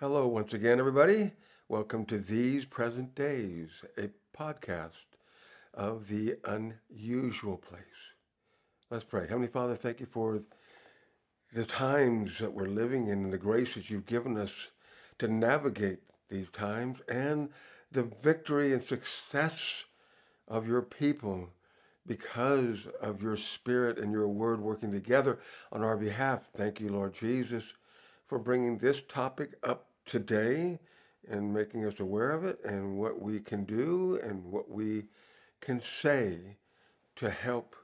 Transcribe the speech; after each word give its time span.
Hello, 0.00 0.28
once 0.28 0.54
again, 0.54 0.78
everybody. 0.78 1.32
Welcome 1.68 2.04
to 2.04 2.18
These 2.18 2.66
Present 2.66 3.16
Days, 3.16 3.82
a 3.96 4.10
podcast 4.32 4.92
of 5.74 6.06
the 6.06 6.36
unusual 6.44 7.56
place. 7.56 7.82
Let's 8.92 9.04
pray. 9.04 9.22
Heavenly 9.22 9.48
Father, 9.48 9.74
thank 9.74 9.98
you 9.98 10.06
for 10.06 10.38
the 11.52 11.64
times 11.64 12.38
that 12.38 12.52
we're 12.52 12.68
living 12.68 13.08
in 13.08 13.24
and 13.24 13.32
the 13.32 13.38
grace 13.38 13.74
that 13.74 13.90
you've 13.90 14.06
given 14.06 14.36
us 14.36 14.68
to 15.18 15.26
navigate 15.26 15.98
these 16.28 16.50
times 16.50 17.00
and 17.08 17.48
the 17.90 18.08
victory 18.22 18.72
and 18.72 18.84
success 18.84 19.82
of 20.46 20.68
your 20.68 20.82
people 20.82 21.48
because 22.06 22.86
of 23.02 23.20
your 23.20 23.36
spirit 23.36 23.98
and 23.98 24.12
your 24.12 24.28
word 24.28 24.60
working 24.60 24.92
together 24.92 25.40
on 25.72 25.82
our 25.82 25.96
behalf. 25.96 26.50
Thank 26.54 26.78
you, 26.78 26.88
Lord 26.90 27.14
Jesus, 27.14 27.74
for 28.28 28.38
bringing 28.38 28.78
this 28.78 29.02
topic 29.02 29.54
up 29.64 29.87
today 30.08 30.80
and 31.30 31.52
making 31.52 31.84
us 31.84 32.00
aware 32.00 32.30
of 32.30 32.44
it 32.44 32.58
and 32.64 32.98
what 32.98 33.20
we 33.20 33.38
can 33.38 33.64
do 33.64 34.18
and 34.22 34.44
what 34.44 34.70
we 34.70 35.04
can 35.60 35.80
say 35.80 36.56
to 37.16 37.30
help 37.30 37.76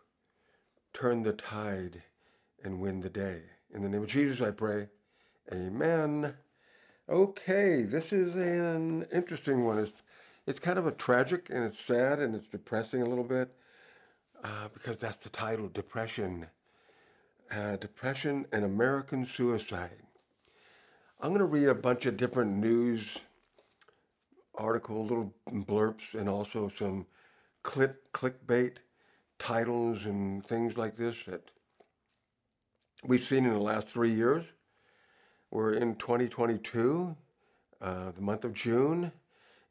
turn 0.93 1.23
the 1.23 1.33
tide 1.33 2.03
and 2.63 2.81
win 2.81 3.01
the 3.01 3.11
day. 3.11 3.43
In 3.73 3.83
the 3.83 3.89
name 3.89 4.03
of 4.03 4.09
Jesus, 4.09 4.41
I 4.41 4.51
pray. 4.51 4.89
Amen. 5.53 6.35
Okay, 7.09 7.83
this 7.83 8.13
is 8.13 8.35
an 8.35 9.05
interesting 9.13 9.65
one. 9.65 9.79
It's, 9.79 10.03
it's 10.47 10.59
kind 10.59 10.79
of 10.79 10.87
a 10.87 10.93
tragic 10.93 11.51
and 11.51 11.65
it's 11.65 11.85
sad 11.85 12.21
and 12.21 12.35
it's 12.35 12.49
depressing 12.49 13.03
a 13.03 13.09
little 13.09 13.25
bit 13.25 13.55
uh, 14.43 14.69
because 14.73 14.99
that's 14.99 15.19
the 15.19 15.29
title 15.29 15.69
Depression. 15.69 16.47
Uh, 17.51 17.77
depression 17.77 18.47
and 18.53 18.65
American 18.65 19.27
Suicide. 19.27 20.04
I'm 21.25 21.31
going 21.31 21.41
to 21.41 21.47
read 21.47 21.69
a 21.69 21.75
bunch 21.75 22.05
of 22.05 22.19
different 22.19 22.59
news 22.59 23.17
articles, 24.57 25.09
little 25.09 25.35
blurps, 25.51 26.13
and 26.13 26.29
also 26.29 26.71
some 26.79 27.07
click, 27.63 28.13
clickbait 28.13 28.77
titles 29.39 30.05
and 30.05 30.45
things 30.47 30.77
like 30.77 30.99
this 30.99 31.25
that 31.25 31.51
we've 33.07 33.25
seen 33.25 33.47
in 33.47 33.55
the 33.55 33.59
last 33.59 33.89
three 33.89 34.13
years. 34.13 34.45
We're 35.51 35.73
in 35.73 35.95
2022, 35.95 37.17
uh, 37.81 38.11
the 38.11 38.21
month 38.21 38.45
of 38.45 38.53
June, 38.53 39.11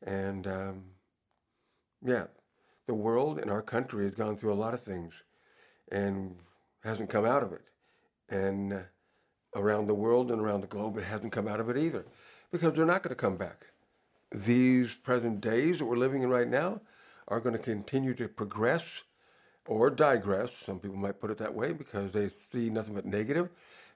and 0.02 0.47
um, 0.47 0.83
yeah, 2.03 2.25
the 2.88 2.95
world 2.95 3.38
and 3.38 3.52
our 3.52 3.61
country 3.61 4.05
has 4.05 4.16
gone 4.16 4.38
through 4.38 4.53
a 4.53 4.55
lot 4.55 4.73
of 4.73 4.81
things 4.81 5.14
and 5.92 6.36
hasn't 6.80 7.11
come 7.11 7.25
out 7.25 7.44
of 7.44 7.53
it. 7.53 7.61
And 8.27 8.73
uh, 8.73 8.80
around 9.55 9.87
the 9.87 9.93
world 9.93 10.31
and 10.31 10.41
around 10.41 10.61
the 10.61 10.67
globe, 10.67 10.97
it 10.97 11.03
hasn't 11.03 11.31
come 11.31 11.47
out 11.47 11.59
of 11.59 11.69
it 11.69 11.77
either 11.77 12.05
because 12.51 12.73
they're 12.73 12.85
not 12.85 13.03
going 13.03 13.09
to 13.09 13.15
come 13.15 13.37
back. 13.37 13.67
These 14.31 14.95
present 14.95 15.41
days 15.41 15.79
that 15.79 15.85
we're 15.85 15.97
living 15.97 16.23
in 16.23 16.29
right 16.29 16.47
now 16.47 16.81
are 17.27 17.39
going 17.39 17.53
to 17.53 17.59
continue 17.59 18.13
to 18.15 18.27
progress 18.27 19.01
or 19.65 19.89
digress. 19.89 20.51
Some 20.65 20.79
people 20.79 20.97
might 20.97 21.19
put 21.19 21.31
it 21.31 21.37
that 21.37 21.53
way 21.53 21.71
because 21.71 22.13
they 22.13 22.29
see 22.29 22.69
nothing 22.69 22.95
but 22.95 23.05
negative. 23.05 23.49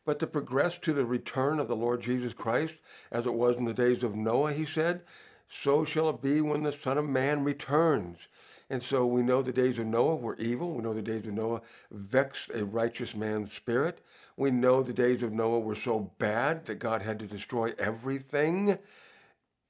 But 0.06 0.20
to 0.20 0.28
progress 0.28 0.78
to 0.80 0.94
the 0.94 1.06
return 1.06 1.60
of 1.60 1.68
the 1.68 1.76
Lord 1.76 2.02
Jesus 2.02 2.34
Christ, 2.34 2.76
as 3.12 3.26
it 3.26 3.34
was 3.34 3.58
in 3.58 3.66
the 3.66 3.74
days 3.74 4.04
of 4.04 4.16
Noah, 4.16 4.54
he 4.54 4.66
said, 4.66 5.02
so 5.50 5.84
shall 5.84 6.10
it 6.10 6.22
be 6.22 6.42
when 6.42 6.64
the 6.64 6.72
Son 6.72 6.98
of 6.98 7.06
Man 7.06 7.44
returns. 7.44 8.28
And 8.70 8.84
so 8.84 9.06
we 9.06 9.22
know 9.22 9.42
the 9.42 9.54
days 9.54 9.80
of 9.80 9.86
Noah 9.86 10.16
were 10.16 10.36
evil. 10.38 10.74
We 10.74 10.84
know 10.84 10.94
the 10.94 11.02
days 11.02 11.26
of 11.26 11.34
Noah 11.34 11.62
vexed 11.90 12.52
a 12.54 12.66
righteous 12.66 13.16
man's 13.16 13.54
spirit. 13.54 14.02
We 14.36 14.52
know 14.52 14.84
the 14.84 14.94
days 14.94 15.24
of 15.24 15.32
Noah 15.32 15.60
were 15.60 15.76
so 15.76 16.12
bad 16.20 16.66
that 16.66 16.76
God 16.76 17.02
had 17.02 17.20
to 17.20 17.28
destroy 17.28 17.74
everything 17.80 18.78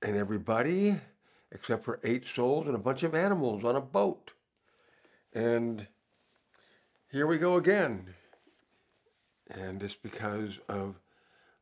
and 0.01 0.15
everybody 0.15 0.99
except 1.51 1.83
for 1.83 1.99
eight 2.03 2.25
souls 2.25 2.67
and 2.67 2.75
a 2.75 2.79
bunch 2.79 3.03
of 3.03 3.15
animals 3.15 3.63
on 3.63 3.75
a 3.75 3.81
boat. 3.81 4.31
And 5.33 5.87
here 7.11 7.27
we 7.27 7.37
go 7.37 7.55
again. 7.55 8.13
And 9.49 9.81
it's 9.81 9.95
because 9.95 10.59
of 10.67 10.99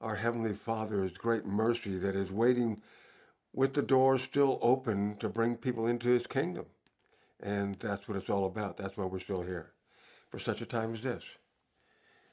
our 0.02 0.16
Heavenly 0.16 0.54
Father's 0.54 1.18
great 1.18 1.46
mercy 1.46 1.98
that 1.98 2.16
is 2.16 2.32
waiting 2.32 2.82
with 3.54 3.74
the 3.74 3.82
doors 3.82 4.22
still 4.22 4.58
open 4.62 5.18
to 5.18 5.30
bring 5.30 5.56
people 5.56 5.86
into 5.88 6.10
His 6.10 6.28
kingdom. 6.28 6.66
And 7.42 7.76
that's 7.80 8.08
what 8.08 8.18
it's 8.18 8.30
all 8.30 8.46
about. 8.46 8.78
That's 8.78 8.98
why 8.98 9.06
we're 9.06 9.20
still 9.20 9.42
here 9.42 9.72
for 10.30 10.40
such 10.40 10.62
a 10.62 10.66
time 10.66 10.94
as 10.94 11.04
this. 11.04 11.24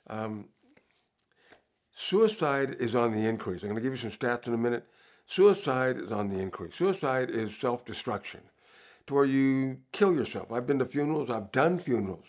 Um, 0.09 0.47
suicide 1.95 2.77
is 2.81 2.95
on 2.95 3.13
the 3.13 3.29
increase. 3.29 3.63
I'm 3.63 3.69
going 3.69 3.77
to 3.77 3.83
give 3.83 3.93
you 3.93 4.11
some 4.11 4.17
stats 4.17 4.47
in 4.47 4.55
a 4.55 4.59
minute. 4.59 4.87
Suicide 5.27 5.99
is 5.99 6.13
on 6.13 6.29
the 6.29 6.39
increase. 6.39 6.75
Suicide 6.75 7.31
is 7.31 7.57
self 7.57 7.85
destruction, 7.85 8.41
to 9.07 9.15
where 9.15 9.25
you 9.25 9.79
kill 9.93 10.13
yourself. 10.13 10.53
I've 10.53 10.67
been 10.67 10.79
to 10.81 10.85
funerals, 10.85 11.31
I've 11.31 11.53
done 11.53 11.79
funerals 11.79 12.27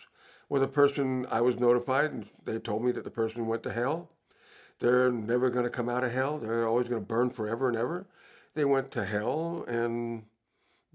where 0.47 0.61
the 0.61 0.67
person, 0.67 1.25
I 1.31 1.41
was 1.41 1.59
notified, 1.59 2.11
and 2.11 2.29
they 2.45 2.59
told 2.59 2.84
me 2.84 2.91
that 2.91 3.03
the 3.03 3.09
person 3.09 3.47
went 3.47 3.63
to 3.63 3.73
hell. 3.73 4.09
They're 4.79 5.11
never 5.11 5.50
going 5.50 5.63
to 5.63 5.69
come 5.69 5.90
out 5.90 6.03
of 6.03 6.11
hell, 6.11 6.38
they're 6.38 6.67
always 6.67 6.88
going 6.88 7.01
to 7.01 7.07
burn 7.07 7.29
forever 7.29 7.69
and 7.69 7.78
ever. 7.78 8.07
They 8.53 8.66
went 8.66 8.91
to 8.91 9.03
hell, 9.03 9.66
and 9.67 10.23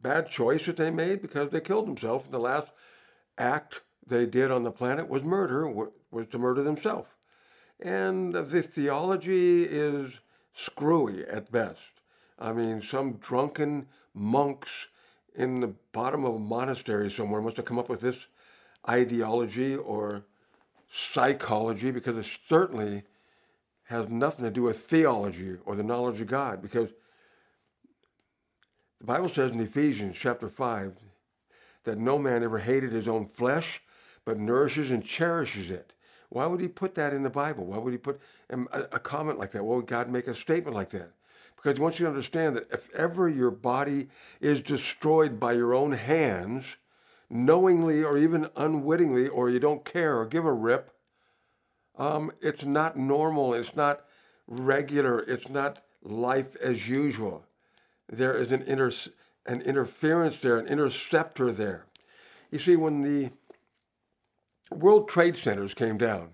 bad 0.03 0.31
choice 0.31 0.67
that 0.67 0.77
they 0.77 0.91
made 0.91 1.23
because 1.23 1.51
they 1.51 1.61
killed 1.61 1.87
themselves. 1.87 2.31
The 2.31 2.39
last 2.39 2.71
act 3.37 3.83
they 4.07 4.27
did 4.27 4.51
on 4.51 4.65
the 4.65 4.71
planet 4.71 5.09
was 5.09 5.23
murder, 5.23 5.69
was 5.69 6.27
to 6.29 6.39
murder 6.39 6.63
themselves. 6.63 7.09
And 7.81 8.33
the 8.33 8.63
theology 8.63 9.63
is 9.63 10.13
screwy 10.55 11.25
at 11.27 11.53
best. 11.53 12.01
I 12.39 12.53
mean, 12.53 12.83
some 12.83 13.15
drunken 13.15 13.87
monks 14.15 14.87
in 15.35 15.61
the 15.61 15.75
bottom 15.93 16.25
of 16.25 16.35
a 16.35 16.39
monastery 16.39 17.11
somewhere 17.11 17.41
must 17.41 17.57
have 17.57 17.67
come 17.67 17.79
up 17.79 17.89
with 17.89 18.01
this 18.01 18.27
ideology 18.89 19.77
or 19.77 20.25
psychology 20.91 21.91
because 21.91 22.17
it 22.17 22.27
certainly 22.49 23.03
has 23.85 24.09
nothing 24.09 24.45
to 24.45 24.51
do 24.51 24.63
with 24.63 24.79
theology 24.79 25.57
or 25.65 25.77
the 25.77 25.83
knowledge 25.83 26.21
of 26.21 26.27
God 26.27 26.61
because 26.61 26.91
the 29.01 29.07
Bible 29.07 29.29
says 29.29 29.53
in 29.53 29.61
Ephesians 29.61 30.17
chapter 30.19 30.49
5 30.49 30.97
that 31.85 31.99
no 31.99 32.19
man 32.19 32.43
ever 32.43 32.59
hated 32.59 32.93
his 32.93 33.07
own 33.07 33.27
flesh, 33.27 33.81
but 34.25 34.39
nourishes 34.39 34.91
and 34.91 35.05
cherishes 35.05 35.71
it. 35.71 35.93
Why 36.31 36.47
would 36.47 36.61
he 36.61 36.69
put 36.69 36.95
that 36.97 37.15
in 37.15 37.23
the 37.23 37.31
Bible? 37.31 37.67
Why 37.67 37.79
would 37.79 37.93
he 37.93 37.99
put 37.99 38.21
a, 38.51 38.59
a 38.93 38.99
comment 38.99 39.39
like 39.39 39.53
that? 39.53 39.65
Why 39.65 39.77
would 39.77 39.87
God 39.87 40.11
make 40.11 40.27
a 40.27 40.35
statement 40.35 40.75
like 40.75 40.91
that? 40.91 41.13
Because 41.57 41.81
wants 41.81 41.99
you 41.99 42.07
understand 42.07 42.57
that 42.57 42.69
if 42.71 42.93
ever 42.95 43.29
your 43.29 43.51
body 43.51 44.09
is 44.41 44.61
destroyed 44.61 45.41
by 45.41 45.55
your 45.55 45.75
own 45.75 45.93
hands, 45.93 46.77
knowingly 47.31 48.05
or 48.05 48.19
even 48.19 48.49
unwittingly, 48.57 49.29
or 49.29 49.49
you 49.49 49.59
don't 49.59 49.85
care 49.85 50.19
or 50.19 50.27
give 50.27 50.45
a 50.45 50.53
rip, 50.53 50.93
um, 51.97 52.31
it's 52.41 52.65
not 52.65 52.97
normal. 52.97 53.55
It's 53.55 53.75
not 53.75 54.05
regular. 54.47 55.21
It's 55.21 55.49
not 55.49 55.83
life 56.03 56.55
as 56.57 56.89
usual 56.89 57.48
there 58.09 58.37
is 58.37 58.53
an, 58.53 58.63
inter, 58.63 58.93
an 59.47 59.61
interference 59.63 60.39
there, 60.39 60.59
an 60.59 60.67
interceptor 60.67 61.53
there. 61.53 61.87
You 62.51 62.59
see, 62.59 62.77
when 62.77 63.03
the 63.03 63.31
World 64.71 65.09
Trade 65.09 65.37
Centers 65.37 65.75
came 65.75 65.99
down, 65.99 66.31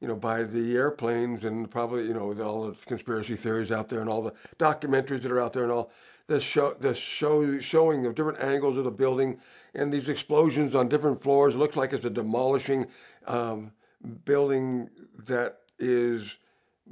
you 0.00 0.08
know, 0.08 0.16
by 0.16 0.44
the 0.44 0.76
airplanes 0.76 1.44
and 1.44 1.70
probably, 1.70 2.06
you 2.06 2.14
know, 2.14 2.32
all 2.42 2.68
the 2.68 2.76
conspiracy 2.86 3.36
theories 3.36 3.70
out 3.70 3.88
there 3.88 4.00
and 4.00 4.08
all 4.08 4.22
the 4.22 4.32
documentaries 4.58 5.22
that 5.22 5.30
are 5.30 5.40
out 5.40 5.52
there 5.52 5.62
and 5.62 5.72
all 5.72 5.90
the 6.26 6.40
show, 6.40 6.74
the 6.78 6.94
show, 6.94 7.60
showing 7.60 8.06
of 8.06 8.14
different 8.14 8.40
angles 8.40 8.78
of 8.78 8.84
the 8.84 8.90
building 8.90 9.38
and 9.74 9.92
these 9.92 10.08
explosions 10.08 10.74
on 10.74 10.88
different 10.88 11.22
floors. 11.22 11.54
It 11.54 11.58
looks 11.58 11.76
like 11.76 11.92
it's 11.92 12.04
a 12.04 12.10
demolishing 12.10 12.86
um, 13.26 13.72
building 14.24 14.88
that 15.26 15.58
is 15.78 16.36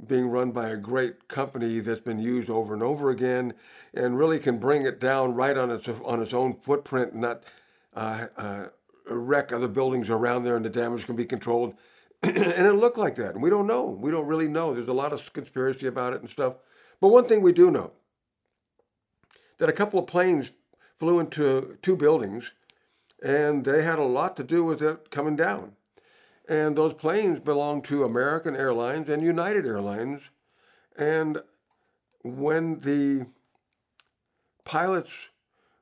being 0.07 0.27
run 0.27 0.51
by 0.51 0.69
a 0.69 0.77
great 0.77 1.27
company 1.27 1.79
that's 1.79 1.99
been 1.99 2.19
used 2.19 2.49
over 2.49 2.73
and 2.73 2.83
over 2.83 3.09
again 3.09 3.53
and 3.93 4.17
really 4.17 4.39
can 4.39 4.57
bring 4.57 4.83
it 4.85 4.99
down 4.99 5.33
right 5.33 5.57
on 5.57 5.71
its 5.71 5.87
on 5.87 6.21
its 6.21 6.33
own 6.33 6.53
footprint 6.53 7.13
and 7.13 7.21
not 7.21 7.43
uh, 7.95 8.27
uh, 8.37 8.65
wreck 9.09 9.51
other 9.51 9.67
buildings 9.67 10.09
around 10.09 10.43
there 10.43 10.55
and 10.55 10.63
the 10.63 10.69
damage 10.69 11.05
can 11.05 11.15
be 11.15 11.25
controlled. 11.25 11.73
And 12.21 12.67
it 12.67 12.73
looked 12.73 12.97
like 12.97 13.15
that 13.15 13.33
and 13.33 13.41
we 13.41 13.49
don't 13.49 13.67
know. 13.67 13.85
We 13.85 14.11
don't 14.11 14.27
really 14.27 14.47
know. 14.47 14.73
There's 14.73 14.87
a 14.87 14.93
lot 14.93 15.13
of 15.13 15.31
conspiracy 15.33 15.87
about 15.87 16.13
it 16.13 16.21
and 16.21 16.29
stuff. 16.29 16.55
But 16.99 17.09
one 17.09 17.25
thing 17.25 17.41
we 17.41 17.53
do 17.53 17.71
know 17.71 17.91
that 19.57 19.69
a 19.69 19.73
couple 19.73 19.99
of 19.99 20.07
planes 20.07 20.51
flew 20.99 21.19
into 21.19 21.77
two 21.81 21.95
buildings 21.95 22.51
and 23.23 23.63
they 23.63 23.83
had 23.83 23.99
a 23.99 24.03
lot 24.03 24.35
to 24.35 24.43
do 24.43 24.63
with 24.63 24.81
it 24.81 25.11
coming 25.11 25.35
down 25.35 25.73
and 26.49 26.75
those 26.75 26.95
planes 26.95 27.39
belonged 27.39 27.85
to 27.85 28.03
American 28.03 28.55
Airlines 28.55 29.07
and 29.07 29.21
United 29.21 29.67
Airlines. 29.67 30.23
And 30.97 31.43
when 32.23 32.79
the 32.79 33.27
pilots 34.65 35.11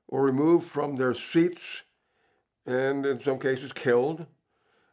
were 0.09 0.21
removed 0.21 0.67
from 0.67 0.97
their 0.97 1.13
seats 1.13 1.83
and 2.65 3.05
in 3.05 3.17
some 3.21 3.39
cases 3.39 3.71
killed, 3.71 4.25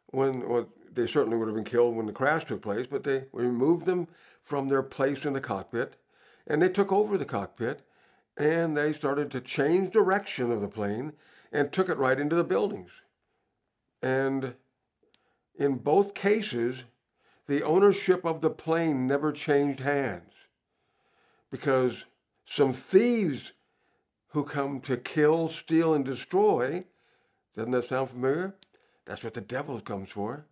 when 0.06 0.48
well, 0.48 0.68
they 0.92 1.08
certainly 1.08 1.36
would 1.36 1.48
have 1.48 1.56
been 1.56 1.64
killed 1.64 1.96
when 1.96 2.06
the 2.06 2.12
crash 2.12 2.44
took 2.44 2.62
place, 2.62 2.86
but 2.86 3.02
they 3.02 3.24
removed 3.32 3.84
them 3.84 4.06
from 4.44 4.68
their 4.68 4.82
place 4.82 5.24
in 5.24 5.32
the 5.32 5.40
cockpit 5.40 5.96
and 6.46 6.62
they 6.62 6.68
took 6.68 6.92
over 6.92 7.18
the 7.18 7.24
cockpit 7.24 7.82
and 8.36 8.76
they 8.76 8.92
started 8.92 9.28
to 9.32 9.40
change 9.40 9.92
direction 9.92 10.52
of 10.52 10.60
the 10.60 10.68
plane 10.68 11.14
and 11.50 11.72
took 11.72 11.88
it 11.88 11.98
right 11.98 12.20
into 12.20 12.36
the 12.36 12.44
buildings. 12.44 12.90
And 14.00 14.54
in 15.56 15.76
both 15.76 16.14
cases, 16.14 16.84
the 17.46 17.62
ownership 17.62 18.24
of 18.24 18.40
the 18.40 18.50
plane 18.50 19.06
never 19.06 19.32
changed 19.32 19.80
hands 19.80 20.32
because 21.50 22.04
some 22.46 22.72
thieves 22.72 23.52
who 24.28 24.44
come 24.44 24.80
to 24.80 24.96
kill, 24.96 25.48
steal, 25.48 25.94
and 25.94 26.04
destroy, 26.04 26.84
doesn't 27.54 27.70
that 27.70 27.84
sound 27.84 28.10
familiar? 28.10 28.54
That's 29.04 29.22
what 29.22 29.34
the 29.34 29.40
devil 29.40 29.80
comes 29.80 30.10
for. 30.10 30.46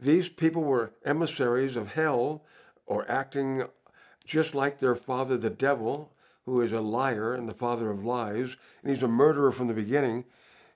These 0.00 0.28
people 0.28 0.64
were 0.64 0.94
emissaries 1.04 1.76
of 1.76 1.92
hell 1.92 2.44
or 2.86 3.08
acting 3.10 3.64
just 4.24 4.54
like 4.54 4.78
their 4.78 4.96
father, 4.96 5.36
the 5.36 5.50
devil, 5.50 6.12
who 6.46 6.60
is 6.62 6.72
a 6.72 6.80
liar 6.80 7.34
and 7.34 7.48
the 7.48 7.54
father 7.54 7.90
of 7.90 8.04
lies, 8.04 8.56
and 8.82 8.92
he's 8.92 9.02
a 9.02 9.08
murderer 9.08 9.52
from 9.52 9.68
the 9.68 9.74
beginning. 9.74 10.24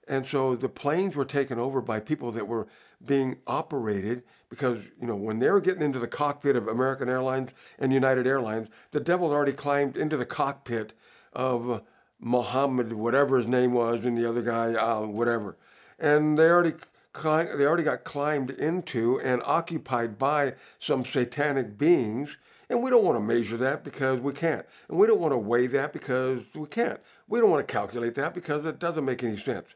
And 0.06 0.26
so 0.26 0.54
the 0.54 0.68
planes 0.68 1.16
were 1.16 1.24
taken 1.24 1.58
over 1.58 1.80
by 1.80 2.00
people 2.00 2.30
that 2.32 2.46
were 2.46 2.66
being 3.06 3.36
operated 3.46 4.22
because, 4.48 4.78
you 5.00 5.06
know, 5.06 5.16
when 5.16 5.38
they 5.38 5.50
were 5.50 5.60
getting 5.60 5.82
into 5.82 5.98
the 5.98 6.06
cockpit 6.06 6.56
of 6.56 6.68
American 6.68 7.08
Airlines 7.08 7.50
and 7.78 7.92
United 7.92 8.26
Airlines, 8.26 8.68
the 8.90 9.00
devil 9.00 9.30
had 9.30 9.36
already 9.36 9.52
climbed 9.52 9.96
into 9.96 10.16
the 10.16 10.26
cockpit 10.26 10.92
of 11.32 11.82
Mohammed, 12.20 12.92
whatever 12.92 13.38
his 13.38 13.46
name 13.46 13.72
was, 13.72 14.04
and 14.04 14.16
the 14.16 14.28
other 14.28 14.42
guy, 14.42 14.74
uh, 14.74 15.00
whatever. 15.00 15.56
And 15.98 16.38
they 16.38 16.48
already 16.48 16.74
they 17.22 17.64
already 17.64 17.84
got 17.84 18.02
climbed 18.02 18.50
into 18.50 19.20
and 19.20 19.40
occupied 19.44 20.18
by 20.18 20.54
some 20.80 21.04
satanic 21.04 21.78
beings. 21.78 22.36
And 22.68 22.82
we 22.82 22.90
don't 22.90 23.04
want 23.04 23.16
to 23.16 23.20
measure 23.20 23.56
that 23.58 23.84
because 23.84 24.20
we 24.20 24.32
can't. 24.32 24.66
And 24.88 24.98
we 24.98 25.06
don't 25.06 25.20
want 25.20 25.32
to 25.32 25.38
weigh 25.38 25.66
that 25.68 25.92
because 25.92 26.42
we 26.54 26.66
can't. 26.66 26.98
We 27.28 27.38
don't 27.38 27.50
want 27.50 27.66
to 27.66 27.72
calculate 27.72 28.14
that 28.16 28.34
because 28.34 28.64
it 28.64 28.78
doesn't 28.78 29.04
make 29.04 29.22
any 29.22 29.36
sense. 29.36 29.68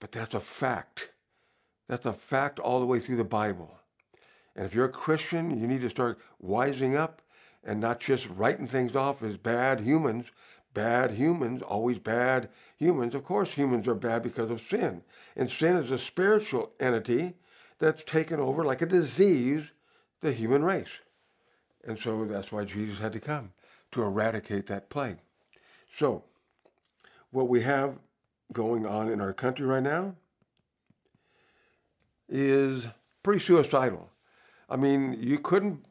But 0.00 0.12
that's 0.12 0.34
a 0.34 0.40
fact. 0.40 1.10
That's 1.88 2.06
a 2.06 2.12
fact 2.12 2.58
all 2.58 2.80
the 2.80 2.86
way 2.86 2.98
through 2.98 3.16
the 3.16 3.24
Bible. 3.24 3.74
And 4.56 4.66
if 4.66 4.74
you're 4.74 4.86
a 4.86 4.90
Christian, 4.90 5.60
you 5.60 5.66
need 5.66 5.82
to 5.82 5.90
start 5.90 6.18
wising 6.42 6.96
up 6.96 7.22
and 7.62 7.78
not 7.78 8.00
just 8.00 8.28
writing 8.28 8.66
things 8.66 8.96
off 8.96 9.22
as 9.22 9.36
bad 9.36 9.80
humans. 9.80 10.26
Bad 10.72 11.12
humans, 11.12 11.62
always 11.62 11.98
bad 11.98 12.48
humans. 12.76 13.14
Of 13.14 13.24
course, 13.24 13.54
humans 13.54 13.88
are 13.88 13.94
bad 13.94 14.22
because 14.22 14.50
of 14.50 14.62
sin. 14.62 15.02
And 15.36 15.50
sin 15.50 15.76
is 15.76 15.90
a 15.90 15.98
spiritual 15.98 16.70
entity 16.78 17.34
that's 17.80 18.04
taken 18.04 18.38
over 18.38 18.64
like 18.64 18.80
a 18.80 18.86
disease 18.86 19.72
the 20.20 20.32
human 20.32 20.62
race. 20.62 21.00
And 21.84 21.98
so 21.98 22.24
that's 22.24 22.52
why 22.52 22.64
Jesus 22.64 22.98
had 22.98 23.12
to 23.14 23.20
come 23.20 23.52
to 23.92 24.02
eradicate 24.02 24.66
that 24.66 24.90
plague. 24.90 25.18
So, 25.96 26.24
what 27.30 27.48
we 27.48 27.62
have 27.62 27.98
going 28.52 28.86
on 28.86 29.08
in 29.08 29.20
our 29.20 29.32
country 29.32 29.66
right 29.66 29.82
now 29.82 30.14
is 32.28 32.86
pretty 33.22 33.40
suicidal. 33.40 34.08
I 34.68 34.76
mean, 34.76 35.16
you 35.18 35.38
couldn't 35.38 35.86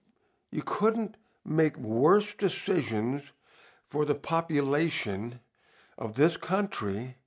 you 0.51 0.63
couldn't 0.63 1.15
make 1.45 1.77
worse 1.77 2.33
decisions 2.37 3.23
for 3.87 4.05
the 4.05 4.15
population 4.15 5.39
of 5.97 6.15
this 6.15 6.37
country 6.37 7.17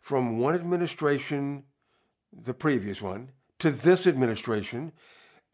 from 0.00 0.38
one 0.38 0.54
administration, 0.54 1.64
the 2.32 2.54
previous 2.54 3.02
one, 3.02 3.30
to 3.58 3.70
this 3.70 4.06
administration, 4.06 4.92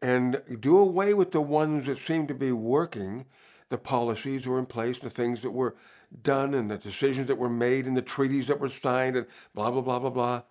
and 0.01 0.41
do 0.59 0.77
away 0.77 1.13
with 1.13 1.31
the 1.31 1.41
ones 1.41 1.87
that 1.87 1.97
seem 1.97 2.27
to 2.27 2.33
be 2.33 2.51
working, 2.51 3.25
the 3.69 3.77
policies 3.77 4.43
that 4.43 4.49
were 4.49 4.59
in 4.59 4.65
place, 4.65 4.99
the 4.99 5.09
things 5.09 5.41
that 5.41 5.51
were 5.51 5.75
done 6.23 6.53
and 6.53 6.71
the 6.71 6.77
decisions 6.77 7.27
that 7.27 7.37
were 7.37 7.49
made 7.49 7.85
and 7.85 7.95
the 7.95 8.01
treaties 8.01 8.47
that 8.47 8.59
were 8.59 8.69
signed 8.69 9.15
and 9.15 9.27
blah, 9.53 9.71
blah, 9.71 9.81
blah, 9.81 9.99
blah, 9.99 10.09
blah. 10.09 10.41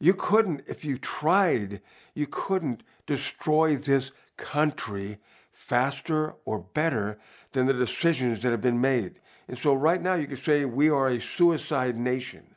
You 0.00 0.14
couldn't, 0.14 0.62
if 0.66 0.84
you 0.84 0.98
tried, 0.98 1.80
you 2.14 2.26
couldn't 2.26 2.82
destroy 3.06 3.76
this 3.76 4.12
country 4.36 5.18
faster 5.52 6.36
or 6.44 6.60
better 6.60 7.18
than 7.52 7.66
the 7.66 7.74
decisions 7.74 8.42
that 8.42 8.52
have 8.52 8.60
been 8.60 8.80
made. 8.80 9.20
And 9.48 9.58
so 9.58 9.74
right 9.74 10.00
now 10.00 10.14
you 10.14 10.26
could 10.26 10.44
say 10.44 10.64
we 10.64 10.88
are 10.90 11.08
a 11.08 11.20
suicide 11.20 11.96
nation. 11.96 12.54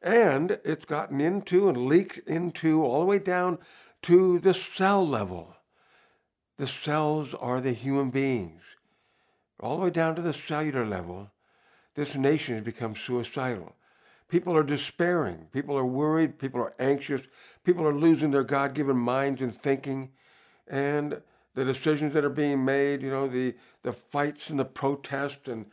And 0.00 0.58
it's 0.64 0.84
gotten 0.84 1.20
into 1.20 1.68
and 1.68 1.86
leaked 1.86 2.18
into 2.26 2.84
all 2.84 3.00
the 3.00 3.06
way 3.06 3.18
down 3.18 3.58
to 4.02 4.38
the 4.38 4.54
cell 4.54 5.06
level. 5.06 5.56
The 6.56 6.68
cells 6.68 7.34
are 7.34 7.60
the 7.60 7.72
human 7.72 8.10
beings 8.10 8.62
all 9.60 9.76
the 9.76 9.82
way 9.84 9.90
down 9.90 10.14
to 10.16 10.22
the 10.22 10.32
cellular 10.32 10.86
level, 10.86 11.30
this 11.94 12.14
nation 12.14 12.54
has 12.54 12.64
become 12.64 12.94
suicidal. 12.94 13.74
People 14.28 14.56
are 14.56 14.62
despairing. 14.62 15.48
People 15.52 15.76
are 15.76 15.86
worried. 15.86 16.38
People 16.38 16.60
are 16.60 16.74
anxious. 16.78 17.22
People 17.64 17.86
are 17.86 17.94
losing 17.94 18.30
their 18.30 18.44
God 18.44 18.74
given 18.74 18.96
minds 18.96 19.40
and 19.40 19.54
thinking. 19.54 20.10
And 20.66 21.22
the 21.54 21.64
decisions 21.64 22.12
that 22.14 22.24
are 22.24 22.30
being 22.30 22.64
made, 22.64 23.02
you 23.02 23.10
know, 23.10 23.26
the, 23.26 23.54
the 23.82 23.92
fights 23.92 24.50
and 24.50 24.58
the 24.58 24.64
protests, 24.64 25.48
and, 25.48 25.66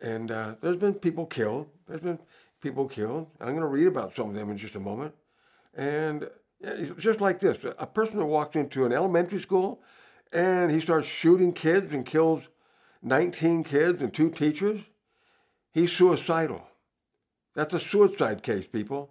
and 0.00 0.30
uh, 0.30 0.54
there's 0.60 0.76
been 0.76 0.94
people 0.94 1.24
killed. 1.24 1.68
There's 1.88 2.00
been 2.00 2.18
people 2.60 2.88
killed. 2.88 3.28
And 3.38 3.48
I'm 3.48 3.56
going 3.56 3.66
to 3.66 3.74
read 3.74 3.86
about 3.86 4.14
some 4.14 4.28
of 4.28 4.34
them 4.34 4.50
in 4.50 4.56
just 4.56 4.74
a 4.74 4.80
moment. 4.80 5.14
And 5.74 6.28
it's 6.60 7.02
just 7.02 7.20
like 7.20 7.40
this 7.40 7.58
a 7.78 7.86
person 7.86 8.18
that 8.18 8.26
walks 8.26 8.56
into 8.56 8.84
an 8.84 8.92
elementary 8.92 9.40
school 9.40 9.82
and 10.32 10.70
he 10.70 10.80
starts 10.80 11.08
shooting 11.08 11.52
kids 11.52 11.92
and 11.92 12.04
kills 12.04 12.48
19 13.02 13.64
kids 13.64 14.02
and 14.02 14.12
two 14.12 14.30
teachers, 14.30 14.80
he's 15.72 15.92
suicidal. 15.92 16.66
That's 17.54 17.74
a 17.74 17.80
suicide 17.80 18.42
case, 18.42 18.66
people. 18.66 19.10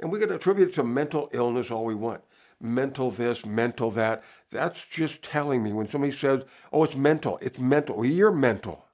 And 0.00 0.12
we 0.12 0.20
can 0.20 0.32
attribute 0.32 0.70
it 0.70 0.74
to 0.74 0.84
mental 0.84 1.30
illness 1.32 1.70
all 1.70 1.84
we 1.84 1.94
want. 1.94 2.22
Mental 2.60 3.10
this, 3.10 3.44
mental 3.44 3.90
that. 3.92 4.22
That's 4.50 4.84
just 4.84 5.22
telling 5.22 5.62
me 5.62 5.72
when 5.72 5.88
somebody 5.88 6.12
says, 6.12 6.42
oh, 6.72 6.84
it's 6.84 6.96
mental, 6.96 7.38
it's 7.40 7.58
mental. 7.58 7.96
Well, 7.96 8.06
you're 8.06 8.30
mental. 8.30 8.86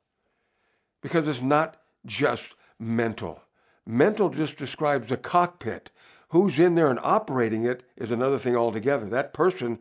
Because 1.03 1.27
it's 1.29 1.43
not 1.43 1.77
just 2.07 2.55
mental. 2.79 3.43
Mental 3.87 4.29
just 4.29 4.57
describes 4.57 5.09
the 5.09 5.17
cockpit. 5.17 5.91
Who's 6.29 6.59
in 6.59 6.75
there 6.75 6.91
and 6.91 7.01
operating 7.03 7.65
it 7.65 7.83
is 7.97 8.11
another 8.11 8.39
thing 8.39 8.57
altogether. 8.57 9.07
That 9.07 9.35
person 9.35 9.79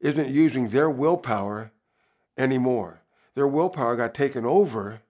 isn't 0.00 0.28
using 0.28 0.68
their 0.68 0.90
willpower 0.90 1.72
anymore 2.36 3.00
their 3.36 3.46
willpower 3.46 3.94
got 3.96 4.14
taken 4.14 4.44
over 4.46 5.02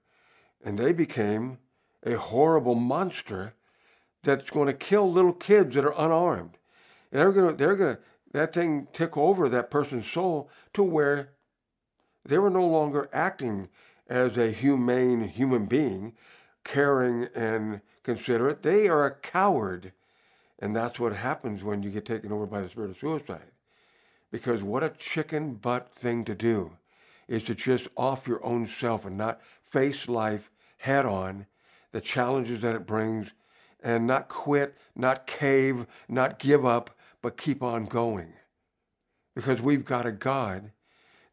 and 0.62 0.76
they 0.76 0.92
became 0.92 1.58
a 2.04 2.14
horrible 2.14 2.74
monster 2.74 3.54
that's 4.22 4.50
going 4.50 4.66
to 4.66 4.72
kill 4.72 5.10
little 5.10 5.32
kids 5.32 5.76
that 5.76 5.84
are 5.84 5.94
unarmed. 5.96 6.58
And 7.10 7.20
they're 7.20 7.32
going 7.32 7.50
to, 7.50 7.56
they're 7.56 7.76
going 7.76 7.96
to, 7.96 8.02
that 8.32 8.52
thing 8.52 8.88
took 8.92 9.16
over 9.16 9.48
that 9.48 9.70
person's 9.70 10.10
soul 10.10 10.50
to 10.74 10.82
where 10.82 11.30
they 12.24 12.36
were 12.36 12.50
no 12.50 12.66
longer 12.66 13.08
acting 13.12 13.68
as 14.08 14.36
a 14.36 14.50
humane 14.50 15.28
human 15.28 15.66
being, 15.66 16.14
caring 16.64 17.28
and 17.32 17.80
considerate. 18.02 18.64
They 18.64 18.88
are 18.88 19.06
a 19.06 19.14
coward. 19.14 19.92
And 20.58 20.74
that's 20.74 20.98
what 20.98 21.12
happens 21.12 21.62
when 21.62 21.84
you 21.84 21.90
get 21.90 22.04
taken 22.04 22.32
over 22.32 22.46
by 22.46 22.60
the 22.60 22.68
spirit 22.68 22.90
of 22.90 22.98
suicide. 22.98 23.52
Because 24.32 24.64
what 24.64 24.82
a 24.82 24.90
chicken 24.90 25.54
butt 25.54 25.92
thing 25.94 26.24
to 26.24 26.34
do 26.34 26.72
is 27.28 27.42
to 27.44 27.54
just 27.54 27.88
off 27.96 28.26
your 28.26 28.44
own 28.44 28.66
self 28.66 29.04
and 29.04 29.16
not 29.16 29.40
face 29.70 30.08
life 30.08 30.50
head 30.78 31.06
on, 31.06 31.46
the 31.92 32.00
challenges 32.00 32.60
that 32.60 32.76
it 32.76 32.86
brings, 32.86 33.32
and 33.82 34.06
not 34.06 34.28
quit, 34.28 34.76
not 34.94 35.26
cave, 35.26 35.86
not 36.08 36.38
give 36.38 36.64
up, 36.64 36.96
but 37.22 37.36
keep 37.36 37.62
on 37.62 37.86
going. 37.86 38.32
Because 39.34 39.60
we've 39.60 39.84
got 39.84 40.06
a 40.06 40.12
God 40.12 40.70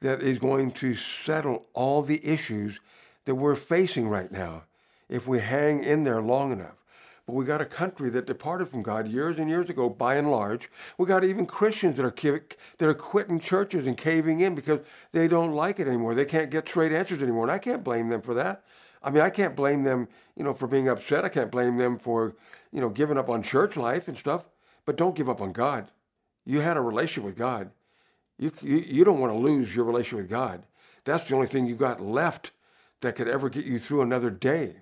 that 0.02 0.22
is 0.22 0.38
going 0.38 0.72
to 0.72 0.96
settle 0.96 1.66
all 1.74 2.02
the 2.02 2.26
issues 2.26 2.80
that 3.26 3.36
we're 3.36 3.56
facing 3.56 4.10
right 4.10 4.32
now 4.32 4.64
if 5.10 5.28
we 5.28 5.40
hang 5.40 5.84
in 5.84 6.04
there 6.04 6.22
long 6.22 6.52
enough. 6.52 6.83
But 7.26 7.34
we 7.34 7.46
got 7.46 7.62
a 7.62 7.66
country 7.66 8.10
that 8.10 8.26
departed 8.26 8.70
from 8.70 8.84
God 8.84 9.08
years 9.08 9.40
and 9.40 9.50
years 9.50 9.70
ago, 9.70 9.90
by 9.90 10.16
and 10.16 10.30
large. 10.30 10.70
We 10.98 11.06
got 11.06 11.24
even 11.24 11.46
Christians 11.46 11.96
that 11.96 12.06
are 12.06 12.42
that 12.78 12.90
are 12.90 12.94
quitting 12.94 13.40
churches 13.40 13.88
and 13.88 13.98
caving 13.98 14.42
in 14.42 14.56
because 14.56 14.82
they 15.14 15.30
don't 15.30 15.54
like 15.54 15.80
it 15.80 15.88
anymore. 15.88 16.16
They 16.16 16.26
can't 16.26 16.52
get 16.52 16.68
straight 16.68 16.92
answers 16.92 17.22
anymore, 17.22 17.44
and 17.44 17.52
I 17.52 17.60
can't 17.60 17.84
blame 17.84 18.10
them 18.10 18.22
for 18.22 18.34
that. 18.34 18.64
I 19.02 19.10
mean, 19.10 19.22
I 19.22 19.30
can't 19.30 19.56
blame 19.56 19.84
them, 19.84 20.08
you 20.36 20.44
know, 20.44 20.54
for 20.54 20.68
being 20.68 20.88
upset. 20.88 21.26
I 21.26 21.30
can't 21.30 21.52
blame 21.52 21.78
them 21.78 21.98
for, 21.98 22.36
you 22.72 22.82
know, 22.82 22.90
giving 22.90 23.18
up 23.18 23.30
on 23.30 23.42
church 23.42 23.76
life 23.78 24.08
and 24.08 24.18
stuff. 24.18 24.46
But 24.86 24.98
don't 24.98 25.16
give 25.16 25.30
up 25.30 25.42
on 25.42 25.52
God. 25.52 25.90
You 26.46 26.60
had 26.60 26.78
a 26.78 26.82
relationship 26.82 27.24
with 27.24 27.38
God. 27.38 27.72
You, 28.38 28.52
you, 28.62 28.78
you 28.78 29.04
don't 29.04 29.20
want 29.20 29.32
to 29.32 29.40
lose 29.40 29.76
your 29.76 29.86
relationship 29.86 30.24
with 30.24 30.30
God. 30.30 30.64
That's 31.06 31.26
the 31.26 31.36
only 31.36 31.48
thing 31.48 31.66
you 31.66 31.76
got 31.76 32.02
left 32.02 32.52
that 33.02 33.16
could 33.16 33.28
ever 33.28 33.50
get 33.50 33.66
you 33.66 33.78
through 33.78 34.02
another 34.02 34.30
day 34.30 34.78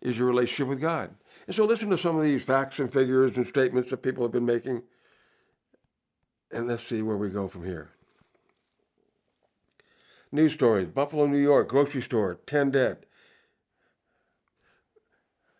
is 0.00 0.18
your 0.18 0.28
relationship 0.28 0.68
with 0.68 0.80
God. 0.80 1.14
And 1.46 1.54
so 1.54 1.64
listen 1.64 1.90
to 1.90 1.98
some 1.98 2.16
of 2.16 2.22
these 2.22 2.42
facts 2.42 2.78
and 2.80 2.92
figures 2.92 3.36
and 3.36 3.46
statements 3.46 3.90
that 3.90 4.02
people 4.02 4.24
have 4.24 4.32
been 4.32 4.46
making. 4.46 4.82
And 6.50 6.66
let's 6.66 6.82
see 6.82 7.02
where 7.02 7.16
we 7.16 7.28
go 7.28 7.48
from 7.48 7.64
here. 7.64 7.90
News 10.32 10.54
stories 10.54 10.88
Buffalo, 10.88 11.26
New 11.26 11.38
York, 11.38 11.68
grocery 11.68 12.02
store, 12.02 12.40
10 12.46 12.70
dead. 12.72 13.06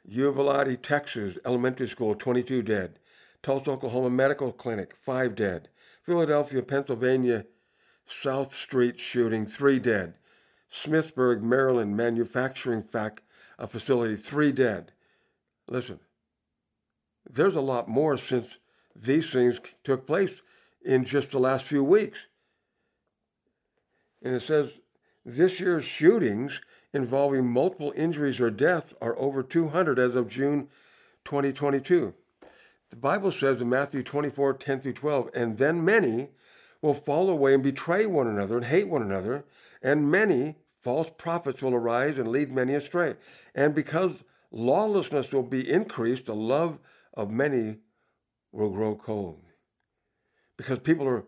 Uvalde, 0.09 0.83
Texas, 0.83 1.37
elementary 1.45 1.89
school, 1.89 2.15
22 2.15 2.63
dead. 2.63 2.99
Tulsa, 3.43 3.73
Oklahoma 3.73 4.11
Medical 4.11 4.53
Clinic, 4.53 4.95
5 5.05 5.35
dead. 5.35 5.69
Philadelphia, 6.05 6.63
Pennsylvania, 6.63 7.45
South 8.07 8.55
Street 8.55 8.99
shooting, 9.01 9.47
3 9.47 9.79
dead. 9.79 10.15
Smithsburg, 10.73 11.43
Maryland 11.43 11.97
manufacturing 11.97 12.83
fac- 12.83 13.23
a 13.59 13.67
facility, 13.67 14.17
3 14.17 14.53
dead. 14.53 14.93
Listen, 15.69 16.01
there's 17.29 17.57
a 17.57 17.61
lot 17.61 17.89
more 17.89 18.17
since 18.17 18.59
these 18.95 19.31
things 19.31 19.61
took 19.85 20.07
place 20.07 20.43
in 20.85 21.05
just 21.05 21.33
the 21.33 21.39
last 21.39 21.65
few 21.65 21.83
weeks. 21.83 22.27
And 24.23 24.35
it 24.35 24.43
says 24.43 24.81
this 25.25 25.61
year's 25.61 25.85
shootings 25.85 26.61
involving 26.93 27.47
multiple 27.47 27.93
injuries 27.97 28.41
or 28.41 28.51
deaths 28.51 28.95
are 29.01 29.19
over 29.19 29.43
200 29.43 29.99
as 29.99 30.15
of 30.15 30.29
June 30.29 30.69
2022. 31.25 32.15
The 32.91 32.97
Bible 32.97 33.33
says 33.33 33.61
in 33.61 33.69
Matthew 33.69 34.03
24 34.03 34.55
10 34.55 34.81
through 34.81 34.93
12, 34.93 35.31
and 35.35 35.59
then 35.59 35.85
many 35.85 36.29
will 36.81 36.95
fall 36.95 37.29
away 37.29 37.53
and 37.55 37.63
betray 37.63 38.07
one 38.07 38.29
another 38.29 38.57
and 38.57 38.67
hate 38.67 38.89
one 38.89 39.03
another, 39.03 39.45
and 39.83 40.11
many 40.11 40.55
false 40.81 41.11
prophets 41.19 41.61
will 41.61 41.75
arise 41.75 42.17
and 42.19 42.29
lead 42.29 42.53
many 42.53 42.75
astray. 42.75 43.17
And 43.55 43.75
because 43.75 44.23
lawlessness 44.51 45.33
will 45.33 45.43
be 45.43 45.71
increased, 45.71 46.27
the 46.27 46.35
love 46.35 46.79
of 47.15 47.31
many 47.31 47.79
will 48.53 48.71
grow 48.71 48.95
cold. 48.95 49.43
Because 50.57 50.79
people 50.79 51.07
are, 51.07 51.27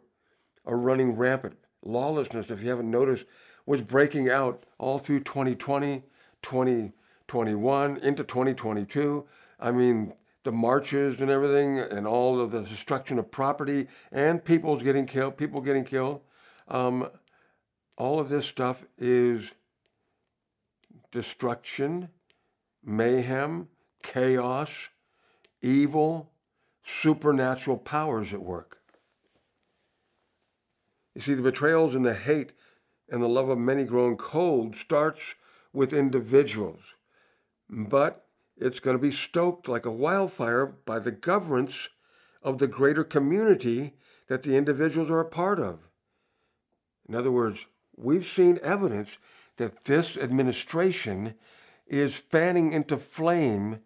are 0.65 0.79
running 0.79 1.17
rampant. 1.17 1.57
Lawlessness, 1.83 2.51
if 2.51 2.63
you 2.63 2.71
haven't 2.71 2.91
noticed, 2.91 3.27
was 3.67 3.83
breaking 3.83 4.31
out 4.31 4.65
all 4.79 4.99
through 4.99 5.21
2020, 5.21 6.03
2021, 6.43 7.97
into 7.99 8.25
2022. 8.25 9.27
I 9.61 9.73
mean, 9.73 10.15
the 10.45 10.53
marches 10.53 11.21
and 11.21 11.31
everything, 11.31 11.79
and 11.79 12.07
all 12.07 12.41
of 12.41 12.51
the 12.51 12.63
destruction 12.63 13.19
of 13.19 13.31
property, 13.31 13.89
and 14.11 14.45
people's 14.45 14.83
getting 14.83 15.05
killed, 15.05 15.37
people 15.37 15.61
getting 15.61 15.85
killed. 15.85 16.23
Um, 16.69 17.11
all 17.97 18.19
of 18.19 18.29
this 18.29 18.47
stuff 18.47 18.85
is 18.97 19.53
destruction, 21.13 22.09
mayhem, 22.85 23.69
chaos, 24.03 24.89
evil, 25.63 26.31
supernatural 26.85 27.77
powers 27.77 28.33
at 28.33 28.43
work. 28.43 28.79
You 31.15 31.21
see, 31.21 31.35
the 31.35 31.43
betrayals 31.43 31.95
and 31.95 32.05
the 32.05 32.15
hate 32.15 32.53
and 33.11 33.23
the 33.23 33.29
love 33.29 33.49
of 33.49 33.59
many 33.59 33.85
grown 33.85 34.17
cold 34.17 34.77
starts 34.77 35.21
with 35.73 35.93
individuals, 35.93 36.81
but 37.69 38.27
it's 38.57 38.81
going 38.81 38.97
to 38.97 39.03
be 39.03 39.13
stoked 39.13 39.69
like 39.69 39.87
a 39.87 39.91
wildfire 39.91 40.67
by 40.67 40.99
the 40.99 41.11
governance 41.11 41.89
of 42.43 42.59
the 42.59 42.67
greater 42.67 43.05
community 43.05 43.95
that 44.29 44.43
the 44.43 44.57
individuals 44.57 45.11
are 45.11 45.21
a 45.21 45.29
part 45.29 45.59
of. 45.59 45.89
In 47.09 47.15
other 47.15 47.33
words, 47.33 47.61
we've 47.97 48.27
seen 48.27 48.61
evidence 48.63 49.19
that 49.57 49.85
this 49.85 50.17
administration 50.17 51.35
is 51.89 52.17
fanning 52.17 52.73
into 52.73 52.97
flame 52.97 53.81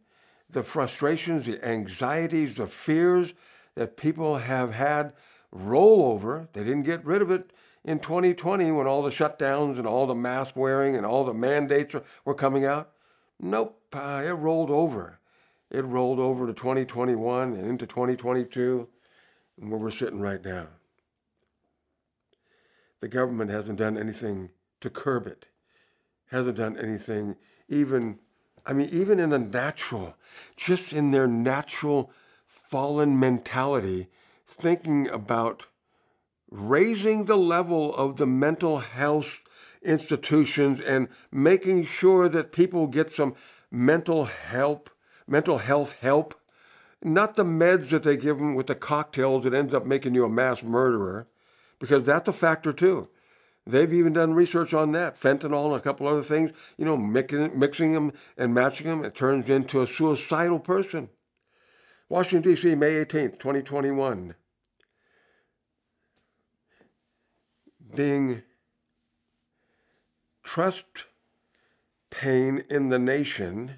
the 0.50 0.62
frustrations, 0.62 1.47
the 1.47 1.64
anxieties, 1.64 2.56
the 2.56 2.66
fears 2.66 3.32
that 3.75 3.97
people 3.97 4.38
have 4.38 4.75
had 4.75 5.12
roll 5.50 6.12
over. 6.12 6.49
They 6.52 6.64
didn't 6.64 6.82
get 6.82 7.04
rid 7.04 7.23
of 7.23 7.30
it 7.30 7.52
in 7.85 7.99
2020 7.99 8.71
when 8.73 8.87
all 8.87 9.02
the 9.02 9.11
shutdowns 9.11 9.78
and 9.78 9.87
all 9.87 10.06
the 10.06 10.14
mask 10.14 10.56
wearing 10.56 10.94
and 10.94 11.06
all 11.06 11.25
the 11.25 11.35
mandates 11.35 11.94
were 12.25 12.35
coming 12.35 12.64
out. 12.64 12.92
Nope, 13.40 13.80
uh, 13.92 14.23
it 14.25 14.32
rolled 14.32 14.71
over. 14.71 15.18
It 15.71 15.85
rolled 15.85 16.21
over 16.21 16.47
to 16.47 16.52
2021 16.52 17.54
and 17.54 17.66
into 17.66 17.87
2022, 17.87 18.87
and 19.61 19.71
where 19.71 19.80
we're 19.80 19.90
sitting 19.90 20.21
right 20.21 20.44
now. 20.44 20.66
The 23.00 23.09
government 23.09 23.50
hasn't 23.50 23.78
done 23.78 23.97
anything 23.97 24.50
to 24.80 24.90
curb 24.90 25.26
it, 25.26 25.47
hasn't 26.30 26.59
done 26.59 26.76
anything 26.76 27.37
even 27.73 28.19
I 28.64 28.73
mean, 28.73 28.88
even 28.93 29.19
in 29.19 29.31
the 29.31 29.38
natural, 29.38 30.14
just 30.57 30.93
in 30.93 31.11
their 31.11 31.26
natural 31.26 32.12
fallen 32.47 33.19
mentality, 33.19 34.07
thinking 34.47 35.09
about 35.09 35.64
raising 36.50 37.25
the 37.25 37.37
level 37.37 37.95
of 37.97 38.17
the 38.17 38.26
mental 38.26 38.79
health 38.79 39.41
institutions 39.83 40.81
and 40.81 41.09
making 41.33 41.85
sure 41.85 42.29
that 42.29 42.52
people 42.52 42.87
get 42.87 43.12
some 43.12 43.35
mental 43.71 44.26
help, 44.26 44.91
mental 45.26 45.59
health 45.59 45.97
help, 46.00 46.35
not 47.02 47.35
the 47.35 47.45
meds 47.45 47.88
that 47.88 48.05
they 48.05 48.17
give 48.17 48.38
them 48.38 48.55
with 48.55 48.69
the 48.69 48.75
cocktails 48.76 49.43
that 49.43 49.55
ends 49.55 49.75
up 49.75 49.85
making 49.85 50.14
you 50.14 50.25
a 50.25 50.29
mass 50.29 50.62
murderer, 50.62 51.26
because 51.81 52.07
that's 52.07 52.29
a 52.29 52.33
factor 52.33 52.73
too. 52.73 53.09
They've 53.64 53.92
even 53.92 54.12
done 54.12 54.35
research 54.35 54.75
on 54.75 54.92
that, 54.92 55.21
fentanyl 55.21 55.66
and 55.66 55.76
a 55.76 55.81
couple 55.81 56.09
other 56.09 56.23
things. 56.23 56.50
You 56.76 56.85
know, 56.85 56.97
mixing, 56.97 57.59
mixing 57.59 57.92
them 57.92 58.12
and 58.37 58.52
matching 58.52 58.88
them, 58.88 59.04
it 59.04 59.14
turns 59.14 59.49
into 59.49 59.83
a 59.83 59.87
suicidal 59.87 60.59
person. 60.59 61.09
Washington, 62.09 62.50
D.C., 62.50 62.75
May 62.75 63.04
18th, 63.04 63.38
2021. 63.38 64.35
Being 67.95 68.42
trust 70.42 71.07
pain 72.11 72.64
in 72.69 72.88
the 72.88 72.99
nation 72.99 73.76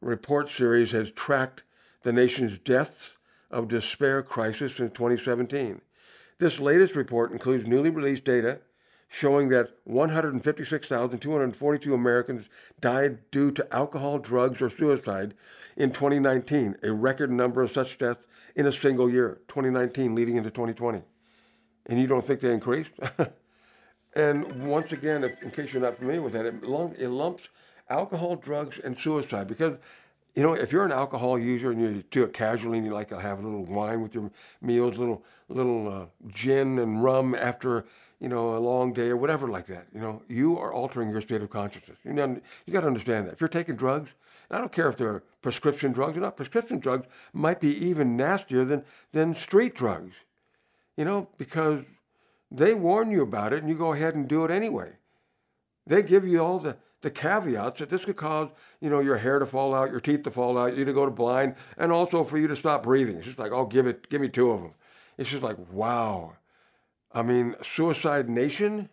report 0.00 0.50
series 0.50 0.90
has 0.90 1.10
tracked 1.12 1.62
the 2.02 2.12
nation's 2.12 2.58
deaths 2.58 3.16
of 3.50 3.68
despair 3.68 4.22
crisis 4.22 4.74
since 4.76 4.92
2017. 4.92 5.80
This 6.42 6.58
latest 6.58 6.96
report 6.96 7.30
includes 7.30 7.68
newly 7.68 7.90
released 7.90 8.24
data 8.24 8.58
showing 9.08 9.48
that 9.50 9.76
156,242 9.84 11.94
Americans 11.94 12.48
died 12.80 13.30
due 13.30 13.52
to 13.52 13.72
alcohol, 13.72 14.18
drugs, 14.18 14.60
or 14.60 14.68
suicide 14.68 15.34
in 15.76 15.92
2019, 15.92 16.78
a 16.82 16.90
record 16.90 17.30
number 17.30 17.62
of 17.62 17.70
such 17.70 17.96
deaths 17.96 18.26
in 18.56 18.66
a 18.66 18.72
single 18.72 19.08
year, 19.08 19.40
2019 19.46 20.16
leading 20.16 20.36
into 20.36 20.50
2020. 20.50 21.02
And 21.86 22.00
you 22.00 22.08
don't 22.08 22.24
think 22.24 22.40
they 22.40 22.52
increased? 22.52 22.90
and 24.16 24.66
once 24.66 24.90
again, 24.90 25.22
if, 25.22 25.40
in 25.44 25.52
case 25.52 25.72
you're 25.72 25.80
not 25.80 25.98
familiar 25.98 26.22
with 26.22 26.32
that, 26.32 26.44
it, 26.44 26.64
lumps 26.64 27.50
alcohol, 27.88 28.34
drugs, 28.34 28.80
and 28.80 28.98
suicide 28.98 29.46
because 29.46 29.78
you 30.34 30.42
know, 30.42 30.54
if 30.54 30.72
you're 30.72 30.84
an 30.84 30.92
alcohol 30.92 31.38
user 31.38 31.70
and 31.70 31.80
you 31.80 32.02
do 32.10 32.24
it 32.24 32.32
casually 32.32 32.78
and 32.78 32.86
you 32.86 32.92
like 32.92 33.08
to 33.08 33.20
have 33.20 33.38
a 33.38 33.42
little 33.42 33.64
wine 33.64 34.00
with 34.00 34.14
your 34.14 34.30
meals, 34.60 34.96
little 34.96 35.22
little 35.48 35.88
uh, 35.88 36.06
gin 36.28 36.78
and 36.78 37.04
rum 37.04 37.34
after 37.34 37.84
you 38.18 38.28
know 38.28 38.56
a 38.56 38.58
long 38.58 38.92
day 38.92 39.08
or 39.08 39.16
whatever 39.16 39.48
like 39.48 39.66
that, 39.66 39.86
you 39.94 40.00
know, 40.00 40.22
you 40.28 40.58
are 40.58 40.72
altering 40.72 41.10
your 41.10 41.20
state 41.20 41.42
of 41.42 41.50
consciousness. 41.50 41.98
You 42.04 42.14
know, 42.14 42.40
you 42.66 42.72
got 42.72 42.80
to 42.80 42.86
understand 42.86 43.26
that. 43.26 43.34
If 43.34 43.40
you're 43.40 43.48
taking 43.48 43.76
drugs, 43.76 44.10
I 44.50 44.58
don't 44.58 44.72
care 44.72 44.88
if 44.88 44.96
they're 44.96 45.22
prescription 45.42 45.92
drugs 45.92 46.16
or 46.16 46.20
not. 46.20 46.36
Prescription 46.36 46.78
drugs 46.78 47.06
might 47.34 47.60
be 47.60 47.76
even 47.86 48.16
nastier 48.16 48.64
than 48.64 48.84
than 49.12 49.34
street 49.34 49.74
drugs, 49.74 50.14
you 50.96 51.04
know, 51.04 51.28
because 51.36 51.84
they 52.50 52.72
warn 52.72 53.10
you 53.10 53.22
about 53.22 53.52
it 53.52 53.60
and 53.60 53.68
you 53.68 53.74
go 53.74 53.92
ahead 53.92 54.14
and 54.14 54.28
do 54.28 54.44
it 54.44 54.50
anyway. 54.50 54.92
They 55.86 56.02
give 56.02 56.26
you 56.26 56.40
all 56.40 56.58
the 56.58 56.76
the 57.02 57.10
caveats 57.10 57.80
that 57.80 57.90
this 57.90 58.04
could 58.04 58.16
cause, 58.16 58.48
you 58.80 58.88
know, 58.88 59.00
your 59.00 59.16
hair 59.16 59.38
to 59.38 59.46
fall 59.46 59.74
out, 59.74 59.90
your 59.90 60.00
teeth 60.00 60.22
to 60.22 60.30
fall 60.30 60.56
out, 60.56 60.76
you 60.76 60.84
to 60.84 60.92
go 60.92 61.04
to 61.04 61.10
blind, 61.10 61.56
and 61.76 61.92
also 61.92 62.24
for 62.24 62.38
you 62.38 62.48
to 62.48 62.56
stop 62.56 62.84
breathing. 62.84 63.16
It's 63.16 63.26
just 63.26 63.38
like, 63.38 63.52
oh, 63.52 63.66
give 63.66 63.86
it, 63.86 64.08
give 64.08 64.20
me 64.20 64.28
two 64.28 64.50
of 64.50 64.62
them. 64.62 64.72
It's 65.18 65.30
just 65.30 65.42
like, 65.42 65.58
wow. 65.70 66.36
I 67.12 67.22
mean, 67.22 67.56
suicide 67.62 68.28
nation. 68.28 68.88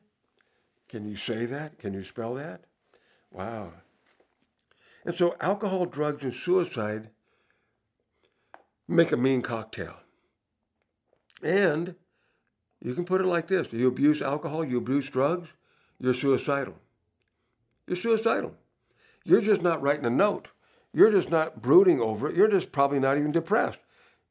Can 0.89 1.07
you 1.07 1.15
say 1.15 1.45
that? 1.45 1.79
Can 1.79 1.93
you 1.93 2.03
spell 2.03 2.33
that? 2.33 2.61
Wow. 3.31 3.73
And 5.05 5.15
so, 5.15 5.35
alcohol, 5.39 5.85
drugs, 5.85 6.23
and 6.23 6.33
suicide 6.33 7.09
make 8.87 9.11
a 9.11 9.17
mean 9.17 9.41
cocktail. 9.41 9.95
And 11.41 11.95
you 12.81 12.93
can 12.93 13.05
put 13.05 13.21
it 13.21 13.27
like 13.27 13.47
this 13.47 13.71
you 13.71 13.87
abuse 13.87 14.21
alcohol, 14.21 14.65
you 14.65 14.77
abuse 14.77 15.09
drugs, 15.09 15.49
you're 15.99 16.13
suicidal. 16.13 16.75
You're 17.89 17.97
suicidal. 17.97 18.55
You're 19.25 19.41
just 19.41 19.63
not 19.63 19.81
writing 19.81 20.05
a 20.05 20.11
note. 20.11 20.49
You're 20.93 21.11
just 21.11 21.31
not 21.31 21.59
brooding 21.59 21.99
over 21.99 22.29
it. 22.29 22.35
You're 22.35 22.47
just 22.47 22.71
probably 22.71 22.99
not 22.99 23.17
even 23.17 23.31
depressed. 23.31 23.79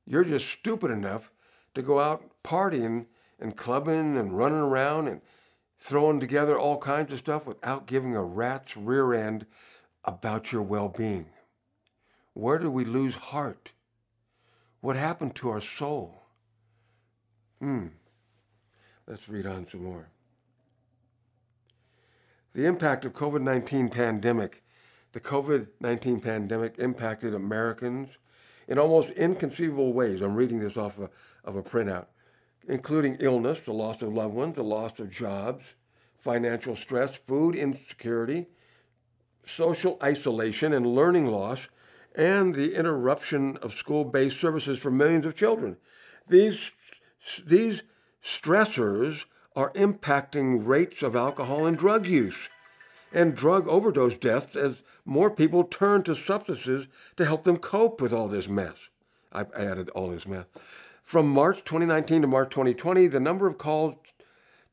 You're 0.06 0.22
just 0.22 0.48
stupid 0.48 0.92
enough 0.92 1.32
to 1.74 1.82
go 1.82 1.98
out 1.98 2.30
partying 2.44 3.06
and 3.40 3.56
clubbing 3.56 4.16
and 4.16 4.38
running 4.38 4.60
around 4.60 5.08
and 5.08 5.22
throwing 5.76 6.20
together 6.20 6.56
all 6.56 6.78
kinds 6.78 7.12
of 7.12 7.18
stuff 7.18 7.46
without 7.46 7.88
giving 7.88 8.14
a 8.14 8.22
rat's 8.22 8.76
rear 8.76 9.12
end 9.12 9.44
about 10.04 10.52
your 10.52 10.62
well 10.62 10.88
being. 10.88 11.26
Where 12.34 12.60
do 12.60 12.70
we 12.70 12.84
lose 12.84 13.16
heart? 13.16 13.72
What 14.80 14.94
happened 14.94 15.34
to 15.36 15.50
our 15.50 15.60
soul? 15.60 16.22
Hmm. 17.58 17.88
Let's 19.08 19.28
read 19.28 19.46
on 19.46 19.66
some 19.68 19.82
more. 19.82 20.10
The 22.54 22.66
impact 22.66 23.04
of 23.04 23.12
COVID-19 23.12 23.90
pandemic. 23.90 24.62
The 25.12 25.20
COVID-19 25.20 26.22
pandemic 26.22 26.78
impacted 26.78 27.34
Americans 27.34 28.18
in 28.66 28.78
almost 28.78 29.10
inconceivable 29.10 29.92
ways. 29.92 30.20
I'm 30.20 30.34
reading 30.34 30.60
this 30.60 30.76
off 30.76 30.98
of 30.98 31.04
a, 31.04 31.10
of 31.48 31.56
a 31.56 31.62
printout, 31.62 32.06
including 32.68 33.16
illness, 33.20 33.60
the 33.60 33.72
loss 33.72 34.02
of 34.02 34.12
loved 34.12 34.34
ones, 34.34 34.56
the 34.56 34.62
loss 34.62 34.98
of 34.98 35.10
jobs, 35.10 35.64
financial 36.18 36.76
stress, 36.76 37.16
food 37.16 37.54
insecurity, 37.54 38.46
social 39.44 39.98
isolation 40.02 40.74
and 40.74 40.86
learning 40.86 41.26
loss, 41.26 41.68
and 42.14 42.54
the 42.54 42.74
interruption 42.74 43.56
of 43.58 43.72
school-based 43.72 44.38
services 44.38 44.78
for 44.78 44.90
millions 44.90 45.24
of 45.24 45.34
children. 45.34 45.76
These, 46.28 46.72
these 47.46 47.82
stressors 48.22 49.24
are 49.58 49.72
impacting 49.72 50.64
rates 50.64 51.02
of 51.02 51.16
alcohol 51.16 51.66
and 51.66 51.76
drug 51.76 52.06
use 52.06 52.48
and 53.12 53.34
drug 53.34 53.66
overdose 53.66 54.14
deaths 54.14 54.54
as 54.54 54.84
more 55.04 55.32
people 55.32 55.64
turn 55.64 56.00
to 56.04 56.14
substances 56.14 56.86
to 57.16 57.24
help 57.24 57.42
them 57.42 57.56
cope 57.56 58.00
with 58.00 58.12
all 58.12 58.28
this 58.28 58.46
mess. 58.46 58.76
I 59.32 59.46
added 59.56 59.88
all 59.90 60.10
this 60.10 60.28
mess. 60.28 60.44
From 61.02 61.28
March 61.28 61.64
2019 61.64 62.22
to 62.22 62.28
March 62.28 62.50
2020, 62.50 63.08
the 63.08 63.18
number 63.18 63.48
of 63.48 63.58
calls 63.58 63.96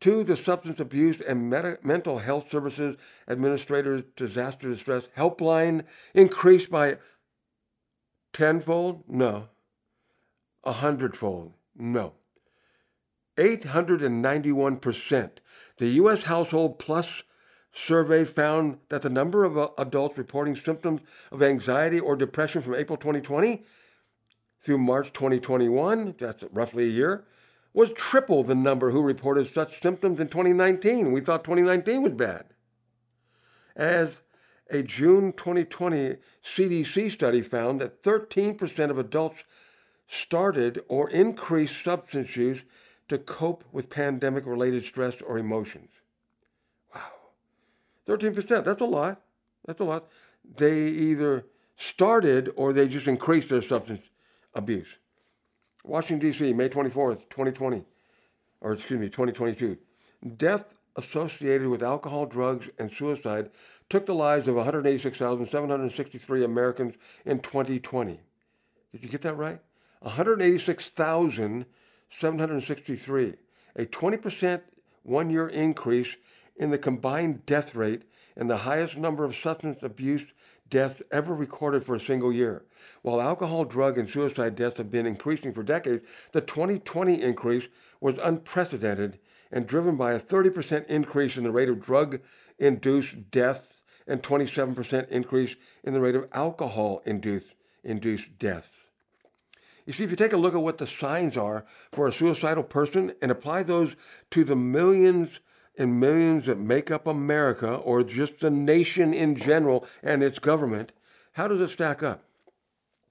to 0.02 0.24
the 0.24 0.38
Substance 0.38 0.80
Abuse 0.80 1.20
and 1.20 1.50
Mental 1.50 2.20
Health 2.20 2.52
Services 2.52 2.96
Administrators 3.28 4.04
Disaster 4.16 4.70
Distress 4.70 5.08
Helpline 5.18 5.84
increased 6.14 6.70
by 6.70 7.00
tenfold? 8.34 9.04
No. 9.08 9.48
A 10.64 10.74
hundredfold? 10.74 11.54
No. 11.76 12.14
891%. 13.38 15.32
The 15.78 15.88
U.S. 15.88 16.24
Household 16.24 16.80
Pulse 16.80 17.24
survey 17.74 18.24
found 18.24 18.78
that 18.90 19.02
the 19.02 19.10
number 19.10 19.44
of 19.44 19.58
uh, 19.58 19.70
adults 19.78 20.18
reporting 20.18 20.56
symptoms 20.56 21.02
of 21.32 21.44
anxiety 21.44 22.00
or 22.00 22.16
depression 22.16 22.62
from 22.62 22.76
April 22.76 22.98
2020 22.98 23.66
through 24.62 24.78
March 24.78 25.12
2021, 25.14 26.16
that's 26.18 26.44
roughly 26.52 26.86
a 26.86 26.90
year, 26.90 27.26
was 27.74 27.92
triple 27.92 28.42
the 28.42 28.56
number 28.56 28.92
who 28.92 29.02
reported 29.02 29.54
such 29.54 29.82
symptoms 29.82 30.20
in 30.20 30.30
2019. 30.30 31.12
We 31.12 31.20
thought 31.20 31.44
2019 31.44 32.02
was 32.02 32.14
bad. 32.14 32.46
As 33.76 34.22
a 34.72 34.82
June 34.82 35.34
2020 35.34 36.16
CDC 36.44 37.12
study 37.12 37.42
found 37.42 37.82
that 37.82 38.02
13% 38.02 38.90
of 38.90 38.98
adults 38.98 39.44
started 40.08 40.82
or 40.88 41.10
increased 41.10 41.84
substance 41.84 42.36
use 42.38 42.64
to 43.08 43.18
cope 43.18 43.64
with 43.72 43.90
pandemic 43.90 44.46
related 44.46 44.86
stress 44.86 45.22
or 45.22 45.38
emotions. 45.38 45.90
Wow. 46.94 47.02
13%, 48.08 48.64
that's 48.64 48.82
a 48.82 48.86
lot. 48.86 49.22
That's 49.66 49.80
a 49.80 49.84
lot. 49.84 50.08
They 50.58 50.88
either 50.88 51.46
started 51.78 52.52
or 52.56 52.74
they 52.74 52.88
just 52.88 53.08
increased 53.08 53.50
their 53.50 53.62
substance 53.62 54.02
abuse. 54.54 54.88
Washington, 55.84 56.30
D.C., 56.30 56.54
May 56.54 56.70
24th, 56.70 57.30
2020, 57.30 57.86
or 58.62 58.74
excuse 58.74 59.00
me, 59.00 59.08
2022. 59.08 59.78
Death 60.38 60.74
associated 60.96 61.68
with 61.68 61.84
alcohol, 61.84 62.26
drugs, 62.26 62.70
and 62.80 62.92
suicide 62.92 63.52
took 63.90 64.06
the 64.06 64.16
lives 64.16 64.48
of 64.48 64.56
186,763 64.56 66.44
Americans 66.44 66.96
in 67.26 67.40
2020. 67.40 68.20
Did 68.92 69.04
you 69.04 69.10
get 69.10 69.22
that 69.22 69.36
right? 69.36 69.60
186,763, 72.22 73.36
a 73.76 73.86
20% 73.86 74.62
one 75.04 75.30
year 75.30 75.48
increase 75.48 76.16
in 76.58 76.72
the 76.72 76.78
combined 76.78 77.46
death 77.46 77.76
rate 77.76 78.04
and 78.36 78.50
the 78.50 78.58
highest 78.58 78.98
number 78.98 79.24
of 79.24 79.36
substance 79.36 79.84
abuse 79.84 80.26
deaths 80.70 81.02
ever 81.12 81.36
recorded 81.36 81.86
for 81.86 81.96
a 81.96 82.00
single 82.00 82.34
year. 82.34 82.66
While 83.02 83.22
alcohol, 83.22 83.66
drug, 83.66 83.98
and 83.98 84.10
suicide 84.10 84.56
deaths 84.56 84.78
have 84.78 84.90
been 84.90 85.06
increasing 85.06 85.54
for 85.54 85.64
decades, 85.64 86.06
the 86.32 86.42
2020 86.42 87.22
increase 87.22 87.68
was 88.02 88.18
unprecedented 88.18 89.20
and 89.52 89.68
driven 89.68 89.96
by 89.96 90.14
a 90.14 90.20
30% 90.20 90.88
increase 90.88 91.38
in 91.38 91.44
the 91.44 91.52
rate 91.52 91.70
of 91.70 91.82
drug 91.82 92.20
induced 92.58 93.30
deaths 93.30 93.74
and 94.08 94.24
27% 94.24 95.10
increase 95.10 95.56
in 95.84 95.94
the 95.94 96.02
rate 96.02 96.16
of 96.16 96.28
alcohol 96.32 97.02
induced, 97.06 97.56
induced 97.84 98.38
deaths. 98.40 98.75
You 99.86 99.94
see, 99.94 100.04
if 100.04 100.10
you 100.10 100.16
take 100.16 100.34
a 100.34 100.38
look 100.38 100.56
at 100.56 100.62
what 100.62 100.80
the 100.80 100.88
signs 100.88 101.38
are 101.38 101.66
for 101.92 102.08
a 102.08 102.14
suicidal 102.14 102.64
person 102.64 103.14
and 103.22 103.32
apply 103.32 103.64
those 103.64 103.96
to 104.32 104.44
the 104.44 104.56
millions 104.56 105.40
and 105.78 106.00
millions 106.00 106.48
that 106.48 106.58
make 106.58 106.90
up 106.90 107.06
America 107.06 107.76
or 107.76 108.04
just 108.04 108.40
the 108.40 108.50
nation 108.50 109.14
in 109.14 109.36
general 109.36 109.86
and 110.02 110.24
its 110.24 110.40
government, 110.40 110.92
how 111.34 111.48
does 111.48 111.60
it 111.60 111.70
stack 111.70 112.02
up? 112.02 112.24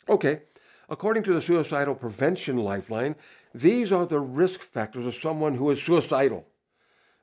Okay, 0.09 0.43
according 0.89 1.23
to 1.25 1.33
the 1.33 1.41
Suicidal 1.41 1.95
Prevention 1.95 2.59
Lifeline, 2.59 3.15
these 3.55 3.93
are 3.93 4.07
the 4.07 4.21
risk 4.21 4.61
factors 4.61 5.07
of 5.07 5.15
someone 5.15 5.55
who 5.55 5.71
is 5.71 5.81
suicidal 5.83 6.47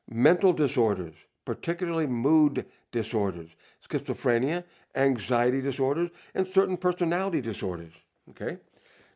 mental 0.10 0.52
disorders, 0.54 1.14
particularly 1.46 2.08
mood 2.08 2.66
disorders, 2.92 3.50
schizophrenia, 3.88 4.64
anxiety 4.96 5.62
disorders, 5.62 6.10
and 6.34 6.46
certain 6.46 6.78
personality 6.78 7.42
disorders. 7.42 7.94
Okay? 8.30 8.58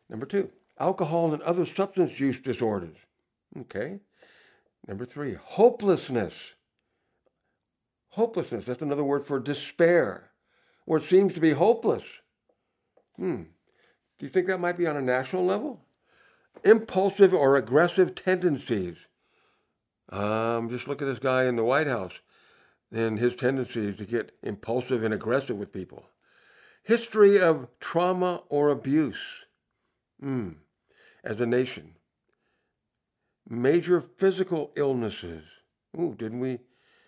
Number 0.10 0.26
two, 0.26 0.52
alcohol 0.80 1.34
and 1.34 1.42
other 1.44 1.66
substance 1.66 2.20
use 2.20 2.40
disorders. 2.40 2.98
Okay? 3.58 4.00
Number 4.88 5.06
three, 5.06 5.34
hopelessness. 5.34 6.54
Hopelessness, 8.10 8.66
that's 8.66 8.82
another 8.82 9.04
word 9.04 9.26
for 9.26 9.40
despair, 9.40 10.32
where 10.86 11.00
it 11.00 11.06
seems 11.06 11.34
to 11.34 11.42
be 11.42 11.52
hopeless. 11.52 12.04
Hmm. 13.18 13.44
Do 14.18 14.26
you 14.26 14.30
think 14.30 14.48
that 14.48 14.60
might 14.60 14.78
be 14.78 14.88
on 14.88 14.96
a 14.96 15.02
national 15.02 15.46
level? 15.46 15.82
Impulsive 16.64 17.34
or 17.34 17.58
aggressive 17.58 18.16
tendencies. 18.16 18.96
Um, 20.10 20.70
just 20.70 20.88
look 20.88 21.02
at 21.02 21.06
this 21.06 21.20
guy 21.20 21.46
in 21.46 21.56
the 21.56 21.64
White 21.64 21.88
House 21.88 22.22
and 22.92 23.20
his 23.20 23.36
tendencies 23.36 23.98
to 23.98 24.06
get 24.06 24.38
impulsive 24.42 25.04
and 25.04 25.14
aggressive 25.14 25.58
with 25.58 25.74
people. 25.74 26.10
History 26.84 27.42
of 27.42 27.68
trauma 27.80 28.44
or 28.48 28.70
abuse. 28.70 29.45
Hmm. 30.20 30.50
As 31.24 31.42
a 31.42 31.46
nation, 31.46 31.96
major 33.50 34.02
physical 34.02 34.72
illnesses. 34.76 35.44
Ooh, 35.98 36.16
didn't 36.18 36.40
we 36.40 36.60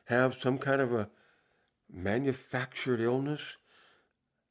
have 0.05 0.35
some 0.35 0.57
kind 0.57 0.81
of 0.81 0.93
a 0.93 1.09
manufactured 1.91 2.99
illness 2.99 3.57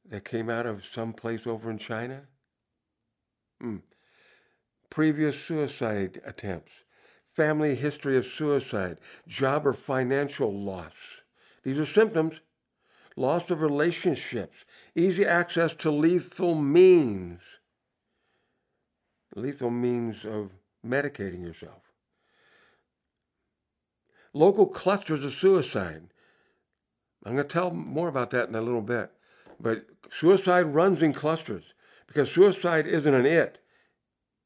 that 0.05 0.23
came 0.23 0.49
out 0.49 0.65
of 0.65 0.85
some 0.85 1.13
place 1.13 1.45
over 1.45 1.69
in 1.69 1.77
China? 1.77 2.23
Hmm. 3.59 3.77
Previous 4.89 5.39
suicide 5.39 6.21
attempts, 6.25 6.83
family 7.25 7.75
history 7.75 8.17
of 8.17 8.25
suicide, 8.25 8.97
job 9.27 9.67
or 9.67 9.73
financial 9.73 10.53
loss. 10.53 10.93
These 11.63 11.79
are 11.79 11.85
symptoms. 11.85 12.39
Loss 13.17 13.49
of 13.49 13.61
relationships, 13.61 14.63
easy 14.95 15.25
access 15.25 15.73
to 15.73 15.89
lethal 15.89 16.53
means. 16.53 17.41
Lethal 19.35 19.69
means 19.69 20.25
of 20.25 20.51
medicating 20.85 21.43
yourself. 21.43 21.81
Local 24.33 24.67
clusters 24.67 25.23
of 25.23 25.33
suicide. 25.33 26.03
I'm 27.25 27.35
going 27.35 27.47
to 27.47 27.53
tell 27.53 27.71
more 27.71 28.07
about 28.07 28.29
that 28.31 28.49
in 28.49 28.55
a 28.55 28.61
little 28.61 28.81
bit. 28.81 29.11
But 29.59 29.85
suicide 30.11 30.73
runs 30.73 31.01
in 31.01 31.13
clusters 31.13 31.73
because 32.07 32.31
suicide 32.31 32.87
isn't 32.87 33.13
an 33.13 33.25
it. 33.25 33.59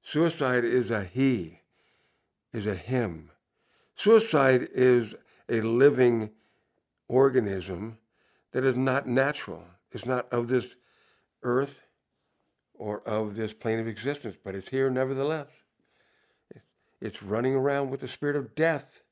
Suicide 0.01 0.63
is 0.63 0.89
a 0.89 1.03
he, 1.03 1.59
is 2.53 2.65
a 2.65 2.75
him. 2.75 3.29
Suicide 3.95 4.69
is 4.73 5.13
a 5.47 5.61
living 5.61 6.31
organism 7.07 7.97
that 8.51 8.65
is 8.65 8.75
not 8.75 9.07
natural. 9.07 9.63
It's 9.91 10.05
not 10.05 10.31
of 10.31 10.47
this 10.47 10.75
earth 11.43 11.83
or 12.81 13.07
of 13.07 13.35
this 13.35 13.53
plane 13.53 13.77
of 13.77 13.87
existence, 13.87 14.35
but 14.43 14.55
it's 14.55 14.69
here 14.69 14.89
nevertheless. 14.89 15.49
It's 16.99 17.21
running 17.21 17.53
around 17.53 17.91
with 17.91 17.99
the 17.99 18.07
spirit 18.07 18.35
of 18.35 18.55
death 18.55 19.03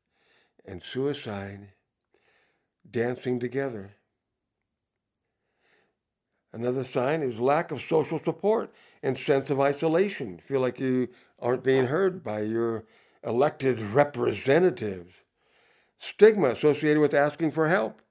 and 0.65 0.81
suicide 0.81 1.73
dancing 2.89 3.39
together. 3.39 3.91
Another 6.51 6.83
sign 6.83 7.21
is 7.21 7.39
lack 7.39 7.69
of 7.69 7.79
social 7.79 8.19
support 8.19 8.73
and 9.03 9.15
sense 9.15 9.51
of 9.51 9.59
isolation. 9.59 10.41
Feel 10.47 10.61
like 10.61 10.79
you 10.79 11.07
aren't 11.37 11.63
being 11.63 11.85
heard 11.85 12.23
by 12.23 12.41
your 12.41 12.85
elected 13.23 13.79
representatives. 13.79 15.13
Stigma 15.99 16.49
associated 16.49 17.01
with 17.01 17.13
asking 17.13 17.51
for 17.51 17.67
help. 17.67 18.01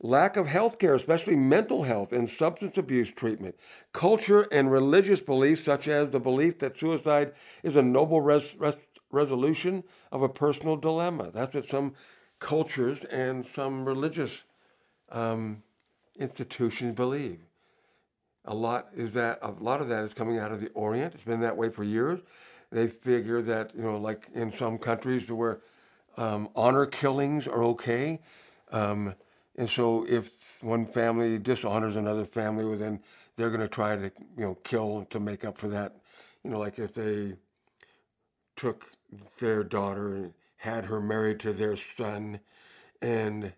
Lack 0.00 0.36
of 0.36 0.46
health 0.46 0.78
care, 0.78 0.94
especially 0.94 1.34
mental 1.34 1.82
health 1.82 2.12
and 2.12 2.30
substance 2.30 2.78
abuse 2.78 3.10
treatment. 3.10 3.56
Culture 3.92 4.46
and 4.52 4.70
religious 4.70 5.20
beliefs, 5.20 5.64
such 5.64 5.88
as 5.88 6.10
the 6.10 6.20
belief 6.20 6.58
that 6.60 6.78
suicide 6.78 7.32
is 7.64 7.74
a 7.74 7.82
noble 7.82 8.20
res- 8.20 8.54
res- 8.56 8.76
resolution 9.10 9.82
of 10.12 10.22
a 10.22 10.28
personal 10.28 10.76
dilemma. 10.76 11.30
That's 11.32 11.54
what 11.54 11.68
some 11.68 11.94
cultures 12.38 13.00
and 13.10 13.44
some 13.54 13.84
religious 13.84 14.42
um, 15.10 15.64
institutions 16.16 16.94
believe. 16.94 17.40
A 18.44 18.54
lot 18.54 18.88
is 18.96 19.12
that 19.14 19.40
a 19.42 19.50
lot 19.50 19.80
of 19.80 19.88
that 19.88 20.04
is 20.04 20.14
coming 20.14 20.38
out 20.38 20.52
of 20.52 20.60
the 20.60 20.68
Orient. 20.70 21.14
It's 21.14 21.24
been 21.24 21.40
that 21.40 21.56
way 21.56 21.70
for 21.70 21.82
years. 21.82 22.20
They 22.70 22.86
figure 22.86 23.42
that 23.42 23.74
you 23.74 23.82
know, 23.82 23.98
like 23.98 24.28
in 24.34 24.52
some 24.52 24.78
countries 24.78 25.28
where 25.30 25.60
um, 26.16 26.48
honor 26.54 26.86
killings 26.86 27.46
are 27.46 27.64
okay, 27.64 28.20
um, 28.70 29.14
and 29.58 29.68
so 29.68 30.06
if 30.08 30.30
one 30.62 30.86
family 30.86 31.36
dishonors 31.36 31.96
another 31.96 32.24
family, 32.24 32.64
well, 32.64 32.78
then 32.78 33.00
they're 33.36 33.50
going 33.50 33.60
to 33.60 33.68
try 33.68 33.96
to 33.96 34.04
you 34.36 34.44
know 34.44 34.54
kill 34.62 35.04
to 35.10 35.18
make 35.18 35.44
up 35.44 35.58
for 35.58 35.68
that. 35.68 35.96
You 36.44 36.50
know, 36.50 36.60
like 36.60 36.78
if 36.78 36.94
they 36.94 37.34
took 38.54 38.92
their 39.38 39.64
daughter 39.64 40.14
and 40.14 40.32
had 40.58 40.84
her 40.84 41.00
married 41.00 41.40
to 41.40 41.52
their 41.52 41.74
son, 41.74 42.38
and 43.02 43.52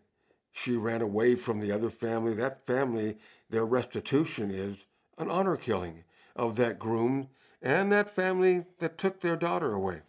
she 0.52 0.72
ran 0.72 1.02
away 1.02 1.36
from 1.36 1.60
the 1.60 1.70
other 1.70 1.90
family. 1.90 2.32
That 2.32 2.66
family, 2.66 3.18
their 3.50 3.66
restitution 3.66 4.50
is 4.50 4.76
an 5.18 5.30
honor 5.30 5.56
killing 5.56 6.04
of 6.34 6.56
that 6.56 6.78
groom 6.78 7.28
and 7.60 7.92
that 7.92 8.14
family 8.14 8.64
that 8.78 8.96
took 8.96 9.20
their 9.20 9.36
daughter 9.36 9.74
away. 9.74 10.00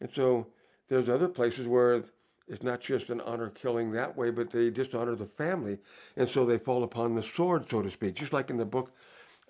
And 0.00 0.10
so 0.10 0.48
there's 0.88 1.08
other 1.08 1.28
places 1.28 1.68
where 1.68 2.02
it's 2.48 2.62
not 2.62 2.80
just 2.80 3.10
an 3.10 3.20
honor 3.20 3.50
killing 3.50 3.92
that 3.92 4.16
way, 4.16 4.30
but 4.30 4.50
they 4.50 4.70
dishonor 4.70 5.14
the 5.14 5.26
family. 5.26 5.78
And 6.16 6.28
so 6.28 6.46
they 6.46 6.58
fall 6.58 6.82
upon 6.82 7.14
the 7.14 7.22
sword, 7.22 7.68
so 7.70 7.82
to 7.82 7.90
speak. 7.90 8.14
Just 8.14 8.32
like 8.32 8.50
in 8.50 8.56
the 8.56 8.64
book 8.64 8.92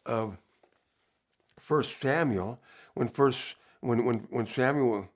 of 0.05 0.37
First 1.59 2.01
Samuel, 2.01 2.61
when 2.95 3.09
first 3.09 3.57
when, 3.81 4.05
when, 4.05 4.27
when 4.31 4.47
Samuel 4.47 5.09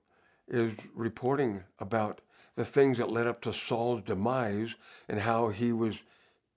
is 0.49 0.73
reporting 0.95 1.65
about 1.79 2.21
the 2.55 2.65
things 2.65 2.99
that 2.99 3.11
led 3.11 3.27
up 3.27 3.41
to 3.41 3.53
Saul's 3.53 4.03
demise 4.03 4.77
and 5.09 5.21
how 5.21 5.49
he 5.49 5.73
was 5.73 6.03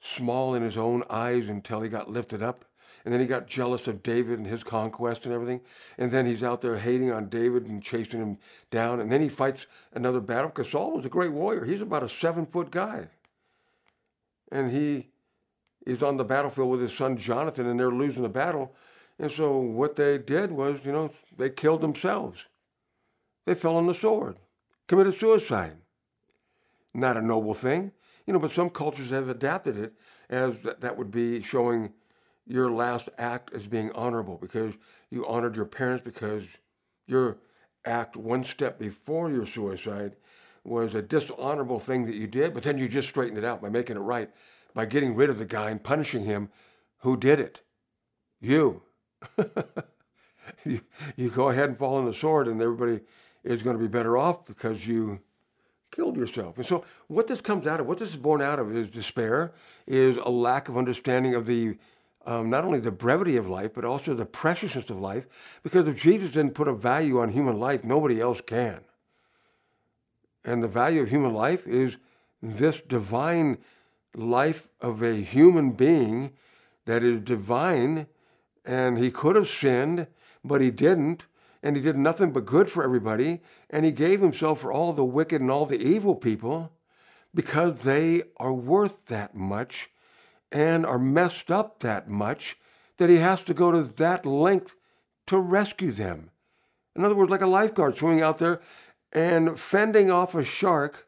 small 0.01 0.53
in 0.53 0.61
his 0.61 0.77
own 0.77 1.03
eyes 1.09 1.49
until 1.49 1.81
he 1.81 1.89
got 1.89 2.11
lifted 2.11 2.43
up. 2.43 2.65
And 3.05 3.13
then 3.13 3.21
he 3.21 3.27
got 3.27 3.47
jealous 3.47 3.87
of 3.87 4.03
David 4.03 4.39
and 4.39 4.47
his 4.47 4.63
conquest 4.63 5.25
and 5.25 5.33
everything. 5.33 5.61
And 5.97 6.11
then 6.11 6.25
he's 6.25 6.43
out 6.43 6.59
there 6.59 6.77
hating 6.77 7.11
on 7.11 7.29
David 7.29 7.67
and 7.67 7.81
chasing 7.81 8.19
him 8.19 8.37
down. 8.71 8.99
And 8.99 9.11
then 9.11 9.21
he 9.21 9.29
fights 9.29 9.67
another 9.93 10.19
battle 10.19 10.49
because 10.49 10.69
Saul 10.69 10.93
was 10.93 11.05
a 11.05 11.09
great 11.09 11.31
warrior. 11.31 11.65
He's 11.65 11.81
about 11.81 12.03
a 12.03 12.09
seven 12.09 12.45
foot 12.45 12.71
guy. 12.71 13.07
And 14.51 14.71
he 14.71 15.09
is 15.85 16.01
on 16.01 16.17
the 16.17 16.23
battlefield 16.23 16.71
with 16.71 16.81
his 16.81 16.93
son 16.93 17.15
Jonathan, 17.15 17.67
and 17.67 17.79
they're 17.79 17.91
losing 17.91 18.23
the 18.23 18.29
battle. 18.29 18.73
And 19.19 19.31
so 19.31 19.57
what 19.57 19.95
they 19.95 20.17
did 20.17 20.51
was, 20.51 20.83
you 20.83 20.91
know, 20.91 21.11
they 21.37 21.51
killed 21.51 21.81
themselves. 21.81 22.45
They 23.45 23.53
fell 23.53 23.77
on 23.77 23.85
the 23.85 23.93
sword, 23.93 24.37
committed 24.87 25.13
suicide 25.13 25.77
not 26.95 27.17
a 27.17 27.21
noble 27.21 27.53
thing, 27.53 27.91
you 28.25 28.33
know, 28.33 28.39
but 28.39 28.51
some 28.51 28.69
cultures 28.69 29.09
have 29.09 29.29
adapted 29.29 29.77
it 29.77 29.93
as 30.29 30.55
that, 30.63 30.97
would 30.97 31.11
be 31.11 31.43
showing 31.43 31.93
your 32.47 32.71
last 32.71 33.09
act 33.17 33.53
as 33.53 33.67
being 33.67 33.91
honorable 33.93 34.37
because 34.41 34.73
you 35.09 35.25
honored 35.27 35.55
your 35.55 35.65
parents 35.65 36.03
because 36.03 36.43
your 37.07 37.37
act 37.85 38.15
one 38.15 38.43
step 38.43 38.79
before 38.79 39.31
your 39.31 39.45
suicide 39.45 40.15
was 40.63 40.95
a 40.95 41.01
dishonorable 41.01 41.79
thing 41.79 42.05
that 42.05 42.15
you 42.15 42.27
did, 42.27 42.53
but 42.53 42.63
then 42.63 42.77
you 42.77 42.87
just 42.87 43.07
straightened 43.07 43.37
it 43.37 43.43
out 43.43 43.61
by 43.61 43.69
making 43.69 43.95
it 43.95 43.99
right, 43.99 44.29
by 44.73 44.85
getting 44.85 45.15
rid 45.15 45.29
of 45.29 45.37
the 45.37 45.45
guy 45.45 45.69
and 45.69 45.83
punishing 45.83 46.25
him 46.25 46.49
who 46.99 47.15
did 47.15 47.39
it. 47.39 47.61
You. 48.41 48.81
you, 50.65 50.81
you 51.15 51.29
go 51.29 51.49
ahead 51.49 51.69
and 51.69 51.77
fall 51.77 51.95
on 51.95 52.05
the 52.05 52.13
sword, 52.13 52.47
and 52.47 52.61
everybody 52.61 53.01
is 53.43 53.61
going 53.61 53.77
to 53.77 53.81
be 53.81 53.87
better 53.87 54.17
off 54.17 54.45
because 54.45 54.87
you 54.87 55.19
killed 55.91 56.17
yourself. 56.17 56.57
And 56.57 56.65
so, 56.65 56.83
what 57.07 57.27
this 57.27 57.41
comes 57.41 57.67
out 57.67 57.79
of, 57.79 57.85
what 57.85 57.99
this 57.99 58.09
is 58.09 58.17
born 58.17 58.41
out 58.41 58.59
of, 58.59 58.75
is 58.75 58.89
despair, 58.89 59.53
is 59.87 60.17
a 60.17 60.29
lack 60.29 60.67
of 60.67 60.77
understanding 60.77 61.35
of 61.35 61.45
the 61.45 61.77
um, 62.25 62.49
not 62.49 62.65
only 62.65 62.79
the 62.79 62.91
brevity 62.91 63.37
of 63.37 63.47
life, 63.47 63.71
but 63.73 63.85
also 63.85 64.13
the 64.13 64.25
preciousness 64.25 64.89
of 64.89 64.99
life. 64.99 65.25
Because 65.63 65.87
if 65.87 66.01
Jesus 66.01 66.31
didn't 66.31 66.53
put 66.53 66.67
a 66.67 66.73
value 66.73 67.19
on 67.19 67.29
human 67.29 67.59
life, 67.59 67.83
nobody 67.83 68.19
else 68.19 68.41
can. 68.41 68.81
And 70.43 70.61
the 70.61 70.67
value 70.67 71.01
of 71.01 71.09
human 71.09 71.33
life 71.33 71.65
is 71.67 71.97
this 72.41 72.81
divine 72.81 73.57
life 74.15 74.67
of 74.81 75.01
a 75.01 75.15
human 75.15 75.71
being 75.71 76.33
that 76.85 77.03
is 77.03 77.21
divine, 77.21 78.07
and 78.63 78.97
he 78.97 79.09
could 79.09 79.35
have 79.35 79.49
sinned, 79.49 80.07
but 80.43 80.61
he 80.61 80.71
didn't 80.71 81.25
and 81.65 81.75
he 81.75 81.81
did 81.81 81.97
nothing 81.97 82.31
but 82.31 82.45
good 82.45 82.69
for 82.69 82.83
everybody, 82.83 83.41
and 83.71 83.85
he 83.85 83.91
gave 83.91 84.21
himself 84.21 84.61
for 84.61 84.71
all 84.71 84.93
the 84.93 85.03
wicked 85.03 85.41
and 85.41 85.49
all 85.49 85.65
the 85.65 85.81
evil 85.81 86.13
people 86.13 86.71
because 87.33 87.81
they 87.81 88.21
are 88.37 88.53
worth 88.53 89.07
that 89.07 89.35
much 89.35 89.89
and 90.51 90.85
are 90.85 90.99
messed 90.99 91.51
up 91.51 91.79
that 91.79 92.09
much 92.09 92.57
that 92.97 93.09
he 93.09 93.17
has 93.17 93.43
to 93.43 93.53
go 93.53 93.71
to 93.71 93.81
that 93.81 94.25
length 94.25 94.75
to 95.27 95.39
rescue 95.39 95.91
them. 95.91 96.31
In 96.95 97.03
other 97.03 97.15
words, 97.15 97.31
like 97.31 97.41
a 97.41 97.47
lifeguard 97.47 97.97
swimming 97.97 98.21
out 98.21 98.37
there 98.37 98.61
and 99.11 99.59
fending 99.59 100.09
off 100.09 100.35
a 100.35 100.43
shark 100.43 101.07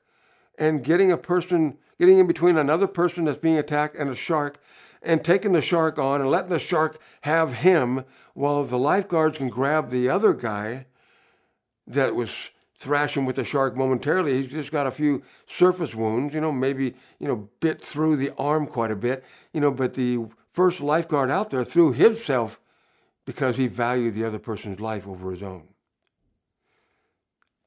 and 0.58 0.84
getting 0.84 1.12
a 1.12 1.18
person, 1.18 1.78
getting 2.00 2.18
in 2.18 2.28
between 2.28 2.58
another 2.58 2.88
person 2.88 3.26
that's 3.26 3.38
being 3.38 3.58
attacked 3.58 3.96
and 3.96 4.10
a 4.10 4.16
shark 4.16 4.60
and 5.02 5.24
taking 5.24 5.54
the 5.54 5.62
shark 5.62 6.00
on 6.00 6.22
and 6.22 6.30
letting 6.30 6.50
the 6.50 6.60
shark 6.60 7.00
have 7.22 7.56
him 7.56 8.04
while 8.34 8.64
the 8.64 8.78
lifeguards 8.78 9.38
can 9.38 9.50
grab 9.50 9.90
the 9.90 10.10
other 10.10 10.34
guy 10.34 10.86
that 11.86 12.16
was 12.16 12.50
thrashing 12.78 13.26
with 13.26 13.36
the 13.38 13.44
shark 13.44 13.76
momentarily. 13.76 14.34
He's 14.34 14.52
just 14.52 14.72
got 14.72 14.88
a 14.88 14.92
few 14.92 15.24
surface 15.48 15.96
wounds, 15.96 16.34
you 16.34 16.42
know, 16.42 16.52
maybe, 16.52 16.94
you 17.20 17.28
know, 17.28 17.50
bit 17.60 17.82
through 17.82 18.18
the 18.18 18.32
arm 18.38 18.68
quite 18.68 18.92
a 18.92 18.96
bit, 18.96 19.24
you 19.52 19.60
know, 19.60 19.72
but 19.72 19.96
the 19.96 20.26
first 20.54 20.80
lifeguard 20.80 21.32
out 21.32 21.50
there 21.50 21.64
threw 21.64 21.92
himself 21.92 22.60
because 23.26 23.58
he 23.58 23.68
valued 23.68 24.14
the 24.14 24.24
other 24.24 24.40
person's 24.40 24.80
life 24.80 25.08
over 25.08 25.32
his 25.32 25.44
own. 25.44 25.68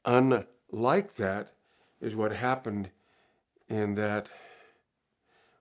Unlike 0.04 1.14
that 1.16 1.52
is 2.00 2.14
what 2.14 2.32
happened 2.32 2.90
in 3.68 3.94
that 3.96 4.28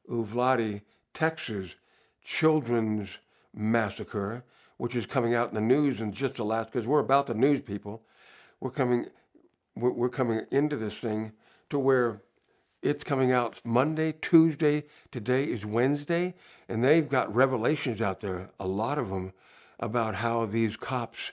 Uvalde 0.08 0.82
Texas 1.14 1.76
children's 2.24 3.18
massacre, 3.54 4.44
which 4.78 4.96
is 4.96 5.06
coming 5.06 5.34
out 5.34 5.50
in 5.50 5.56
the 5.56 5.62
news 5.62 6.00
in 6.00 6.14
just 6.14 6.36
the 6.36 6.46
last, 6.46 6.72
because 6.72 6.88
we're 6.88 7.00
about 7.00 7.26
the 7.26 7.34
news 7.34 7.60
people. 7.62 8.04
We're 8.62 8.70
coming, 8.72 9.08
we're, 9.80 10.10
coming 10.10 10.46
into 10.52 10.76
this 10.76 10.98
thing 10.98 11.32
to 11.70 11.80
where 11.80 12.22
it's 12.82 13.04
coming 13.04 13.32
out 13.32 13.62
Monday, 13.64 14.14
Tuesday, 14.14 14.84
today 15.12 15.44
is 15.44 15.66
Wednesday, 15.66 16.36
and 16.68 16.84
they've 16.84 17.10
got 17.10 17.34
revelations 17.34 18.02
out 18.02 18.22
there, 18.22 18.50
a 18.60 18.68
lot 18.68 18.98
of 18.98 19.10
them, 19.10 19.34
about 19.80 20.16
how 20.16 20.46
these 20.46 20.78
cops 20.78 21.32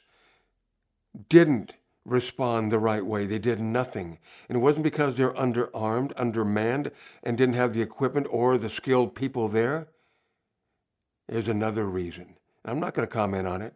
didn't 1.28 1.74
respond 2.04 2.70
the 2.70 2.78
right 2.78 3.04
way. 3.04 3.26
They 3.26 3.38
did 3.38 3.60
nothing. 3.60 4.18
And 4.48 4.56
it 4.56 4.60
wasn't 4.60 4.84
because 4.84 5.16
they're 5.16 5.32
underarmed, 5.32 6.12
undermanned, 6.16 6.92
and 7.22 7.36
didn't 7.36 7.56
have 7.56 7.74
the 7.74 7.82
equipment 7.82 8.26
or 8.30 8.56
the 8.56 8.68
skilled 8.68 9.14
people 9.14 9.48
there. 9.48 9.88
There's 11.28 11.48
another 11.48 11.84
reason. 11.84 12.36
I'm 12.64 12.80
not 12.80 12.94
going 12.94 13.06
to 13.06 13.12
comment 13.12 13.46
on 13.46 13.62
it. 13.62 13.74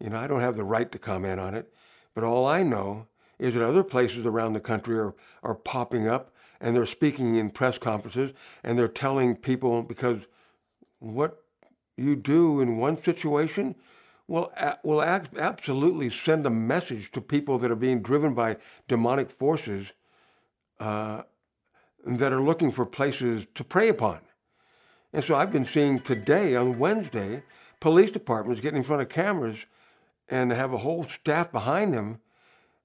You 0.00 0.10
know, 0.10 0.18
I 0.18 0.26
don't 0.26 0.40
have 0.40 0.56
the 0.56 0.64
right 0.64 0.90
to 0.90 0.98
comment 0.98 1.38
on 1.38 1.54
it. 1.54 1.72
But 2.14 2.24
all 2.24 2.46
I 2.46 2.62
know 2.62 3.06
is 3.38 3.54
that 3.54 3.62
other 3.62 3.84
places 3.84 4.26
around 4.26 4.52
the 4.52 4.60
country 4.60 4.98
are, 4.98 5.14
are 5.42 5.54
popping 5.54 6.08
up 6.08 6.32
and 6.60 6.76
they're 6.76 6.86
speaking 6.86 7.36
in 7.36 7.50
press 7.50 7.78
conferences 7.78 8.32
and 8.62 8.78
they're 8.78 8.88
telling 8.88 9.36
people 9.36 9.82
because 9.82 10.26
what 10.98 11.42
you 11.96 12.16
do 12.16 12.60
in 12.60 12.78
one 12.78 13.02
situation 13.02 13.74
will, 14.28 14.52
will 14.82 15.02
absolutely 15.02 16.08
send 16.08 16.46
a 16.46 16.50
message 16.50 17.10
to 17.10 17.20
people 17.20 17.58
that 17.58 17.70
are 17.70 17.76
being 17.76 18.00
driven 18.00 18.34
by 18.34 18.56
demonic 18.88 19.30
forces 19.30 19.92
uh, 20.80 21.22
that 22.04 22.32
are 22.32 22.40
looking 22.40 22.72
for 22.72 22.86
places 22.86 23.46
to 23.54 23.64
prey 23.64 23.88
upon. 23.88 24.20
And 25.12 25.22
so 25.22 25.34
I've 25.34 25.52
been 25.52 25.66
seeing 25.66 26.00
today 26.00 26.56
on 26.56 26.78
Wednesday, 26.78 27.42
police 27.80 28.10
departments 28.10 28.60
getting 28.60 28.78
in 28.78 28.82
front 28.82 29.02
of 29.02 29.08
cameras 29.08 29.66
and 30.28 30.50
have 30.50 30.72
a 30.72 30.78
whole 30.78 31.04
staff 31.04 31.52
behind 31.52 31.92
them. 31.92 32.20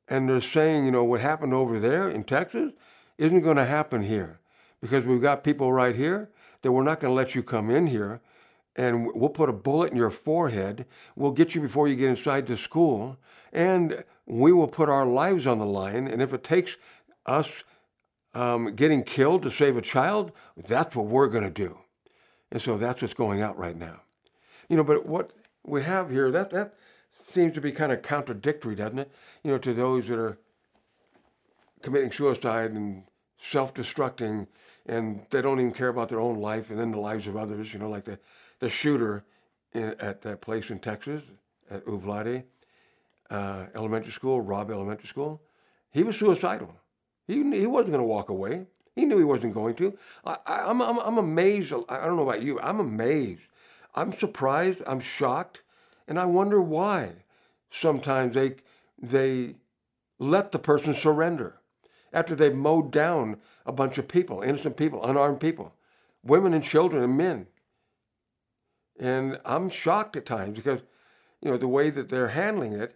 And 0.08 0.30
they're 0.30 0.42
saying, 0.42 0.86
you 0.86 0.92
know, 0.92 1.04
what 1.04 1.22
happened 1.22 1.54
over 1.54 1.80
there 1.80 2.10
in 2.10 2.24
Texas 2.24 2.72
isn't 3.18 3.42
going 3.42 3.58
to 3.58 3.66
happen 3.66 4.04
here 4.04 4.40
because 4.82 5.04
we've 5.04 5.22
got 5.22 5.44
people 5.44 5.74
right 5.74 5.96
here 5.96 6.30
that 6.62 6.72
we're 6.72 6.84
not 6.84 7.00
going 7.00 7.12
to 7.12 7.16
let 7.16 7.36
you 7.36 7.44
come 7.44 7.70
in 7.70 7.88
here 7.88 8.22
and 8.78 9.12
we'll 9.14 9.30
put 9.30 9.50
a 9.50 9.54
bullet 9.54 9.92
in 9.92 9.98
your 9.98 10.12
forehead. 10.12 10.86
We'll 11.16 11.32
get 11.32 11.56
you 11.56 11.62
before 11.62 11.88
you 11.88 11.96
get 11.96 12.10
inside 12.10 12.46
the 12.46 12.56
school, 12.56 13.18
and 13.52 14.04
we 14.28 14.52
will 14.52 14.68
put 14.68 14.88
our 14.88 15.06
lives 15.06 15.48
on 15.48 15.58
the 15.58 15.66
line. 15.66 16.08
And 16.08 16.22
if 16.22 16.32
it 16.32 16.44
takes 16.44 16.78
us 17.26 17.64
um, 18.36 18.76
getting 18.76 19.04
killed 19.04 19.42
to 19.44 19.52
save 19.52 19.78
a 19.78 19.82
child, 19.82 20.32
that's 20.56 20.96
what 20.96 21.08
we're 21.08 21.28
going 21.28 21.44
to 21.44 21.50
do. 21.50 21.80
And 22.52 22.62
so 22.62 22.78
that's 22.78 23.02
what's 23.02 23.16
going 23.16 23.42
out 23.42 23.58
right 23.58 23.76
now. 23.76 24.02
You 24.70 24.78
know, 24.78 24.84
but 24.84 25.08
what 25.08 25.32
we 25.66 25.82
have 25.82 26.12
here, 26.12 26.30
that, 26.32 26.52
that 26.52 26.76
seems 27.20 27.54
to 27.56 27.62
be 27.62 27.72
kind 27.72 27.92
of 27.92 28.02
contradictory, 28.02 28.76
doesn't 28.76 29.00
it? 29.00 29.12
You 29.44 29.52
know, 29.52 29.58
to 29.58 29.74
those 29.74 30.08
that 30.08 30.20
are 30.20 30.38
committing 31.82 32.12
suicide 32.12 32.72
and 32.72 33.04
self-destructing, 33.40 34.48
and 34.86 35.26
they 35.30 35.42
don't 35.42 35.60
even 35.60 35.72
care 35.72 35.90
about 35.90 36.10
their 36.10 36.20
own 36.20 36.40
life 36.40 36.70
and 36.70 36.80
then 36.80 36.92
the 36.92 37.00
lives 37.00 37.28
of 37.28 37.36
others. 37.36 37.74
You 37.74 37.80
know, 37.80 37.90
like 37.90 38.06
the 38.06 38.20
the 38.60 38.70
shooter 38.70 39.24
in, 39.74 39.96
at 40.00 40.22
that 40.22 40.42
place 40.42 40.70
in 40.70 40.80
Texas 40.80 41.24
at 41.70 41.86
Uvalde 41.88 42.44
uh, 43.30 43.66
Elementary 43.76 44.12
School, 44.12 44.42
Robb 44.42 44.72
Elementary 44.72 45.08
School. 45.08 45.42
He 45.92 46.04
was 46.04 46.18
suicidal. 46.18 46.76
He 47.28 47.36
he 47.36 47.68
wasn't 47.68 47.92
going 47.92 48.04
to 48.04 48.04
walk 48.04 48.30
away. 48.30 48.66
He 48.96 49.06
knew 49.06 49.18
he 49.18 49.24
wasn't 49.24 49.54
going 49.54 49.76
to. 49.76 49.96
I, 50.26 50.38
I, 50.46 50.70
I'm, 50.70 50.82
I'm, 50.82 50.98
I'm 50.98 51.18
amazed. 51.20 51.72
I 51.88 52.06
don't 52.06 52.18
know 52.18 52.28
about 52.28 52.42
you. 52.42 52.60
I'm 52.60 52.80
amazed. 52.80 53.44
I'm 53.94 54.12
surprised. 54.12 54.82
I'm 54.88 55.00
shocked. 55.00 55.62
And 56.08 56.20
I 56.20 56.26
wonder 56.26 56.62
why 56.62 57.12
sometimes 57.70 58.36
they, 58.36 58.56
they 59.02 59.56
let 60.20 60.52
the 60.52 60.60
person 60.60 60.94
surrender 60.94 61.60
after 62.14 62.36
they've 62.36 62.56
mowed 62.56 62.92
down 62.92 63.38
a 63.66 63.72
bunch 63.72 63.98
of 63.98 64.08
people, 64.08 64.42
innocent 64.42 64.78
people, 64.78 65.04
unarmed 65.04 65.40
people, 65.40 65.74
women 66.24 66.54
and 66.54 66.64
children 66.64 67.04
and 67.04 67.18
men. 67.18 67.48
And 69.00 69.40
I'm 69.46 69.70
shocked 69.70 70.16
at 70.16 70.26
times 70.26 70.56
because, 70.56 70.82
you 71.42 71.52
know, 71.52 71.58
the 71.58 71.68
way 71.68 71.90
that 71.90 72.10
they're 72.10 72.30
handling 72.30 72.74
it 72.74 72.96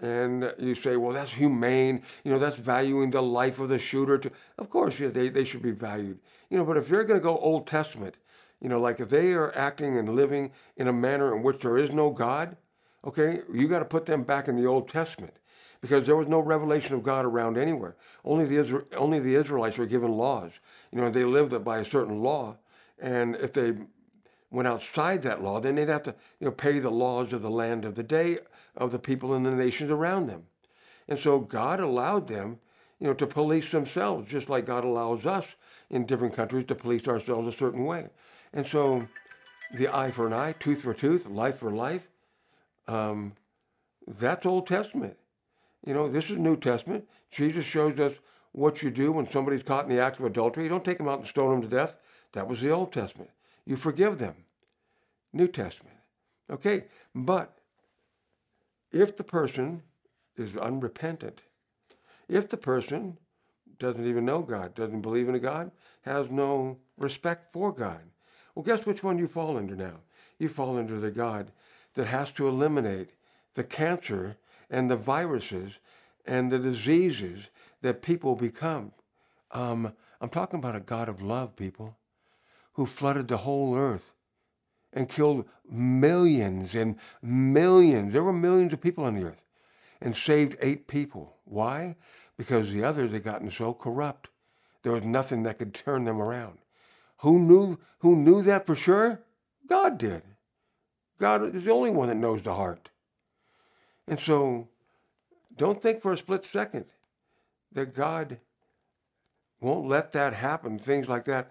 and 0.00 0.54
you 0.58 0.74
say, 0.74 0.96
well, 0.96 1.12
that's 1.12 1.32
humane. 1.32 2.02
You 2.22 2.32
know, 2.32 2.38
that's 2.38 2.56
valuing 2.56 3.10
the 3.10 3.22
life 3.22 3.58
of 3.58 3.68
the 3.68 3.78
shooter. 3.78 4.16
To, 4.18 4.30
of 4.56 4.70
course, 4.70 5.00
yeah, 5.00 5.08
they, 5.08 5.28
they 5.28 5.44
should 5.44 5.62
be 5.62 5.72
valued. 5.72 6.20
You 6.50 6.58
know, 6.58 6.64
but 6.64 6.76
if 6.76 6.88
you're 6.88 7.04
going 7.04 7.18
to 7.18 7.24
go 7.24 7.36
Old 7.36 7.66
Testament, 7.66 8.16
you 8.60 8.68
know, 8.68 8.80
like 8.80 9.00
if 9.00 9.08
they 9.08 9.32
are 9.32 9.56
acting 9.56 9.98
and 9.98 10.14
living 10.14 10.52
in 10.76 10.88
a 10.88 10.92
manner 10.92 11.34
in 11.34 11.42
which 11.42 11.60
there 11.60 11.78
is 11.78 11.90
no 11.90 12.10
God, 12.10 12.56
okay, 13.04 13.40
you 13.52 13.68
got 13.68 13.78
to 13.80 13.84
put 13.84 14.06
them 14.06 14.22
back 14.24 14.48
in 14.48 14.56
the 14.56 14.66
Old 14.66 14.88
Testament 14.88 15.34
because 15.80 16.06
there 16.06 16.16
was 16.16 16.26
no 16.26 16.40
revelation 16.40 16.94
of 16.94 17.02
God 17.02 17.24
around 17.24 17.56
anywhere. 17.56 17.96
Only 18.24 18.46
the 18.46 18.84
only 18.96 19.20
the 19.20 19.36
Israelites 19.36 19.78
were 19.78 19.86
given 19.86 20.12
laws. 20.12 20.52
You 20.92 21.00
know, 21.00 21.10
they 21.10 21.24
lived 21.24 21.64
by 21.64 21.78
a 21.78 21.84
certain 21.84 22.22
law, 22.22 22.56
and 22.98 23.36
if 23.36 23.52
they 23.52 23.74
went 24.50 24.66
outside 24.66 25.22
that 25.22 25.42
law, 25.42 25.60
then 25.60 25.76
they'd 25.76 25.88
have 25.88 26.02
to 26.02 26.14
you 26.40 26.46
know 26.46 26.52
pay 26.52 26.78
the 26.78 26.90
laws 26.90 27.32
of 27.32 27.42
the 27.42 27.50
land 27.50 27.84
of 27.84 27.94
the 27.94 28.02
day 28.02 28.38
of 28.76 28.90
the 28.90 28.98
people 28.98 29.34
in 29.34 29.42
the 29.42 29.50
nations 29.50 29.90
around 29.90 30.26
them. 30.26 30.44
And 31.08 31.18
so 31.18 31.38
God 31.38 31.80
allowed 31.80 32.28
them, 32.28 32.58
you 33.00 33.06
know, 33.06 33.14
to 33.14 33.26
police 33.26 33.70
themselves, 33.70 34.30
just 34.30 34.48
like 34.48 34.66
God 34.66 34.84
allows 34.84 35.26
us 35.26 35.46
in 35.90 36.06
different 36.06 36.34
countries 36.34 36.66
to 36.66 36.74
police 36.74 37.08
ourselves 37.08 37.48
a 37.48 37.58
certain 37.58 37.84
way. 37.84 38.08
And 38.52 38.66
so 38.66 39.06
the 39.74 39.88
eye 39.88 40.10
for 40.10 40.26
an 40.26 40.32
eye, 40.32 40.52
tooth 40.52 40.82
for 40.82 40.94
tooth, 40.94 41.26
life 41.26 41.58
for 41.58 41.70
life, 41.70 42.08
um, 42.86 43.34
that's 44.06 44.46
Old 44.46 44.66
Testament. 44.66 45.16
You 45.86 45.94
know, 45.94 46.08
this 46.08 46.30
is 46.30 46.38
New 46.38 46.56
Testament. 46.56 47.06
Jesus 47.30 47.66
shows 47.66 47.98
us 48.00 48.14
what 48.52 48.82
you 48.82 48.90
do 48.90 49.12
when 49.12 49.28
somebody's 49.28 49.62
caught 49.62 49.84
in 49.88 49.94
the 49.94 50.02
act 50.02 50.18
of 50.18 50.24
adultery. 50.24 50.64
You 50.64 50.70
don't 50.70 50.84
take 50.84 50.98
them 50.98 51.08
out 51.08 51.20
and 51.20 51.28
stone 51.28 51.50
them 51.50 51.68
to 51.68 51.76
death. 51.76 51.94
That 52.32 52.48
was 52.48 52.60
the 52.60 52.70
Old 52.70 52.92
Testament. 52.92 53.30
You 53.64 53.76
forgive 53.76 54.18
them. 54.18 54.34
New 55.32 55.48
Testament. 55.48 55.96
Okay, 56.50 56.84
but 57.14 57.58
if 58.90 59.16
the 59.16 59.24
person 59.24 59.82
is 60.36 60.56
unrepentant, 60.56 61.42
if 62.28 62.48
the 62.48 62.56
person 62.56 63.18
doesn't 63.78 64.06
even 64.06 64.24
know 64.24 64.40
God, 64.40 64.74
doesn't 64.74 65.02
believe 65.02 65.28
in 65.28 65.34
a 65.34 65.40
God, 65.40 65.70
has 66.02 66.30
no 66.30 66.78
respect 66.96 67.52
for 67.52 67.72
God, 67.72 68.00
well, 68.58 68.64
guess 68.64 68.84
which 68.84 69.04
one 69.04 69.18
you 69.18 69.28
fall 69.28 69.56
under 69.56 69.76
now? 69.76 70.00
You 70.40 70.48
fall 70.48 70.78
under 70.78 70.98
the 70.98 71.12
God 71.12 71.52
that 71.94 72.08
has 72.08 72.32
to 72.32 72.48
eliminate 72.48 73.10
the 73.54 73.62
cancer 73.62 74.36
and 74.68 74.90
the 74.90 74.96
viruses 74.96 75.74
and 76.26 76.50
the 76.50 76.58
diseases 76.58 77.50
that 77.82 78.02
people 78.02 78.34
become. 78.34 78.90
Um, 79.52 79.92
I'm 80.20 80.28
talking 80.28 80.58
about 80.58 80.74
a 80.74 80.80
God 80.80 81.08
of 81.08 81.22
love, 81.22 81.54
people, 81.54 81.98
who 82.72 82.84
flooded 82.84 83.28
the 83.28 83.36
whole 83.36 83.76
earth 83.76 84.12
and 84.92 85.08
killed 85.08 85.44
millions 85.70 86.74
and 86.74 86.96
millions. 87.22 88.12
There 88.12 88.24
were 88.24 88.32
millions 88.32 88.72
of 88.72 88.80
people 88.80 89.04
on 89.04 89.14
the 89.14 89.26
earth 89.28 89.44
and 90.00 90.16
saved 90.16 90.56
eight 90.60 90.88
people. 90.88 91.36
Why? 91.44 91.94
Because 92.36 92.72
the 92.72 92.82
others 92.82 93.12
had 93.12 93.22
gotten 93.22 93.52
so 93.52 93.72
corrupt. 93.72 94.30
There 94.82 94.94
was 94.94 95.04
nothing 95.04 95.44
that 95.44 95.60
could 95.60 95.74
turn 95.74 96.06
them 96.06 96.20
around. 96.20 96.58
Who 97.18 97.38
knew 97.38 97.78
who 98.00 98.16
knew 98.16 98.42
that 98.42 98.66
for 98.66 98.76
sure? 98.76 99.20
God 99.66 99.98
did. 99.98 100.22
God 101.18 101.54
is 101.54 101.64
the 101.64 101.72
only 101.72 101.90
one 101.90 102.08
that 102.08 102.16
knows 102.16 102.42
the 102.42 102.54
heart. 102.54 102.90
And 104.06 104.18
so 104.18 104.68
don't 105.56 105.82
think 105.82 106.00
for 106.00 106.12
a 106.12 106.18
split 106.18 106.44
second 106.44 106.86
that 107.72 107.94
God 107.94 108.38
won't 109.60 109.88
let 109.88 110.12
that 110.12 110.32
happen, 110.34 110.78
things 110.78 111.08
like 111.08 111.24
that 111.24 111.50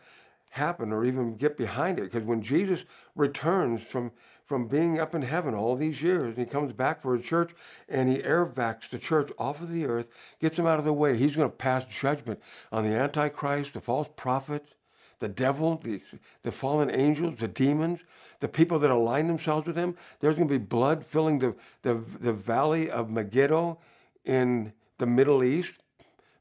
happen 0.52 0.92
or 0.92 1.06
even 1.06 1.36
get 1.36 1.58
behind 1.58 2.00
it. 2.00 2.04
Because 2.04 2.24
when 2.24 2.42
Jesus 2.42 2.86
returns 3.16 3.84
from, 3.84 4.12
from 4.46 4.68
being 4.68 5.00
up 5.00 5.14
in 5.14 5.22
heaven 5.22 5.54
all 5.54 5.76
these 5.76 6.02
years 6.02 6.36
and 6.36 6.38
he 6.38 6.46
comes 6.46 6.72
back 6.72 7.02
for 7.02 7.16
his 7.16 7.26
church 7.26 7.54
and 7.90 8.10
he 8.10 8.20
airvacs 8.20 8.90
the 8.90 8.98
church 8.98 9.30
off 9.38 9.62
of 9.62 9.72
the 9.72 9.86
earth, 9.86 10.10
gets 10.40 10.56
them 10.56 10.66
out 10.66 10.80
of 10.80 10.86
the 10.86 10.94
way, 10.94 11.18
he's 11.18 11.36
going 11.36 11.50
to 11.50 11.56
pass 11.56 11.86
judgment 11.86 12.42
on 12.72 12.84
the 12.84 12.96
Antichrist, 12.96 13.74
the 13.74 13.82
false 13.82 14.08
prophets, 14.16 14.72
the 15.20 15.28
devil, 15.28 15.80
the, 15.84 16.02
the 16.44 16.52
fallen 16.52 16.90
angels, 16.90 17.36
the 17.40 17.48
demons, 17.48 18.02
the 18.40 18.48
people 18.48 18.80
that 18.80 18.92
align 18.92 19.28
themselves 19.28 19.66
with 19.66 19.76
him. 19.76 19.96
There's 20.20 20.36
going 20.36 20.48
to 20.48 20.60
be 20.60 20.64
blood 20.64 21.06
filling 21.06 21.40
the, 21.40 21.56
the, 21.82 21.96
the 22.20 22.34
valley 22.34 22.90
of 22.90 23.10
Megiddo 23.10 23.80
in 24.26 24.74
the 24.98 25.08
Middle 25.08 25.44
East, 25.44 25.84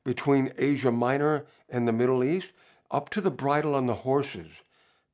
between 0.05 0.53
Asia 0.57 0.93
Minor 0.93 1.47
and 1.69 1.87
the 1.87 1.93
Middle 1.93 2.23
East 2.23 2.53
up 2.91 3.11
to 3.11 3.21
the 3.21 3.31
bridle 3.31 3.75
on 3.75 3.87
the 3.87 3.95
horses, 3.95 4.47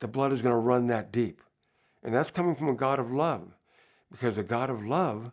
the 0.01 0.07
blood 0.07 0.33
is 0.33 0.43
going 0.43 0.53
to 0.53 0.59
run 0.59 0.87
that 0.89 1.11
deep. 1.11 1.41
And 2.03 2.15
that's 2.15 2.31
coming 2.31 2.55
from 2.55 2.69
a 2.69 2.75
God 2.75 2.99
of 2.99 3.11
love, 3.11 3.55
because 4.11 4.37
the 4.37 4.43
God 4.43 4.69
of 4.69 4.85
love 4.85 5.33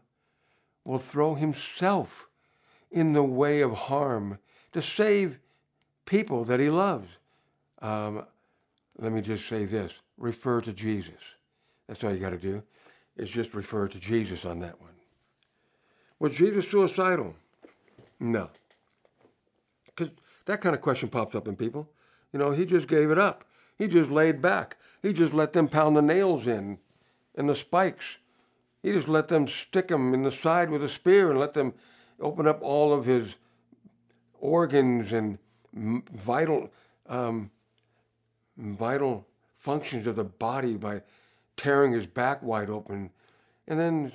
will 0.85 0.97
throw 0.97 1.35
himself 1.35 2.29
in 2.89 3.11
the 3.11 3.23
way 3.23 3.59
of 3.61 3.73
harm 3.73 4.39
to 4.71 4.81
save 4.81 5.39
people 6.05 6.45
that 6.45 6.59
he 6.59 6.69
loves. 6.69 7.09
Um, 7.81 8.25
let 8.97 9.11
me 9.11 9.21
just 9.21 9.47
say 9.47 9.65
this 9.65 9.93
refer 10.17 10.61
to 10.61 10.73
Jesus. 10.73 11.35
That's 11.87 12.03
all 12.03 12.11
you 12.11 12.19
got 12.19 12.31
to 12.31 12.37
do, 12.37 12.61
is 13.17 13.29
just 13.29 13.53
refer 13.53 13.87
to 13.87 13.99
Jesus 13.99 14.45
on 14.45 14.59
that 14.59 14.79
one. 14.79 14.91
Was 16.19 16.35
Jesus 16.35 16.69
suicidal? 16.69 17.35
No. 18.19 18.49
Because 19.85 20.13
that 20.45 20.61
kind 20.61 20.75
of 20.75 20.81
question 20.81 21.09
pops 21.09 21.35
up 21.35 21.47
in 21.47 21.55
people. 21.55 21.89
You 22.33 22.39
know, 22.39 22.51
he 22.51 22.65
just 22.65 22.87
gave 22.87 23.09
it 23.09 23.17
up. 23.17 23.45
He 23.77 23.87
just 23.87 24.09
laid 24.09 24.41
back. 24.41 24.77
He 25.01 25.13
just 25.13 25.33
let 25.33 25.53
them 25.53 25.67
pound 25.67 25.95
the 25.95 26.01
nails 26.01 26.45
in 26.45 26.79
and 27.35 27.47
the 27.47 27.55
spikes. 27.55 28.17
He 28.83 28.91
just 28.91 29.07
let 29.07 29.29
them 29.29 29.47
stick 29.47 29.89
him 29.89 30.13
in 30.13 30.23
the 30.23 30.31
side 30.31 30.69
with 30.69 30.83
a 30.83 30.89
spear 30.89 31.29
and 31.29 31.39
let 31.39 31.53
them 31.53 31.73
open 32.19 32.47
up 32.47 32.61
all 32.61 32.93
of 32.93 33.05
his 33.05 33.35
organs 34.39 35.13
and 35.13 35.37
vital, 35.73 36.69
um, 37.07 37.51
vital 38.59 39.25
functions 39.57 40.05
of 40.07 40.15
the 40.15 40.23
body 40.23 40.75
by 40.75 41.01
tearing 41.57 41.91
his 41.91 42.07
back 42.07 42.41
wide 42.43 42.69
open 42.69 43.09
and 43.67 43.79
then 43.79 44.11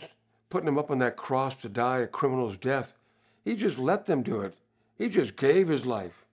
putting 0.50 0.68
him 0.68 0.78
up 0.78 0.90
on 0.90 0.98
that 0.98 1.16
cross 1.16 1.54
to 1.56 1.68
die 1.68 1.98
a 1.98 2.06
criminal's 2.06 2.56
death. 2.56 2.96
He 3.44 3.54
just 3.56 3.78
let 3.78 4.06
them 4.06 4.22
do 4.22 4.40
it. 4.40 4.54
He 4.96 5.08
just 5.08 5.36
gave 5.36 5.68
his 5.68 5.84
life. 5.84 6.24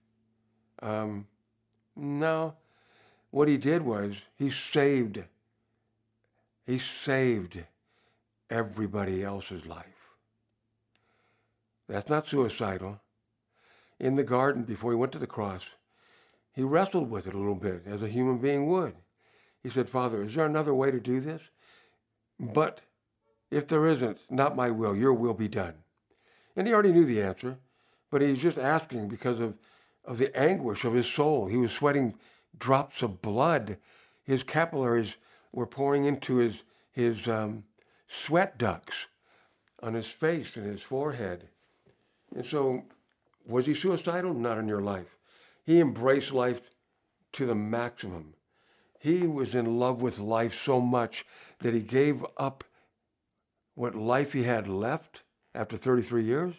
Um, 0.80 1.26
no. 1.96 2.54
What 3.30 3.48
he 3.48 3.56
did 3.56 3.82
was 3.82 4.16
he 4.36 4.50
saved, 4.50 5.24
he 6.66 6.78
saved 6.78 7.64
everybody 8.50 9.24
else's 9.24 9.66
life. 9.66 9.86
That's 11.88 12.10
not 12.10 12.28
suicidal. 12.28 13.00
In 13.98 14.16
the 14.16 14.22
garden, 14.22 14.64
before 14.64 14.92
he 14.92 14.96
went 14.96 15.12
to 15.12 15.18
the 15.18 15.26
cross, 15.26 15.70
he 16.54 16.62
wrestled 16.62 17.10
with 17.10 17.26
it 17.26 17.34
a 17.34 17.38
little 17.38 17.54
bit, 17.54 17.82
as 17.86 18.02
a 18.02 18.08
human 18.08 18.38
being 18.38 18.66
would. 18.66 18.94
He 19.62 19.70
said, 19.70 19.88
Father, 19.88 20.22
is 20.22 20.34
there 20.34 20.46
another 20.46 20.74
way 20.74 20.90
to 20.90 21.00
do 21.00 21.20
this? 21.20 21.42
But 22.38 22.80
if 23.50 23.66
there 23.66 23.86
isn't, 23.86 24.18
not 24.30 24.56
my 24.56 24.70
will, 24.70 24.96
your 24.96 25.12
will 25.12 25.34
be 25.34 25.48
done. 25.48 25.74
And 26.56 26.66
he 26.66 26.74
already 26.74 26.92
knew 26.92 27.04
the 27.04 27.22
answer, 27.22 27.58
but 28.10 28.20
he's 28.20 28.42
just 28.42 28.58
asking 28.58 29.08
because 29.08 29.40
of 29.40 29.54
of 30.04 30.18
the 30.18 30.36
anguish 30.36 30.84
of 30.84 30.94
his 30.94 31.06
soul. 31.06 31.46
He 31.46 31.56
was 31.56 31.72
sweating 31.72 32.14
drops 32.58 33.02
of 33.02 33.22
blood. 33.22 33.78
His 34.24 34.42
capillaries 34.42 35.16
were 35.52 35.66
pouring 35.66 36.04
into 36.04 36.36
his, 36.36 36.62
his 36.90 37.28
um, 37.28 37.64
sweat 38.08 38.58
ducts 38.58 39.06
on 39.82 39.94
his 39.94 40.08
face 40.08 40.56
and 40.56 40.66
his 40.66 40.82
forehead. 40.82 41.48
And 42.34 42.44
so, 42.44 42.84
was 43.46 43.66
he 43.66 43.74
suicidal? 43.74 44.34
Not 44.34 44.58
in 44.58 44.68
your 44.68 44.80
life. 44.80 45.16
He 45.64 45.80
embraced 45.80 46.32
life 46.32 46.60
to 47.32 47.46
the 47.46 47.54
maximum. 47.54 48.34
He 48.98 49.26
was 49.26 49.54
in 49.54 49.78
love 49.78 50.02
with 50.02 50.18
life 50.18 50.54
so 50.54 50.80
much 50.80 51.24
that 51.60 51.74
he 51.74 51.80
gave 51.80 52.24
up 52.36 52.64
what 53.74 53.94
life 53.94 54.32
he 54.32 54.42
had 54.42 54.68
left 54.68 55.22
after 55.54 55.76
33 55.76 56.24
years 56.24 56.54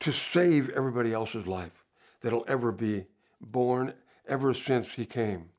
to 0.00 0.12
save 0.12 0.70
everybody 0.70 1.12
else's 1.12 1.46
life. 1.46 1.84
that'll 2.20 2.44
ever 2.48 2.72
be 2.72 3.04
born 3.38 3.92
ever 4.26 4.54
since 4.54 4.94
he 4.94 5.04
came. 5.04 5.50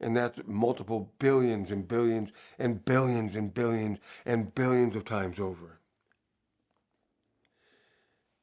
And 0.00 0.16
that's 0.16 0.40
multiple 0.44 1.12
billions 1.20 1.70
and 1.70 1.86
billions 1.86 2.30
and 2.58 2.84
billions 2.84 3.36
and 3.36 3.54
billions 3.54 4.00
and 4.26 4.52
billions 4.52 4.96
of 4.96 5.04
times 5.04 5.38
over. 5.38 5.78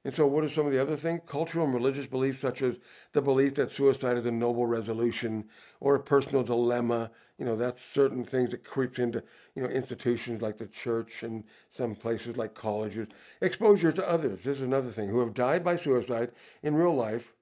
And 0.04 0.14
so, 0.14 0.26
what 0.26 0.44
are 0.44 0.50
some 0.50 0.66
of 0.66 0.72
the 0.72 0.82
other 0.82 0.96
things? 0.96 1.22
Cultural 1.28 1.66
and 1.66 1.74
religious 1.74 2.08
beliefs, 2.08 2.40
such 2.40 2.64
as 2.64 2.78
the 3.14 3.22
belief 3.22 3.54
that 3.56 3.70
suicide 3.70 4.18
is 4.18 4.26
a 4.26 4.32
noble 4.32 4.66
resolution 4.66 5.46
or 5.80 5.96
a 5.96 6.00
personal 6.00 6.44
dilemma. 6.44 7.12
You 7.38 7.46
know, 7.46 7.56
that's 7.56 7.80
certain 7.94 8.24
things 8.24 8.50
that 8.52 8.64
creeps 8.64 8.98
into, 8.98 9.24
you 9.56 9.62
know, 9.62 9.70
institutions 9.70 10.42
like 10.42 10.58
the 10.58 10.66
church 10.68 11.22
and 11.22 11.44
some 11.70 11.96
places 11.96 12.36
like 12.36 12.56
colleges. 12.56 13.10
Exposure 13.42 13.92
to 13.92 14.10
others. 14.10 14.44
This 14.44 14.58
is 14.58 14.64
another 14.64 14.90
thing 14.90 15.10
who 15.10 15.20
have 15.20 15.36
died 15.36 15.64
by 15.64 15.76
suicide 15.76 16.32
in 16.64 16.74
real 16.74 16.96
life 16.96 17.34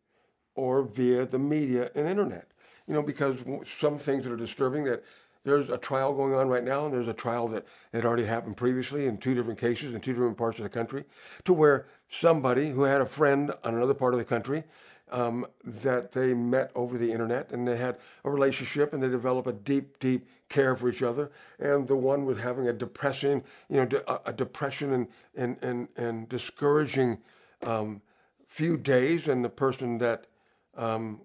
or 0.55 0.83
via 0.83 1.25
the 1.25 1.39
media 1.39 1.91
and 1.95 2.07
internet. 2.07 2.51
You 2.87 2.93
know, 2.93 3.03
because 3.03 3.37
some 3.65 3.97
things 3.97 4.25
that 4.25 4.33
are 4.33 4.37
disturbing 4.37 4.83
that 4.83 5.03
there's 5.43 5.69
a 5.69 5.77
trial 5.77 6.13
going 6.13 6.33
on 6.33 6.47
right 6.47 6.63
now, 6.63 6.85
and 6.85 6.93
there's 6.93 7.07
a 7.07 7.13
trial 7.13 7.47
that 7.49 7.65
had 7.93 8.05
already 8.05 8.25
happened 8.25 8.57
previously 8.57 9.07
in 9.07 9.17
two 9.17 9.33
different 9.33 9.59
cases 9.59 9.93
in 9.93 10.01
two 10.01 10.13
different 10.13 10.37
parts 10.37 10.59
of 10.59 10.63
the 10.63 10.69
country, 10.69 11.05
to 11.45 11.53
where 11.53 11.87
somebody 12.09 12.69
who 12.69 12.83
had 12.83 13.01
a 13.01 13.05
friend 13.05 13.51
on 13.63 13.75
another 13.75 13.93
part 13.93 14.13
of 14.13 14.19
the 14.19 14.25
country 14.25 14.63
um, 15.11 15.45
that 15.63 16.11
they 16.11 16.33
met 16.33 16.71
over 16.75 16.97
the 16.97 17.11
internet 17.11 17.51
and 17.51 17.67
they 17.67 17.77
had 17.77 17.97
a 18.23 18.29
relationship 18.29 18.93
and 18.93 19.01
they 19.01 19.09
developed 19.09 19.47
a 19.47 19.53
deep, 19.53 19.97
deep 19.99 20.27
care 20.49 20.75
for 20.75 20.89
each 20.89 21.01
other. 21.01 21.31
And 21.59 21.87
the 21.87 21.95
one 21.95 22.25
was 22.25 22.39
having 22.39 22.67
a 22.67 22.73
depressing, 22.73 23.43
you 23.69 23.77
know, 23.77 23.85
de- 23.85 24.29
a 24.29 24.33
depression 24.33 24.93
and, 24.93 25.07
and, 25.35 25.57
and, 25.61 25.87
and 25.95 26.29
discouraging 26.29 27.19
um, 27.63 28.01
few 28.47 28.77
days, 28.77 29.27
and 29.27 29.45
the 29.45 29.49
person 29.49 29.99
that 29.99 30.25
um, 30.75 31.21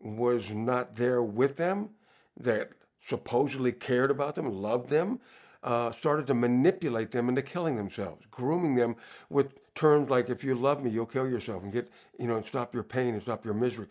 was 0.00 0.50
not 0.50 0.94
there 0.94 1.22
with 1.22 1.56
them, 1.56 1.90
that 2.38 2.70
supposedly 3.06 3.72
cared 3.72 4.10
about 4.10 4.34
them, 4.34 4.50
loved 4.50 4.88
them, 4.88 5.20
uh, 5.62 5.90
started 5.92 6.26
to 6.26 6.34
manipulate 6.34 7.10
them 7.10 7.28
into 7.28 7.42
killing 7.42 7.76
themselves, 7.76 8.26
grooming 8.30 8.74
them 8.74 8.96
with 9.30 9.74
terms 9.74 10.10
like, 10.10 10.28
if 10.28 10.44
you 10.44 10.54
love 10.54 10.82
me, 10.82 10.90
you'll 10.90 11.06
kill 11.06 11.28
yourself 11.28 11.62
and 11.62 11.72
get, 11.72 11.88
you 12.18 12.26
know, 12.26 12.36
and 12.36 12.44
stop 12.44 12.74
your 12.74 12.82
pain 12.82 13.14
and 13.14 13.22
stop 13.22 13.44
your 13.44 13.54
misery. 13.54 13.86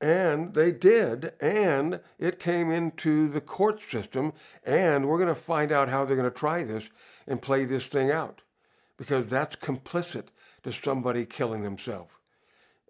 And 0.00 0.52
they 0.52 0.72
did, 0.72 1.32
and 1.40 2.00
it 2.18 2.40
came 2.40 2.72
into 2.72 3.28
the 3.28 3.40
court 3.40 3.80
system, 3.88 4.32
and 4.64 5.06
we're 5.06 5.18
going 5.18 5.28
to 5.28 5.40
find 5.40 5.70
out 5.70 5.88
how 5.88 6.04
they're 6.04 6.16
going 6.16 6.28
to 6.28 6.36
try 6.36 6.64
this 6.64 6.90
and 7.28 7.40
play 7.40 7.64
this 7.64 7.86
thing 7.86 8.10
out 8.10 8.42
because 8.96 9.30
that's 9.30 9.54
complicit 9.54 10.26
to 10.64 10.72
somebody 10.72 11.24
killing 11.24 11.62
themselves. 11.62 12.10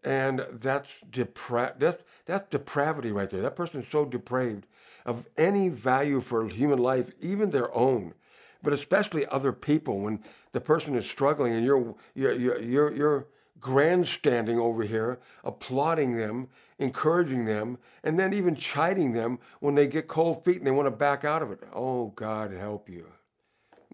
And 0.04 0.44
that's, 0.50 0.88
depra- 1.10 1.78
that's, 1.78 2.02
that's 2.26 2.48
depravity 2.50 3.12
right 3.12 3.30
there. 3.30 3.42
That 3.42 3.56
person's 3.56 3.86
so 3.88 4.04
depraved 4.04 4.66
of 5.04 5.24
any 5.36 5.68
value 5.68 6.20
for 6.20 6.48
human 6.48 6.78
life, 6.78 7.10
even 7.20 7.50
their 7.50 7.74
own, 7.74 8.14
but 8.62 8.72
especially 8.72 9.26
other 9.26 9.52
people. 9.52 10.00
When 10.00 10.22
the 10.52 10.60
person 10.60 10.96
is 10.96 11.08
struggling 11.08 11.54
and 11.54 11.64
you're, 11.64 11.94
you're, 12.14 12.60
you're, 12.60 12.92
you're 12.92 13.26
grandstanding 13.60 14.58
over 14.58 14.82
here, 14.82 15.20
applauding 15.44 16.16
them, 16.16 16.48
encouraging 16.78 17.44
them, 17.44 17.78
and 18.02 18.18
then 18.18 18.34
even 18.34 18.56
chiding 18.56 19.12
them 19.12 19.38
when 19.60 19.74
they 19.74 19.86
get 19.86 20.08
cold 20.08 20.44
feet 20.44 20.58
and 20.58 20.66
they 20.66 20.72
want 20.72 20.86
to 20.86 20.90
back 20.90 21.24
out 21.24 21.42
of 21.42 21.50
it. 21.52 21.60
Oh, 21.72 22.08
God 22.16 22.52
help 22.52 22.88
you. 22.88 23.06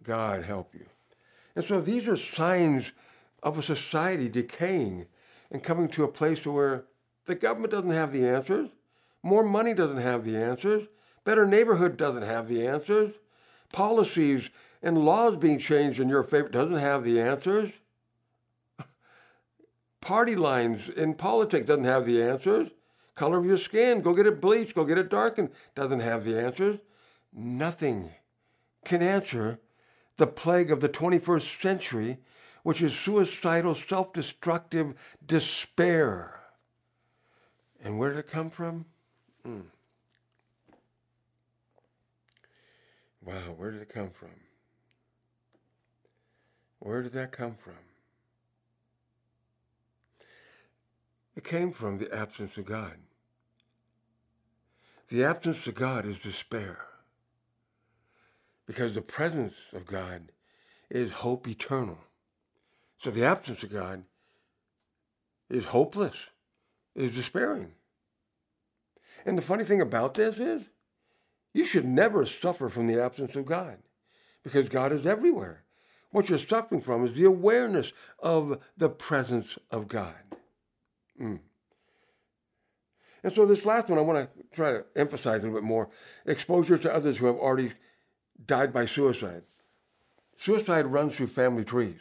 God 0.03 0.43
help 0.43 0.75
you. 0.75 0.87
And 1.55 1.65
so 1.65 1.81
these 1.81 2.09
are 2.09 2.17
signs 2.17 2.93
of 3.43 3.59
a 3.59 3.63
society 3.63 4.29
decaying 4.29 5.07
and 5.51 5.63
coming 5.63 5.89
to 5.89 6.05
a 6.05 6.09
place 6.09 6.45
where 6.47 6.85
the 7.27 7.35
government 7.35 7.73
doesn't 7.73 7.91
have 7.91 8.13
the 8.13 8.27
answers, 8.27 8.69
more 9.23 9.45
money 9.45 9.75
doesn't 9.75 10.01
have 10.01 10.25
the 10.25 10.37
answers, 10.37 10.87
better 11.25 11.47
neighborhood 11.47 11.97
doesn't 11.97 12.23
have 12.23 12.49
the 12.49 12.67
answers, 12.67 13.15
policies 13.73 14.51
and 14.83 15.05
laws 15.05 15.37
being 15.37 15.59
changed 15.59 16.01
in 16.01 16.09
your 16.09 16.23
favor 16.23 16.49
doesn't 16.49 16.79
have 16.79 17.05
the 17.05 17.21
answers. 17.21 17.71
Party 20.01 20.37
lines 20.37 20.89
in 20.89 21.15
politics 21.15 21.67
doesn't 21.67 21.85
have 21.85 22.07
the 22.07 22.23
answers. 22.23 22.71
Color 23.15 23.39
of 23.39 23.47
your 23.47 23.59
skin, 23.59 24.01
go 24.01 24.15
get 24.15 24.27
it 24.27 24.41
bleached, 24.41 24.75
go 24.75 24.85
get 24.85 24.97
it 24.97 25.11
darkened, 25.11 25.51
doesn't 25.75 26.01
have 26.01 26.25
the 26.25 26.41
answers. 26.41 26.79
Nothing 27.33 28.11
can 28.85 29.03
answer 29.03 29.59
the 30.17 30.27
plague 30.27 30.71
of 30.71 30.81
the 30.81 30.89
21st 30.89 31.61
century 31.61 32.19
which 32.63 32.83
is 32.83 32.97
suicidal, 32.97 33.75
self 33.75 34.13
destructive 34.13 34.95
despair. 35.25 36.41
And 37.83 37.99
where 37.99 38.11
did 38.11 38.21
it 38.21 38.29
come 38.29 38.51
from? 38.51 38.85
Mm. 39.47 39.63
Wow, 43.25 43.55
where 43.57 43.71
did 43.71 43.83
it 43.83 43.89
come 43.89 44.11
from? 44.11 44.31
Where 46.81 47.03
did 47.03 47.13
that 47.13 47.33
come 47.33 47.57
from? 47.57 47.75
It 51.37 51.45
came 51.45 51.73
from 51.73 51.99
the 51.99 52.13
absence 52.13 52.57
of 52.57 52.65
God. 52.65 52.95
The 55.09 55.25
absence 55.25 55.67
of 55.67 55.75
God 55.75 56.05
is 56.05 56.19
despair. 56.19 56.87
Because 58.67 58.95
the 58.95 59.03
presence 59.03 59.55
of 59.73 59.87
God 59.87 60.33
is 60.91 61.11
hope 61.11 61.49
eternal. 61.49 61.99
So 62.99 63.11
the 63.11 63.25
absence 63.25 63.63
of 63.63 63.73
God 63.73 64.05
is 65.49 65.67
hopeless, 65.67 66.17
is 66.95 67.15
despairing. 67.15 67.73
And 69.25 69.39
the 69.39 69.43
funny 69.43 69.65
thing 69.65 69.81
about 69.81 70.15
this 70.15 70.39
is, 70.39 70.69
you 71.55 71.65
should 71.65 71.85
never 71.85 72.27
suffer 72.27 72.69
from 72.69 72.87
the 72.87 73.01
absence 73.01 73.35
of 73.35 73.47
God 73.47 73.79
because 74.43 74.69
God 74.69 74.93
is 74.93 75.07
everywhere. 75.07 75.65
What 76.11 76.29
you're 76.29 76.39
suffering 76.39 76.81
from 76.81 77.05
is 77.05 77.17
the 77.17 77.25
awareness 77.25 77.93
of 78.19 78.61
the 78.77 78.89
presence 78.89 79.59
of 79.71 79.89
God. 79.89 80.15
Mm. 81.21 81.41
And 83.23 83.33
so, 83.33 83.45
this 83.45 83.67
last 83.67 83.89
one, 83.89 83.99
I 83.99 84.03
want 84.03 84.31
to 84.31 84.43
try 84.55 84.73
to 84.73 84.85
emphasize 84.97 85.41
a 85.41 85.47
little 85.47 85.61
bit 85.61 85.65
more 85.65 85.91
exposure 86.25 86.79
to 86.79 86.95
others 86.95 87.19
who 87.19 87.27
have 87.27 87.37
already 87.37 87.73
died 88.47 88.73
by 88.73 88.87
suicide. 88.87 89.43
Suicide 90.39 90.87
runs 90.87 91.17
through 91.17 91.27
family 91.27 91.65
trees. 91.65 91.99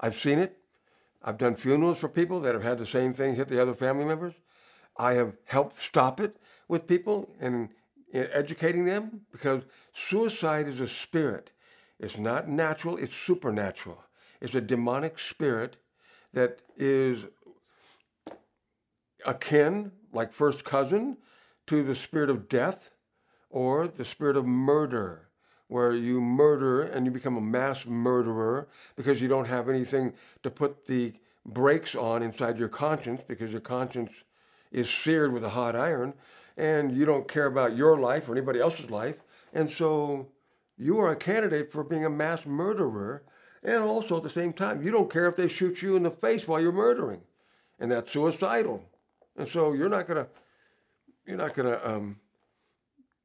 I've 0.00 0.18
seen 0.18 0.38
it. 0.38 0.56
I've 1.22 1.38
done 1.38 1.54
funerals 1.54 1.98
for 1.98 2.08
people 2.08 2.40
that 2.40 2.54
have 2.54 2.62
had 2.62 2.78
the 2.78 2.86
same 2.86 3.12
thing 3.12 3.34
hit 3.34 3.48
the 3.48 3.60
other 3.60 3.74
family 3.74 4.06
members. 4.06 4.34
I 4.96 5.12
have 5.12 5.36
helped 5.44 5.78
stop 5.78 6.18
it 6.18 6.38
with 6.66 6.86
people 6.86 7.34
and 7.38 7.68
educating 8.12 8.86
them 8.86 9.22
because 9.30 9.62
suicide 9.92 10.66
is 10.66 10.80
a 10.80 10.88
spirit. 10.88 11.50
It's 11.98 12.16
not 12.16 12.48
natural, 12.48 12.96
it's 12.96 13.14
supernatural. 13.14 14.02
It's 14.40 14.54
a 14.54 14.60
demonic 14.60 15.18
spirit 15.18 15.76
that 16.32 16.60
is 16.76 17.26
akin, 19.26 19.92
like 20.12 20.32
first 20.32 20.64
cousin, 20.64 21.18
to 21.66 21.82
the 21.82 21.94
spirit 21.94 22.30
of 22.30 22.48
death 22.48 22.90
or 23.50 23.86
the 23.86 24.04
spirit 24.04 24.36
of 24.36 24.46
murder 24.46 25.29
where 25.70 25.94
you 25.94 26.20
murder 26.20 26.82
and 26.82 27.06
you 27.06 27.12
become 27.12 27.36
a 27.36 27.40
mass 27.40 27.86
murderer 27.86 28.66
because 28.96 29.20
you 29.20 29.28
don't 29.28 29.44
have 29.44 29.68
anything 29.68 30.12
to 30.42 30.50
put 30.50 30.84
the 30.86 31.12
brakes 31.46 31.94
on 31.94 32.24
inside 32.24 32.58
your 32.58 32.68
conscience 32.68 33.22
because 33.26 33.52
your 33.52 33.60
conscience 33.60 34.10
is 34.72 34.90
seared 34.90 35.32
with 35.32 35.44
a 35.44 35.50
hot 35.50 35.76
iron 35.76 36.12
and 36.56 36.90
you 36.96 37.04
don't 37.04 37.28
care 37.28 37.46
about 37.46 37.76
your 37.76 37.96
life 37.98 38.28
or 38.28 38.32
anybody 38.32 38.58
else's 38.58 38.90
life. 38.90 39.14
And 39.54 39.70
so 39.70 40.26
you 40.76 40.98
are 40.98 41.12
a 41.12 41.16
candidate 41.16 41.70
for 41.70 41.84
being 41.84 42.04
a 42.04 42.10
mass 42.10 42.44
murderer. 42.44 43.22
And 43.62 43.76
also 43.76 44.16
at 44.16 44.24
the 44.24 44.30
same 44.30 44.52
time, 44.52 44.82
you 44.82 44.90
don't 44.90 45.10
care 45.10 45.28
if 45.28 45.36
they 45.36 45.46
shoot 45.46 45.82
you 45.82 45.94
in 45.94 46.02
the 46.02 46.10
face 46.10 46.48
while 46.48 46.60
you're 46.60 46.72
murdering. 46.72 47.20
And 47.78 47.92
that's 47.92 48.10
suicidal. 48.10 48.84
And 49.36 49.46
so 49.46 49.72
you're 49.72 49.88
not 49.88 50.08
gonna 50.08 50.26
you're 51.26 51.36
not 51.38 51.54
gonna 51.54 51.80
um, 51.84 52.16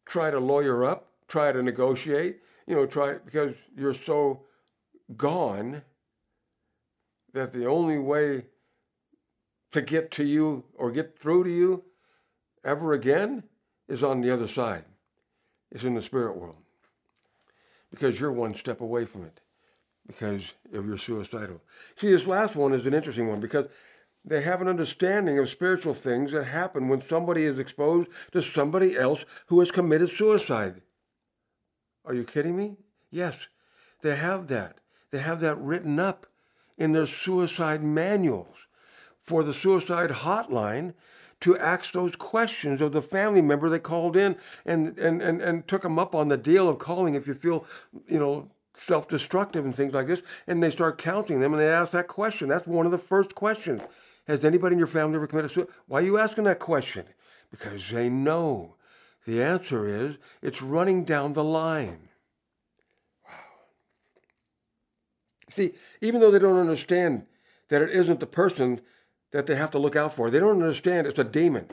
try 0.06 0.30
to 0.30 0.40
lawyer 0.40 0.86
up 0.86 1.10
try 1.28 1.52
to 1.52 1.62
negotiate, 1.62 2.40
you 2.68 2.76
know, 2.76 2.86
try 2.86 3.14
because 3.14 3.56
you're 3.76 3.94
so 3.94 4.46
gone 5.16 5.82
that 7.34 7.54
the 7.54 7.66
only 7.66 8.00
way 8.00 8.46
to 9.72 9.82
get 9.82 10.10
to 10.12 10.24
you 10.24 10.64
or 10.76 10.92
get 10.92 11.20
through 11.20 11.44
to 11.44 11.52
you 11.52 11.84
ever 12.64 12.94
again 12.94 13.44
is 13.88 14.04
on 14.04 14.22
the 14.22 14.32
other 14.32 14.48
side. 14.48 14.86
It's 15.72 15.84
in 15.84 15.94
the 15.94 16.02
spirit 16.02 16.38
world. 16.38 16.56
Because 17.92 18.20
you're 18.20 18.32
one 18.32 18.56
step 18.56 18.82
away 18.82 19.06
from 19.06 19.26
it 19.26 19.42
because 20.08 20.54
of 20.74 20.86
your 20.86 20.98
suicidal. 20.98 21.62
See, 21.98 22.12
this 22.12 22.28
last 22.28 22.56
one 22.56 22.74
is 22.74 22.86
an 22.86 22.94
interesting 22.94 23.28
one 23.28 23.40
because 23.40 23.68
they 24.24 24.42
have 24.42 24.62
an 24.62 24.68
understanding 24.68 25.38
of 25.38 25.50
spiritual 25.50 25.94
things 25.94 26.32
that 26.32 26.46
happen 26.46 26.88
when 26.88 27.02
somebody 27.08 27.44
is 27.44 27.60
exposed 27.60 28.10
to 28.32 28.42
somebody 28.42 28.98
else 28.98 29.26
who 29.48 29.60
has 29.60 29.72
committed 29.72 30.10
suicide. 30.10 30.82
Are 32.06 32.14
you 32.14 32.24
kidding 32.24 32.56
me? 32.56 32.78
Yes, 33.12 33.48
they 34.02 34.16
have 34.16 34.48
that. 34.48 34.78
They 35.12 35.20
have 35.20 35.40
that 35.42 35.58
written 35.60 36.00
up 36.00 36.28
in 36.78 36.92
their 36.92 37.08
suicide 37.08 37.84
manuals 37.84 38.68
for 39.22 39.44
the 39.44 39.54
suicide 39.54 40.10
hotline 40.10 40.94
to 41.42 41.58
ask 41.58 41.92
those 41.92 42.16
questions 42.16 42.82
of 42.82 42.92
the 42.92 43.02
family 43.02 43.42
member 43.42 43.70
that 43.70 43.82
called 43.82 44.16
in 44.16 44.36
and, 44.66 44.98
and, 44.98 45.22
and, 45.22 45.42
and 45.42 45.68
took 45.68 45.82
them 45.82 46.00
up 46.00 46.16
on 46.16 46.28
the 46.28 46.38
deal 46.38 46.68
of 46.70 46.80
calling 46.80 47.16
if 47.16 47.28
you 47.28 47.34
feel, 47.34 47.66
you 48.08 48.20
know, 48.20 48.50
self-destructive 48.76 49.64
and 49.64 49.76
things 49.76 49.94
like 49.94 50.08
this. 50.08 50.22
And 50.48 50.62
they 50.62 50.72
start 50.72 50.98
counting 50.98 51.40
them 51.40 51.54
and 51.54 51.62
they 51.62 51.70
ask 51.70 51.92
that 51.92 52.08
question. 52.08 52.48
That's 52.48 52.68
one 52.68 52.86
of 52.86 52.92
the 52.92 52.98
first 52.98 53.36
questions. 53.36 53.82
Has 54.28 54.44
anybody 54.44 54.74
in 54.74 54.80
your 54.80 54.88
family 54.88 55.16
ever 55.16 55.28
committed 55.28 55.52
suicide? 55.52 55.74
Why 55.88 56.00
are 56.00 56.06
you 56.06 56.18
asking 56.18 56.46
that 56.46 56.60
question? 56.60 57.06
Because 57.52 57.90
they 57.90 58.10
know. 58.10 58.76
The 59.26 59.42
answer 59.42 59.88
is 59.88 60.18
it's 60.42 60.62
running 60.62 61.04
down 61.04 61.34
the 61.34 61.44
line. 61.44 62.10
Wow. 63.26 63.34
See, 65.52 65.74
even 66.02 66.22
though 66.22 66.32
they 66.32 66.40
don't 66.40 66.60
understand 66.60 67.26
that 67.70 67.82
it 67.82 67.90
isn't 67.90 68.20
the 68.20 68.28
person 68.28 68.82
that 69.32 69.48
they 69.48 69.56
have 69.56 69.72
to 69.72 69.80
look 69.80 69.96
out 69.96 70.16
for. 70.16 70.30
They 70.30 70.40
don't 70.40 70.62
understand 70.62 71.08
it's 71.08 71.20
a 71.20 71.24
demon. 71.24 71.68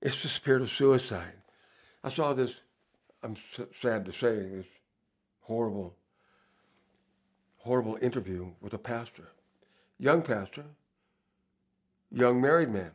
It's 0.00 0.22
the 0.22 0.28
spirit 0.28 0.62
of 0.62 0.70
suicide. 0.70 1.32
I 2.04 2.08
saw 2.08 2.32
this, 2.32 2.60
I'm 3.22 3.36
sad 3.72 4.04
to 4.06 4.12
say, 4.12 4.36
this 4.36 4.66
horrible, 5.40 5.96
horrible 7.56 7.98
interview 8.00 8.52
with 8.60 8.72
a 8.72 8.78
pastor, 8.78 9.32
young 9.98 10.22
pastor, 10.22 10.64
young 12.10 12.40
married 12.40 12.70
man, 12.70 12.92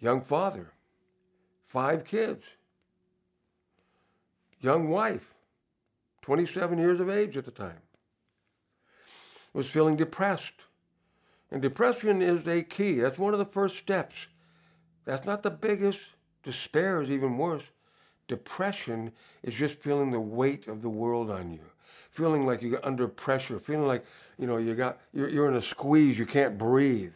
young 0.00 0.22
father, 0.22 0.72
five 1.70 2.04
kids, 2.04 2.44
young 4.60 4.90
wife, 4.90 5.32
27 6.22 6.78
years 6.78 7.00
of 7.00 7.08
age 7.08 7.36
at 7.38 7.46
the 7.46 7.50
time, 7.50 7.80
was 9.54 9.70
feeling 9.70 9.96
depressed 9.96 10.52
and 11.50 11.60
depression 11.60 12.22
is 12.22 12.46
a 12.46 12.62
key. 12.62 13.00
That's 13.00 13.18
one 13.18 13.32
of 13.32 13.38
the 13.38 13.44
first 13.44 13.76
steps. 13.76 14.28
That's 15.04 15.26
not 15.26 15.42
the 15.42 15.50
biggest. 15.50 16.00
Despair 16.42 17.02
is 17.02 17.10
even 17.10 17.36
worse. 17.36 17.64
Depression 18.28 19.12
is 19.42 19.54
just 19.54 19.76
feeling 19.76 20.12
the 20.12 20.20
weight 20.20 20.68
of 20.68 20.82
the 20.82 20.88
world 20.88 21.30
on 21.30 21.52
you, 21.52 21.64
feeling 22.10 22.46
like 22.46 22.62
you're 22.62 22.84
under 22.84 23.08
pressure, 23.08 23.58
feeling 23.58 23.88
like 23.88 24.04
you 24.38 24.46
know 24.46 24.56
you 24.56 24.74
got 24.76 25.00
you're, 25.12 25.28
you're 25.28 25.48
in 25.48 25.56
a 25.56 25.62
squeeze, 25.62 26.16
you 26.18 26.26
can't 26.26 26.56
breathe. 26.56 27.12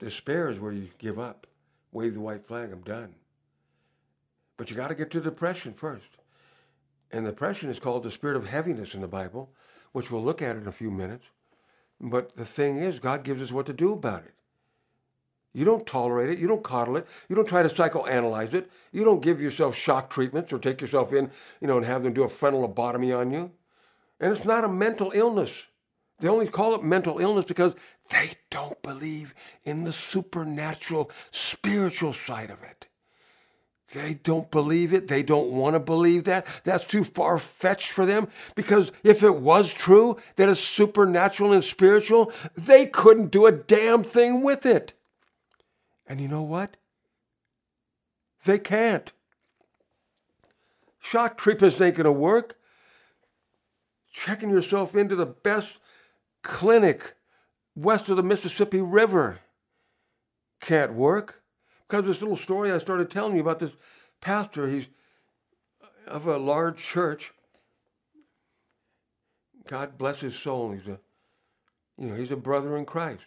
Despair 0.00 0.50
is 0.50 0.58
where 0.58 0.72
you 0.72 0.88
give 0.98 1.20
up, 1.20 1.46
wave 1.94 2.12
the 2.12 2.20
white 2.20 2.46
flag. 2.46 2.70
I'm 2.70 2.82
done. 2.82 3.14
But 4.58 4.70
you 4.70 4.76
got 4.76 4.88
to 4.88 4.94
get 4.94 5.10
to 5.12 5.20
depression 5.20 5.72
first, 5.72 6.18
and 7.10 7.24
depression 7.24 7.70
is 7.70 7.80
called 7.80 8.02
the 8.02 8.10
spirit 8.10 8.36
of 8.36 8.46
heaviness 8.46 8.94
in 8.94 9.00
the 9.00 9.08
Bible, 9.08 9.50
which 9.92 10.10
we'll 10.10 10.22
look 10.22 10.42
at 10.42 10.56
in 10.56 10.66
a 10.66 10.72
few 10.72 10.90
minutes. 10.90 11.24
But 12.00 12.36
the 12.36 12.44
thing 12.44 12.76
is, 12.76 12.98
God 12.98 13.24
gives 13.24 13.40
us 13.40 13.52
what 13.52 13.66
to 13.66 13.72
do 13.72 13.92
about 13.92 14.24
it. 14.24 14.34
You 15.52 15.64
don't 15.64 15.86
tolerate 15.86 16.30
it. 16.30 16.38
You 16.38 16.48
don't 16.48 16.64
coddle 16.64 16.96
it. 16.96 17.06
You 17.28 17.36
don't 17.36 17.48
try 17.48 17.62
to 17.62 17.68
psychoanalyze 17.68 18.54
it. 18.54 18.70
You 18.90 19.04
don't 19.04 19.22
give 19.22 19.40
yourself 19.40 19.76
shock 19.76 20.10
treatments 20.10 20.52
or 20.52 20.58
take 20.58 20.80
yourself 20.80 21.12
in, 21.12 21.30
you 21.60 21.68
know, 21.68 21.76
and 21.76 21.86
have 21.86 22.02
them 22.02 22.12
do 22.12 22.24
a 22.24 22.28
frontal 22.28 22.68
lobotomy 22.68 23.16
on 23.16 23.30
you. 23.30 23.52
And 24.18 24.32
it's 24.32 24.44
not 24.44 24.64
a 24.64 24.68
mental 24.68 25.12
illness. 25.14 25.66
They 26.20 26.28
only 26.28 26.48
call 26.48 26.74
it 26.74 26.82
mental 26.82 27.18
illness 27.18 27.44
because 27.44 27.74
they 28.10 28.32
don't 28.50 28.80
believe 28.82 29.34
in 29.64 29.84
the 29.84 29.92
supernatural, 29.92 31.10
spiritual 31.30 32.12
side 32.12 32.50
of 32.50 32.62
it. 32.62 32.88
They 33.92 34.14
don't 34.14 34.50
believe 34.50 34.92
it. 34.92 35.08
They 35.08 35.22
don't 35.22 35.50
want 35.50 35.74
to 35.74 35.80
believe 35.80 36.24
that. 36.24 36.46
That's 36.64 36.84
too 36.84 37.04
far 37.04 37.38
fetched 37.38 37.92
for 37.92 38.04
them 38.04 38.28
because 38.54 38.90
if 39.04 39.22
it 39.22 39.36
was 39.36 39.72
true 39.72 40.16
that 40.36 40.48
it's 40.48 40.60
supernatural 40.60 41.52
and 41.52 41.62
spiritual, 41.62 42.32
they 42.56 42.86
couldn't 42.86 43.30
do 43.30 43.46
a 43.46 43.52
damn 43.52 44.02
thing 44.02 44.42
with 44.42 44.66
it. 44.66 44.94
And 46.06 46.20
you 46.20 46.28
know 46.28 46.42
what? 46.42 46.76
They 48.44 48.58
can't. 48.58 49.12
Shock 51.00 51.38
treatments 51.38 51.80
ain't 51.80 51.96
going 51.96 52.04
to 52.04 52.12
work. 52.12 52.58
Checking 54.12 54.50
yourself 54.50 54.94
into 54.94 55.16
the 55.16 55.26
best 55.26 55.78
clinic 56.44 57.14
west 57.74 58.08
of 58.08 58.16
the 58.16 58.22
Mississippi 58.22 58.80
River 58.80 59.40
can't 60.60 60.94
work. 60.94 61.42
Because 61.88 62.06
this 62.06 62.20
little 62.20 62.36
story 62.36 62.70
I 62.70 62.78
started 62.78 63.10
telling 63.10 63.34
you 63.34 63.40
about 63.40 63.58
this 63.58 63.72
pastor, 64.20 64.68
he's 64.68 64.86
of 66.06 66.26
a 66.26 66.38
large 66.38 66.78
church. 66.78 67.32
God 69.66 69.98
bless 69.98 70.20
his 70.20 70.38
soul. 70.38 70.72
He's 70.72 70.86
a, 70.86 71.00
you 71.98 72.08
know, 72.08 72.14
he's 72.14 72.30
a 72.30 72.36
brother 72.36 72.76
in 72.76 72.84
Christ. 72.84 73.24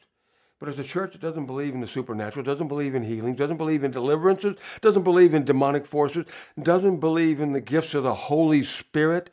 But 0.60 0.70
as 0.70 0.80
a 0.80 0.84
church 0.84 1.12
that 1.12 1.22
doesn't 1.22 1.46
believe 1.46 1.76
in 1.76 1.82
the 1.82 1.88
supernatural, 1.88 2.44
doesn't 2.44 2.68
believe 2.68 2.96
in 2.96 3.04
healings, 3.04 3.38
doesn't 3.38 3.58
believe 3.58 3.84
in 3.84 3.92
deliverances, 3.92 4.56
doesn't 4.82 5.04
believe 5.04 5.36
in 5.36 5.44
demonic 5.46 5.86
forces, 5.86 6.26
doesn't 6.60 6.98
believe 6.98 7.40
in 7.40 7.52
the 7.54 7.62
gifts 7.62 7.94
of 7.94 8.02
the 8.02 8.14
Holy 8.16 8.64
Spirit, 8.64 9.30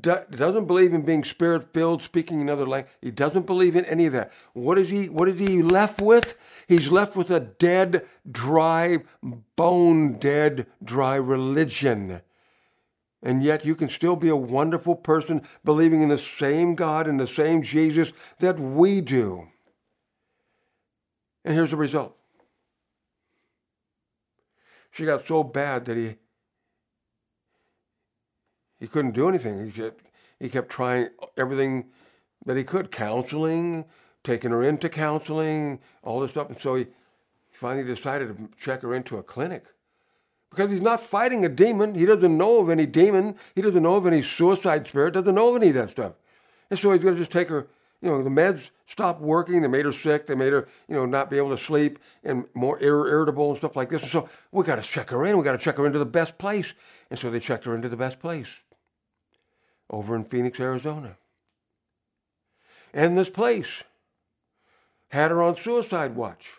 doesn't 0.00 0.66
believe 0.66 0.94
in 0.94 1.02
being 1.02 1.24
spirit 1.24 1.72
filled, 1.72 2.00
speaking 2.02 2.40
in 2.40 2.48
other 2.48 2.64
language. 2.64 2.92
He 3.02 3.10
doesn't 3.10 3.46
believe 3.46 3.74
in 3.74 3.86
any 3.86 4.06
of 4.06 4.12
that. 4.12 4.32
What 4.52 4.78
is 4.78 4.88
he? 4.88 5.08
What 5.08 5.28
is 5.28 5.40
he 5.40 5.62
left 5.62 6.00
with? 6.00 6.36
He's 6.68 6.92
left 6.92 7.16
with 7.16 7.32
a 7.32 7.40
dead, 7.40 8.06
dry, 8.30 9.02
bone 9.56 10.18
dead, 10.18 10.66
dry 10.84 11.16
religion. 11.16 12.20
And 13.20 13.42
yet 13.42 13.64
you 13.64 13.74
can 13.74 13.88
still 13.88 14.14
be 14.14 14.28
a 14.28 14.36
wonderful 14.36 14.94
person 14.94 15.42
believing 15.64 16.02
in 16.02 16.08
the 16.08 16.18
same 16.18 16.76
God 16.76 17.08
and 17.08 17.18
the 17.18 17.26
same 17.26 17.62
Jesus 17.62 18.12
that 18.38 18.60
we 18.60 19.00
do. 19.00 19.48
And 21.48 21.56
here's 21.56 21.70
the 21.70 21.78
result. 21.78 22.14
She 24.90 25.06
got 25.06 25.26
so 25.26 25.42
bad 25.42 25.86
that 25.86 25.96
he 25.96 26.16
he 28.78 28.86
couldn't 28.86 29.12
do 29.12 29.30
anything. 29.30 29.64
He 29.64 29.70
just, 29.70 29.94
he 30.38 30.50
kept 30.50 30.68
trying 30.68 31.08
everything 31.38 31.86
that 32.44 32.58
he 32.58 32.64
could, 32.64 32.90
counseling, 32.90 33.86
taking 34.24 34.50
her 34.50 34.62
into 34.62 34.90
counseling, 34.90 35.80
all 36.02 36.20
this 36.20 36.32
stuff. 36.32 36.50
And 36.50 36.58
so 36.58 36.74
he 36.74 36.86
finally 37.50 37.82
decided 37.82 38.36
to 38.36 38.50
check 38.58 38.82
her 38.82 38.94
into 38.94 39.16
a 39.16 39.22
clinic. 39.22 39.64
Because 40.50 40.70
he's 40.70 40.82
not 40.82 41.00
fighting 41.00 41.46
a 41.46 41.48
demon. 41.48 41.94
He 41.94 42.04
doesn't 42.04 42.36
know 42.36 42.60
of 42.60 42.68
any 42.68 42.84
demon. 42.84 43.36
He 43.54 43.62
doesn't 43.62 43.82
know 43.82 43.94
of 43.94 44.06
any 44.06 44.20
suicide 44.20 44.86
spirit. 44.86 45.14
Doesn't 45.14 45.34
know 45.34 45.48
of 45.48 45.56
any 45.56 45.70
of 45.70 45.76
that 45.76 45.88
stuff. 45.88 46.12
And 46.68 46.78
so 46.78 46.92
he's 46.92 47.02
going 47.02 47.14
to 47.14 47.20
just 47.20 47.32
take 47.32 47.48
her 47.48 47.68
you 48.00 48.10
know, 48.10 48.22
the 48.22 48.30
meds 48.30 48.70
stopped 48.86 49.20
working. 49.20 49.62
They 49.62 49.68
made 49.68 49.84
her 49.84 49.92
sick. 49.92 50.26
They 50.26 50.34
made 50.34 50.52
her, 50.52 50.68
you 50.88 50.94
know, 50.94 51.06
not 51.06 51.30
be 51.30 51.36
able 51.36 51.50
to 51.50 51.58
sleep 51.58 51.98
and 52.22 52.44
more 52.54 52.80
irritable 52.80 53.50
and 53.50 53.58
stuff 53.58 53.76
like 53.76 53.88
this. 53.88 54.02
And 54.02 54.10
so 54.10 54.28
we 54.52 54.64
got 54.64 54.76
to 54.76 54.82
check 54.82 55.10
her 55.10 55.26
in. 55.26 55.36
We 55.36 55.44
got 55.44 55.52
to 55.52 55.58
check 55.58 55.76
her 55.76 55.86
into 55.86 55.98
the 55.98 56.06
best 56.06 56.38
place. 56.38 56.74
And 57.10 57.18
so 57.18 57.30
they 57.30 57.40
checked 57.40 57.64
her 57.64 57.74
into 57.74 57.88
the 57.88 57.96
best 57.96 58.20
place 58.20 58.58
over 59.90 60.14
in 60.14 60.24
Phoenix, 60.24 60.60
Arizona. 60.60 61.16
And 62.94 63.18
this 63.18 63.30
place 63.30 63.82
had 65.08 65.30
her 65.30 65.42
on 65.42 65.56
suicide 65.56 66.14
watch. 66.14 66.54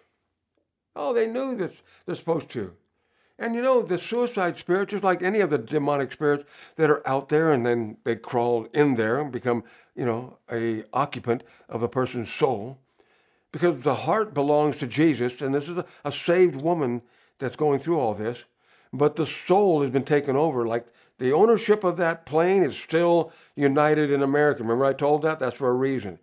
Oh, 0.96 1.14
they 1.14 1.28
knew 1.28 1.56
this. 1.56 1.74
They're 2.06 2.16
supposed 2.16 2.50
to. 2.50 2.74
And 3.40 3.56
you 3.56 3.62
know, 3.62 3.82
the 3.82 3.98
suicide 3.98 4.58
spirit, 4.58 4.90
just 4.90 5.04
like 5.04 5.24
any 5.24 5.40
of 5.40 5.50
the 5.50 5.58
demonic 5.58 6.12
spirits 6.12 6.44
that 6.76 6.90
are 6.90 7.08
out 7.08 7.30
there 7.30 7.54
and 7.54 7.66
then 7.66 7.98
they 8.04 8.18
crawl 8.18 8.68
in 8.74 8.96
there 8.96 9.22
and 9.22 9.32
become, 9.32 9.64
you 9.96 10.06
know, 10.06 10.38
a 10.52 10.84
occupant 10.92 11.44
of 11.70 11.82
a 11.82 11.88
person's 11.88 12.30
soul. 12.30 12.78
Because 13.54 13.82
the 13.82 13.96
heart 13.96 14.34
belongs 14.34 14.78
to 14.80 14.88
Jesus, 14.88 15.42
and 15.42 15.56
this 15.56 15.70
is 15.70 15.78
a, 15.78 15.86
a 16.04 16.12
saved 16.12 16.56
woman 16.56 17.02
that's 17.40 17.56
going 17.56 17.80
through 17.80 17.98
all 17.98 18.14
this, 18.14 18.44
but 18.92 19.16
the 19.16 19.26
soul 19.26 19.82
has 19.82 19.90
been 19.90 20.04
taken 20.04 20.36
over. 20.36 20.68
Like 20.68 20.86
the 21.18 21.32
ownership 21.32 21.86
of 21.86 21.96
that 21.98 22.26
plane 22.26 22.64
is 22.64 22.78
still 22.78 23.32
united 23.56 24.12
in 24.12 24.22
America. 24.22 24.64
Remember 24.64 24.86
I 24.86 24.94
told 24.94 25.22
that? 25.22 25.40
That's 25.40 25.56
for 25.56 25.70
a 25.70 25.74
reason. 25.74 26.20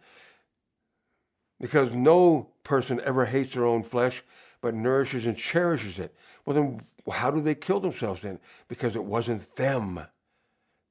Because 1.58 1.92
no 1.92 2.50
person 2.62 3.00
ever 3.04 3.24
hates 3.24 3.54
their 3.54 3.64
own 3.64 3.82
flesh, 3.82 4.22
but 4.66 4.74
nourishes 4.74 5.26
and 5.26 5.36
cherishes 5.36 6.00
it. 6.00 6.12
Well, 6.44 6.56
then 6.56 6.82
how 7.08 7.30
do 7.30 7.40
they 7.40 7.54
kill 7.54 7.78
themselves 7.78 8.22
then? 8.22 8.40
Because 8.66 8.96
it 8.96 9.04
wasn't 9.04 9.54
them. 9.54 10.04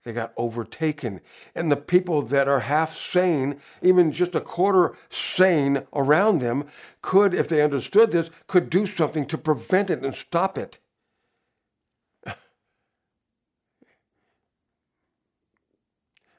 They 0.06 0.14
got 0.14 0.32
overtaken. 0.38 1.20
And 1.54 1.70
the 1.70 1.76
people 1.76 2.22
that 2.22 2.48
are 2.48 2.62
half 2.62 2.96
sane, 2.96 3.60
even 3.82 4.14
just 4.14 4.34
a 4.34 4.40
quarter 4.40 4.96
sane 5.10 5.86
around 5.92 6.40
them, 6.40 6.68
could, 7.02 7.34
if 7.34 7.50
they 7.50 7.62
understood 7.62 8.12
this, 8.12 8.30
could 8.48 8.70
do 8.70 8.88
something 8.88 9.26
to 9.26 9.38
prevent 9.38 9.90
it 9.90 10.06
and 10.06 10.16
stop 10.16 10.58
it. 10.58 10.80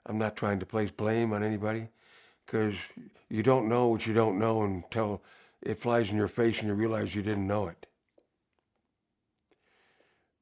I'm 0.06 0.16
not 0.16 0.36
trying 0.36 0.58
to 0.60 0.64
place 0.64 0.90
blame 0.90 1.34
on 1.34 1.44
anybody 1.44 1.88
because 2.46 2.76
you 3.28 3.42
don't 3.42 3.68
know 3.68 3.88
what 3.88 4.06
you 4.06 4.14
don't 4.14 4.38
know 4.38 4.62
until 4.62 5.20
it 5.66 5.80
flies 5.80 6.10
in 6.10 6.16
your 6.16 6.28
face 6.28 6.60
and 6.60 6.68
you 6.68 6.74
realize 6.74 7.14
you 7.14 7.22
didn't 7.22 7.46
know 7.46 7.66
it. 7.66 7.86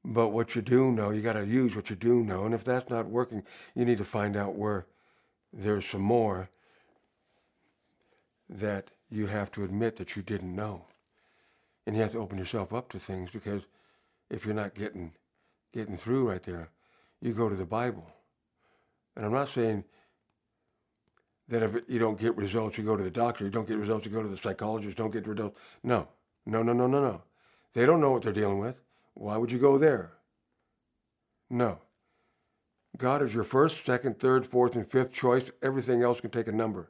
But 0.03 0.29
what 0.29 0.55
you 0.55 0.61
do 0.61 0.91
know, 0.91 1.09
you 1.09 1.21
got 1.21 1.33
to 1.33 1.45
use 1.45 1.75
what 1.75 1.89
you 1.89 1.95
do 1.95 2.23
know. 2.23 2.45
And 2.45 2.53
if 2.53 2.63
that's 2.63 2.91
not 2.91 3.07
working, 3.07 3.41
you 3.73 3.85
need 3.85 3.97
to 3.97 4.05
find 4.05 4.37
out 4.37 4.55
where 4.55 4.85
there's 5.51 5.85
some 5.85 6.01
more 6.01 6.49
that 8.47 8.91
you 9.09 9.25
have 9.25 9.51
to 9.53 9.63
admit 9.63 9.95
that 9.95 10.15
you 10.15 10.21
didn't 10.21 10.55
know. 10.55 10.85
And 11.87 11.95
you 11.95 12.03
have 12.03 12.11
to 12.11 12.19
open 12.19 12.37
yourself 12.37 12.71
up 12.71 12.89
to 12.89 12.99
things 12.99 13.31
because 13.31 13.63
if 14.29 14.45
you're 14.45 14.53
not 14.53 14.75
getting 14.75 15.11
getting 15.73 15.97
through 15.97 16.29
right 16.29 16.43
there, 16.43 16.69
you 17.19 17.33
go 17.33 17.49
to 17.49 17.55
the 17.55 17.65
Bible. 17.65 18.07
And 19.15 19.25
I'm 19.25 19.33
not 19.33 19.49
saying 19.49 19.83
that 21.47 21.63
if 21.63 21.75
you 21.87 21.99
don't 21.99 22.19
get 22.19 22.35
results, 22.35 22.77
you 22.77 22.83
go 22.83 22.97
to 22.97 23.03
the 23.03 23.11
doctor. 23.11 23.43
You 23.43 23.51
don't 23.51 23.67
get 23.67 23.77
results, 23.77 24.05
you 24.05 24.11
go 24.11 24.23
to 24.23 24.27
the 24.27 24.37
psychologist. 24.37 24.97
Don't 24.97 25.11
get 25.11 25.27
results. 25.27 25.59
No, 25.83 26.07
no, 26.45 26.63
no, 26.63 26.73
no, 26.73 26.87
no, 26.87 27.01
no. 27.01 27.21
They 27.73 27.85
don't 27.85 27.99
know 27.99 28.11
what 28.11 28.23
they're 28.23 28.33
dealing 28.33 28.59
with. 28.59 28.81
Why 29.13 29.37
would 29.37 29.51
you 29.51 29.59
go 29.59 29.77
there? 29.77 30.13
No. 31.49 31.79
God 32.97 33.21
is 33.21 33.33
your 33.33 33.43
first, 33.43 33.85
second, 33.85 34.17
third, 34.19 34.47
fourth, 34.47 34.75
and 34.75 34.89
fifth 34.89 35.11
choice. 35.11 35.51
Everything 35.61 36.01
else 36.01 36.21
can 36.21 36.31
take 36.31 36.47
a 36.47 36.51
number. 36.51 36.89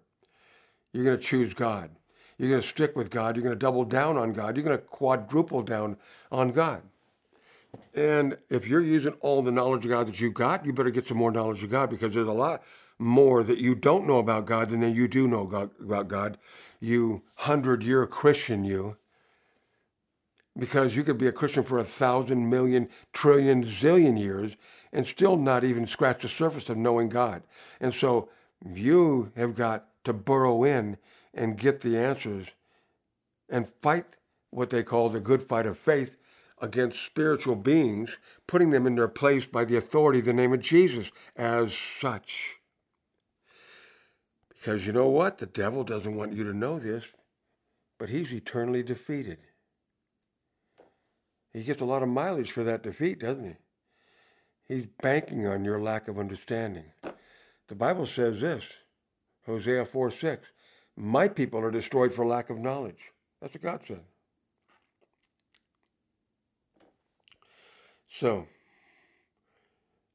You're 0.94 1.04
going 1.04 1.18
to 1.18 1.24
choose 1.24 1.54
God. 1.54 1.90
You're 2.38 2.50
going 2.50 2.62
to 2.62 2.68
stick 2.68 2.96
with 2.96 3.10
God. 3.10 3.36
You're 3.36 3.44
going 3.44 3.56
to 3.56 3.60
double 3.60 3.86
down 3.86 4.18
on 4.18 4.34
God. 4.34 4.56
You're 4.56 4.66
going 4.66 4.78
to 4.78 4.84
quadruple 4.84 5.64
down 5.64 5.98
on 6.32 6.52
God. 6.52 6.84
And 7.94 8.38
if 8.50 8.68
you're 8.68 8.82
using 8.82 9.14
all 9.22 9.42
the 9.42 9.52
knowledge 9.52 9.84
of 9.86 9.92
God 9.92 10.08
that 10.08 10.20
you've 10.20 10.34
got, 10.34 10.66
you 10.66 10.74
better 10.74 10.92
get 10.92 11.08
some 11.08 11.18
more 11.18 11.32
knowledge 11.32 11.64
of 11.64 11.72
God 11.72 11.90
because 11.90 12.14
there's 12.14 12.28
a 12.28 12.32
lot 12.32 12.64
more 12.98 13.44
that 13.44 13.58
you 13.58 13.76
don't 13.76 14.08
know 14.08 14.20
about 14.20 14.46
God 14.46 14.70
than 14.70 14.80
that 14.82 14.92
you 14.92 15.08
do 15.08 15.28
know 15.28 15.42
about 15.82 16.08
God. 16.08 16.38
You 16.80 17.24
hundred 17.38 17.84
year 17.84 18.06
Christian, 18.08 18.64
you. 18.64 18.98
Because 20.58 20.96
you 20.96 21.04
could 21.04 21.18
be 21.18 21.28
a 21.28 21.34
Christian 21.34 21.64
for 21.64 21.80
a 21.80 21.84
thousand, 21.84 22.50
million, 22.50 22.88
trillion, 23.12 23.66
zillion 23.66 24.18
years 24.18 24.56
and 24.94 25.06
still 25.06 25.36
not 25.36 25.66
even 25.66 25.86
scratch 25.86 26.22
the 26.22 26.30
surface 26.30 26.70
of 26.70 26.78
knowing 26.78 27.10
God. 27.10 27.44
And 27.82 27.94
so 27.94 28.30
you 28.66 29.34
have 29.36 29.54
got 29.54 29.88
to 30.06 30.14
burrow 30.14 30.64
in 30.64 30.98
and 31.34 31.58
get 31.58 31.82
the 31.82 31.98
answers 31.98 32.48
and 33.50 33.68
fight 33.68 34.06
what 34.52 34.70
they 34.70 34.84
call 34.84 35.10
the 35.10 35.20
good 35.20 35.44
fight 35.44 35.66
of 35.66 35.78
faith 35.78 36.18
against 36.62 37.04
spiritual 37.04 37.58
beings, 37.58 38.18
putting 38.48 38.70
them 38.70 38.88
in 38.88 38.96
their 38.96 39.10
place 39.10 39.46
by 39.46 39.66
the 39.66 39.76
authority 39.76 40.20
of 40.20 40.26
the 40.26 40.34
name 40.34 40.54
of 40.54 40.62
Jesus 40.62 41.12
as 41.36 41.74
such. 41.74 42.56
Because 44.66 44.84
you 44.84 44.94
know 44.94 45.10
what? 45.10 45.38
The 45.38 45.46
devil 45.46 45.84
doesn't 45.84 46.16
want 46.16 46.34
you 46.34 46.44
to 46.46 46.52
know 46.52 46.80
this, 46.80 47.06
but 48.00 48.10
he's 48.10 48.34
eternally 48.34 48.82
defeated. 48.82 49.38
He 51.54 51.62
gets 51.62 51.82
a 51.82 51.86
lot 51.86 52.02
of 52.02 52.10
mileage 52.10 52.52
for 52.52 52.64
that 52.64 52.82
defeat, 52.82 53.20
doesn't 53.20 53.46
he? 53.46 54.74
He's 54.74 54.88
banking 55.04 55.46
on 55.46 55.64
your 55.64 55.80
lack 55.80 56.08
of 56.08 56.18
understanding. 56.18 56.86
The 57.68 57.76
Bible 57.76 58.08
says 58.08 58.42
this 58.42 58.74
Hosea 59.46 59.86
4 59.86 60.10
6. 60.10 60.48
My 60.98 61.28
people 61.28 61.60
are 61.60 61.70
destroyed 61.70 62.12
for 62.12 62.26
lack 62.26 62.50
of 62.50 62.58
knowledge. 62.58 63.12
That's 63.40 63.54
what 63.54 63.62
God 63.62 63.82
said. 63.86 64.02
So, 68.08 68.48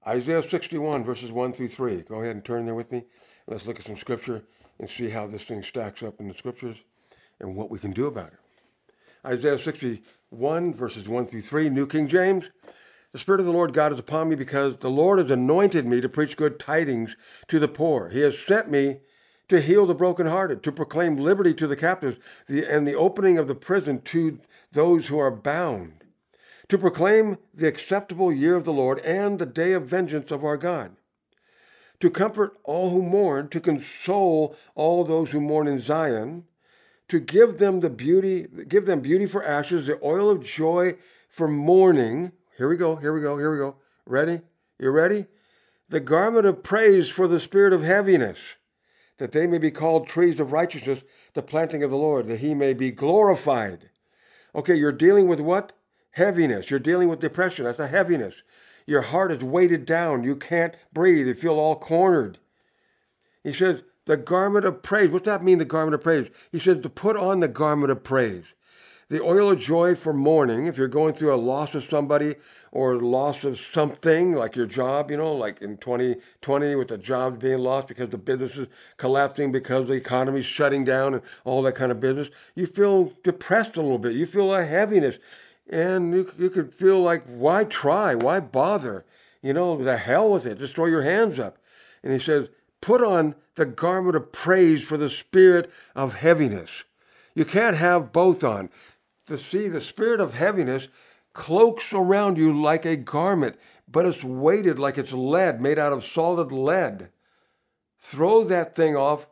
Isaiah 0.05 0.42
61, 0.42 1.05
verses 1.05 1.30
1 1.30 1.53
through 1.53 1.68
3. 1.68 2.03
Go 2.03 2.16
ahead 2.16 2.34
and 2.34 2.44
turn 2.44 2.66
there 2.66 2.74
with 2.74 2.90
me. 2.90 3.05
Let's 3.47 3.66
look 3.66 3.80
at 3.80 3.86
some 3.86 3.97
scripture 3.97 4.45
and 4.78 4.88
see 4.88 5.09
how 5.11 5.26
this 5.26 5.45
thing 5.45 5.62
stacks 5.62 6.03
up 6.03 6.20
in 6.20 6.28
the 6.28 6.34
scriptures 6.34 6.76
and 7.41 7.57
what 7.57 7.70
we 7.70 7.78
can 7.78 7.93
do 7.93 8.07
about 8.07 8.28
it. 8.28 8.38
Isaiah 9.26 9.59
61, 9.59 10.74
verses 10.74 11.09
1 11.09 11.26
through 11.26 11.43
3, 11.43 11.68
New 11.70 11.86
King 11.86 12.09
James. 12.09 12.51
The 13.12 13.18
Spirit 13.18 13.41
of 13.41 13.47
the 13.47 13.53
Lord 13.53 13.72
God 13.72 13.93
is 13.93 13.99
upon 13.99 14.28
me 14.28 14.36
because 14.36 14.78
the 14.78 14.91
Lord 14.91 15.18
has 15.18 15.30
anointed 15.30 15.84
me 15.84 16.01
to 16.01 16.09
preach 16.09 16.36
good 16.36 16.59
tidings 16.61 17.16
to 17.49 17.59
the 17.59 17.68
poor. 17.68 18.09
He 18.11 18.20
has 18.20 18.38
sent 18.38 18.70
me 18.70 19.01
to 19.49 19.61
heal 19.61 19.84
the 19.84 19.97
brokenhearted, 19.97 20.62
to 20.62 20.70
proclaim 20.70 21.16
liberty 21.16 21.53
to 21.55 21.66
the 21.66 21.74
captives, 21.74 22.20
and 22.49 22.86
the 22.86 22.95
opening 22.95 23.36
of 23.36 23.49
the 23.49 23.55
prison 23.55 24.01
to 24.03 24.38
those 24.70 25.09
who 25.09 25.18
are 25.18 25.32
bound, 25.32 26.05
to 26.68 26.78
proclaim 26.78 27.36
the 27.53 27.66
acceptable 27.66 28.32
year 28.32 28.55
of 28.55 28.64
the 28.64 28.72
Lord 28.72 29.01
and 29.01 29.41
the 29.41 29.47
day 29.47 29.72
of 29.72 29.86
vengeance 29.86 30.30
of 30.30 30.45
our 30.45 30.57
God, 30.57 30.93
to 32.01 32.11
comfort 32.11 32.57
all 32.64 32.90
who 32.90 33.03
mourn, 33.03 33.48
to 33.48 33.61
console 33.61 34.57
all 34.74 35.05
those 35.05 35.30
who 35.30 35.40
mourn 35.40 35.68
in 35.68 35.80
Zion, 35.80 36.44
to 37.09 37.20
give 37.20 37.59
them 37.59 37.80
the 37.80 37.90
beauty, 37.90 38.46
give 38.68 38.86
them 38.86 39.01
beauty 39.01 39.26
for 39.26 39.44
ashes, 39.44 39.86
the 39.86 39.98
oil 40.03 40.30
of 40.30 40.44
joy 40.44 40.96
for 41.28 41.48
mourning. 41.48 42.32
Here 42.57 42.68
we 42.68 42.76
go, 42.76 42.96
here 42.96 43.12
we 43.12 43.20
go, 43.20 43.36
here 43.36 43.53
we 43.53 43.59
go. 43.59 43.76
Ready? 44.07 44.40
You 44.78 44.90
ready? 44.90 45.26
The 45.88 46.01
garment 46.01 46.46
of 46.46 46.62
praise 46.62 47.09
for 47.09 47.28
the 47.28 47.40
spirit 47.40 47.72
of 47.72 47.82
heaviness 47.82 48.38
that 49.20 49.32
they 49.32 49.46
may 49.46 49.59
be 49.59 49.70
called 49.70 50.09
trees 50.09 50.40
of 50.40 50.51
righteousness, 50.51 51.03
the 51.34 51.42
planting 51.42 51.82
of 51.82 51.90
the 51.90 51.96
Lord, 51.96 52.26
that 52.26 52.40
he 52.40 52.55
may 52.55 52.72
be 52.72 52.90
glorified. 52.90 53.90
Okay, 54.55 54.74
you're 54.74 54.92
dealing 54.92 55.28
with 55.28 55.40
what? 55.40 55.72
Heaviness. 56.12 56.70
You're 56.70 56.80
dealing 56.80 57.09
with 57.09 57.20
depression. 57.20 57.66
That's 57.66 57.78
a 57.78 57.86
heaviness. 57.86 58.42
Your 58.91 59.03
heart 59.03 59.30
is 59.30 59.45
weighted 59.45 59.86
down. 59.86 60.24
You 60.24 60.34
can't 60.34 60.74
breathe. 60.93 61.28
You 61.28 61.34
feel 61.34 61.61
all 61.61 61.76
cornered. 61.76 62.38
He 63.45 63.53
says, 63.53 63.84
the 64.07 64.16
garment 64.16 64.64
of 64.64 64.82
praise. 64.82 65.11
What's 65.11 65.26
that 65.26 65.45
mean, 65.45 65.59
the 65.59 65.64
garment 65.64 65.95
of 65.95 66.03
praise? 66.03 66.28
He 66.51 66.59
says 66.59 66.80
to 66.82 66.88
put 66.88 67.16
on 67.16 67.38
the 67.38 67.47
garment 67.47 67.93
of 67.93 68.03
praise. 68.03 68.47
The 69.09 69.22
oil 69.22 69.51
of 69.51 69.61
joy 69.61 69.95
for 69.95 70.12
mourning, 70.12 70.66
if 70.66 70.76
you're 70.76 70.88
going 70.88 71.14
through 71.14 71.32
a 71.32 71.36
loss 71.36 71.76
of 71.76 71.84
somebody 71.84 72.34
or 72.72 72.97
loss 72.97 73.45
of 73.45 73.61
something 73.61 74.32
like 74.32 74.57
your 74.57 74.66
job, 74.66 75.12
you 75.12 75.18
know, 75.18 75.36
like 75.36 75.62
in 75.62 75.76
2020 75.76 76.74
with 76.74 76.88
the 76.88 76.99
jobs 76.99 77.38
being 77.38 77.59
lost 77.59 77.86
because 77.86 78.09
the 78.09 78.18
business 78.18 78.57
is 78.57 78.66
collapsing 78.97 79.53
because 79.53 79.86
the 79.86 79.95
economy's 79.95 80.47
shutting 80.47 80.84
down 80.84 81.14
and 81.14 81.22
all 81.45 81.62
that 81.62 81.76
kind 81.76 81.93
of 81.93 82.01
business, 82.01 82.28
you 82.57 82.66
feel 82.66 83.12
depressed 83.22 83.76
a 83.76 83.82
little 83.82 83.99
bit. 83.99 84.16
You 84.16 84.26
feel 84.26 84.53
a 84.53 84.64
heaviness. 84.64 85.18
And 85.70 86.12
you, 86.12 86.32
you 86.36 86.50
could 86.50 86.74
feel 86.74 87.00
like, 87.00 87.24
why 87.24 87.64
try? 87.64 88.14
Why 88.14 88.40
bother? 88.40 89.06
You 89.40 89.52
know, 89.52 89.82
the 89.82 89.96
hell 89.96 90.32
with 90.32 90.44
it. 90.44 90.58
Just 90.58 90.74
throw 90.74 90.86
your 90.86 91.02
hands 91.02 91.38
up. 91.38 91.58
And 92.02 92.12
he 92.12 92.18
says, 92.18 92.50
put 92.80 93.02
on 93.02 93.36
the 93.54 93.66
garment 93.66 94.16
of 94.16 94.32
praise 94.32 94.82
for 94.82 94.96
the 94.96 95.08
spirit 95.08 95.70
of 95.94 96.14
heaviness. 96.14 96.84
You 97.34 97.44
can't 97.44 97.76
have 97.76 98.12
both 98.12 98.42
on 98.42 98.68
to 99.26 99.38
see 99.38 99.68
the 99.68 99.80
spirit 99.80 100.20
of 100.20 100.34
heaviness 100.34 100.88
cloaks 101.32 101.92
around 101.92 102.36
you 102.36 102.52
like 102.52 102.84
a 102.84 102.96
garment, 102.96 103.56
but 103.86 104.04
it's 104.04 104.24
weighted 104.24 104.78
like 104.78 104.98
it's 104.98 105.12
lead, 105.12 105.60
made 105.60 105.78
out 105.78 105.92
of 105.92 106.04
solid 106.04 106.50
lead. 106.50 107.10
Throw 108.00 108.42
that 108.44 108.74
thing 108.74 108.96
off 108.96 109.28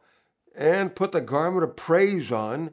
and 0.55 0.95
put 0.95 1.13
the 1.13 1.21
garment 1.21 1.65
of 1.65 1.75
praise 1.75 2.31
on, 2.31 2.71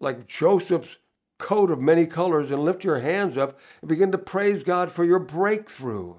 like 0.00 0.26
Joseph's 0.26 0.96
coat 1.38 1.70
of 1.70 1.80
many 1.80 2.06
colors, 2.06 2.50
and 2.50 2.64
lift 2.64 2.84
your 2.84 2.98
hands 2.98 3.36
up 3.36 3.58
and 3.80 3.88
begin 3.88 4.12
to 4.12 4.18
praise 4.18 4.62
God 4.62 4.90
for 4.90 5.04
your 5.04 5.18
breakthrough. 5.18 6.16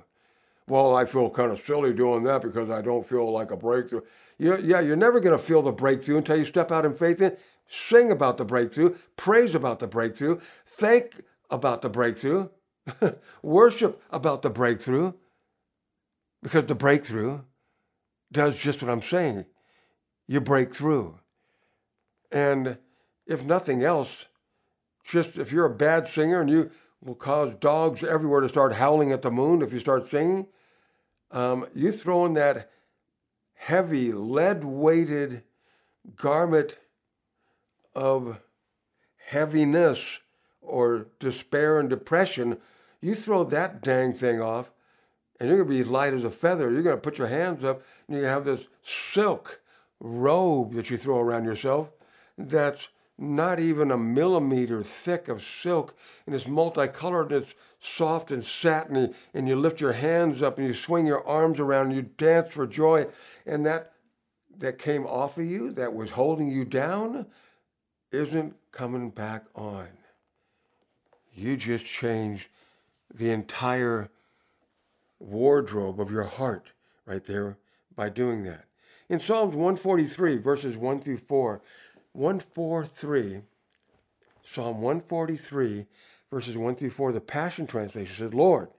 Well, 0.68 0.96
I 0.96 1.06
feel 1.06 1.30
kind 1.30 1.52
of 1.52 1.62
silly 1.66 1.94
doing 1.94 2.24
that 2.24 2.42
because 2.42 2.70
I 2.70 2.82
don't 2.82 3.08
feel 3.08 3.32
like 3.32 3.52
a 3.52 3.58
breakthrough. 3.58 4.02
yeah, 4.38 4.80
you're 4.80 4.96
never 4.96 5.20
going 5.20 5.38
to 5.38 5.44
feel 5.44 5.62
the 5.62 5.72
breakthrough 5.72 6.18
until 6.18 6.38
you 6.38 6.46
step 6.46 6.72
out 6.72 6.86
in 6.86 6.96
faith 6.96 7.20
and 7.22 7.36
sing 7.68 8.12
about 8.12 8.38
the 8.38 8.46
breakthrough, 8.46 8.96
praise 9.16 9.56
about 9.56 9.80
the 9.80 9.88
breakthrough, 9.88 10.40
thank 10.66 11.22
about 11.50 11.82
the 11.82 11.90
breakthrough, 11.90 12.50
worship 13.42 14.02
about 14.12 14.42
the 14.42 14.50
breakthrough, 14.50 15.14
because 16.42 16.66
the 16.66 16.76
breakthrough 16.76 17.42
does 18.32 18.62
just 18.62 18.82
what 18.82 18.92
I'm 18.92 19.02
saying. 19.02 19.46
You 20.28 20.42
break 20.42 20.74
through. 20.74 21.20
And 22.32 22.78
if 23.26 23.44
nothing 23.44 23.84
else, 23.84 24.28
just 25.12 25.38
if 25.38 25.52
you're 25.52 25.66
a 25.66 25.74
bad 25.74 26.08
singer 26.08 26.42
and 26.42 26.50
you 26.50 26.72
will 27.02 27.16
cause 27.16 27.54
dogs 27.56 28.04
everywhere 28.04 28.42
to 28.42 28.50
start 28.50 28.74
howling 28.74 29.12
at 29.12 29.22
the 29.22 29.32
moon 29.32 29.62
if 29.62 29.74
you 29.74 29.80
start 29.80 30.10
singing, 30.10 30.48
um, 31.32 31.66
you 31.74 31.92
throw 31.92 32.26
in 32.26 32.34
that 32.34 32.70
heavy, 33.54 34.12
lead 34.12 34.64
weighted 34.64 35.44
garment 36.16 36.78
of 37.96 38.40
heaviness 39.28 40.20
or 40.62 41.08
despair 41.20 41.80
and 41.80 41.90
depression, 41.90 42.58
you 43.02 43.16
throw 43.16 43.44
that 43.44 43.82
dang 43.82 44.14
thing 44.14 44.42
off 44.42 44.72
and 45.40 45.48
you're 45.48 45.64
going 45.64 45.70
to 45.70 45.84
be 45.84 45.90
light 45.90 46.14
as 46.14 46.24
a 46.24 46.32
feather. 46.32 46.72
You're 46.72 46.84
going 46.84 46.98
to 46.98 47.02
put 47.02 47.18
your 47.18 47.28
hands 47.28 47.64
up 47.64 47.82
and 48.08 48.18
you 48.18 48.24
have 48.24 48.46
this 48.46 48.68
silk 48.84 49.62
robe 50.00 50.74
that 50.74 50.90
you 50.90 50.98
throw 50.98 51.20
around 51.20 51.46
yourself 51.46 51.92
that's 52.38 52.90
not 53.20 53.60
even 53.60 53.92
a 53.92 53.98
millimeter 53.98 54.82
thick 54.82 55.28
of 55.28 55.42
silk 55.42 55.96
and 56.26 56.34
it's 56.34 56.48
multicolored 56.48 57.32
and 57.32 57.44
it's 57.44 57.56
soft 57.82 58.32
and 58.32 58.46
satiny 58.46 59.14
and 59.34 59.48
you 59.48 59.56
lift 59.56 59.82
your 59.82 59.94
hands 59.94 60.42
up 60.42 60.58
and 60.58 60.68
you 60.68 60.74
swing 60.74 61.06
your 61.06 61.26
arms 61.28 61.60
around 61.60 61.88
and 61.88 61.96
you 61.96 62.02
dance 62.02 62.52
for 62.52 62.66
joy 62.66 63.06
and 63.46 63.66
that 63.66 63.92
that 64.58 64.78
came 64.78 65.06
off 65.06 65.38
of 65.38 65.46
you 65.46 65.72
that 65.72 65.94
was 65.94 66.12
holding 66.12 66.50
you 66.50 66.66
down 66.66 67.26
isn't 68.12 68.56
coming 68.72 69.10
back 69.10 69.46
on. 69.56 69.88
You 71.34 71.56
just 71.58 71.86
changed 71.86 72.48
the 73.14 73.30
entire 73.30 74.10
wardrobe 75.20 76.00
of 76.00 76.12
your 76.12 76.24
heart 76.24 76.68
right 77.06 77.24
there 77.24 77.58
by 77.96 78.10
doing 78.10 78.44
that. 78.44 78.66
In 79.08 79.20
Psalms 79.20 79.56
143, 79.56 80.38
verses 80.38 80.78
1 80.78 81.00
through 81.00 81.18
4, 81.18 81.62
143, 82.14 83.42
Psalm 84.44 84.82
143, 84.82 85.86
verses 86.32 86.58
1 86.58 86.76
through 86.76 86.90
4, 86.90 87.12
the 87.12 87.22
Passion 87.22 87.68
Translation 87.68 88.16
says, 88.16 88.34
Lord, 88.34 88.70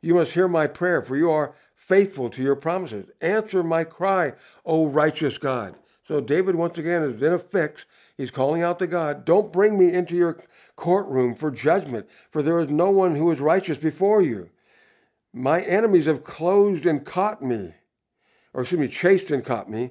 you 0.00 0.14
must 0.14 0.32
hear 0.32 0.48
my 0.48 0.66
prayer, 0.66 1.02
for 1.02 1.16
you 1.16 1.30
are 1.30 1.54
faithful 1.74 2.30
to 2.30 2.42
your 2.42 2.54
promises. 2.54 3.06
Answer 3.20 3.62
my 3.62 3.82
cry, 3.82 4.34
O 4.64 4.86
righteous 4.86 5.38
God. 5.38 5.74
So 6.06 6.20
David, 6.20 6.54
once 6.54 6.78
again, 6.78 7.02
is 7.02 7.22
in 7.22 7.32
a 7.32 7.38
fix. 7.38 7.84
He's 8.16 8.30
calling 8.30 8.62
out 8.62 8.78
to 8.78 8.86
God, 8.86 9.24
Don't 9.24 9.52
bring 9.52 9.78
me 9.78 9.92
into 9.92 10.14
your 10.14 10.38
courtroom 10.76 11.34
for 11.34 11.50
judgment, 11.50 12.08
for 12.30 12.42
there 12.42 12.60
is 12.60 12.70
no 12.70 12.90
one 12.90 13.16
who 13.16 13.30
is 13.30 13.40
righteous 13.40 13.78
before 13.78 14.22
you. 14.22 14.50
My 15.32 15.60
enemies 15.62 16.06
have 16.06 16.24
closed 16.24 16.86
and 16.86 17.04
caught 17.04 17.42
me, 17.42 17.74
or 18.54 18.62
excuse 18.62 18.80
me, 18.80 18.88
chased 18.88 19.30
and 19.30 19.44
caught 19.44 19.68
me, 19.70 19.90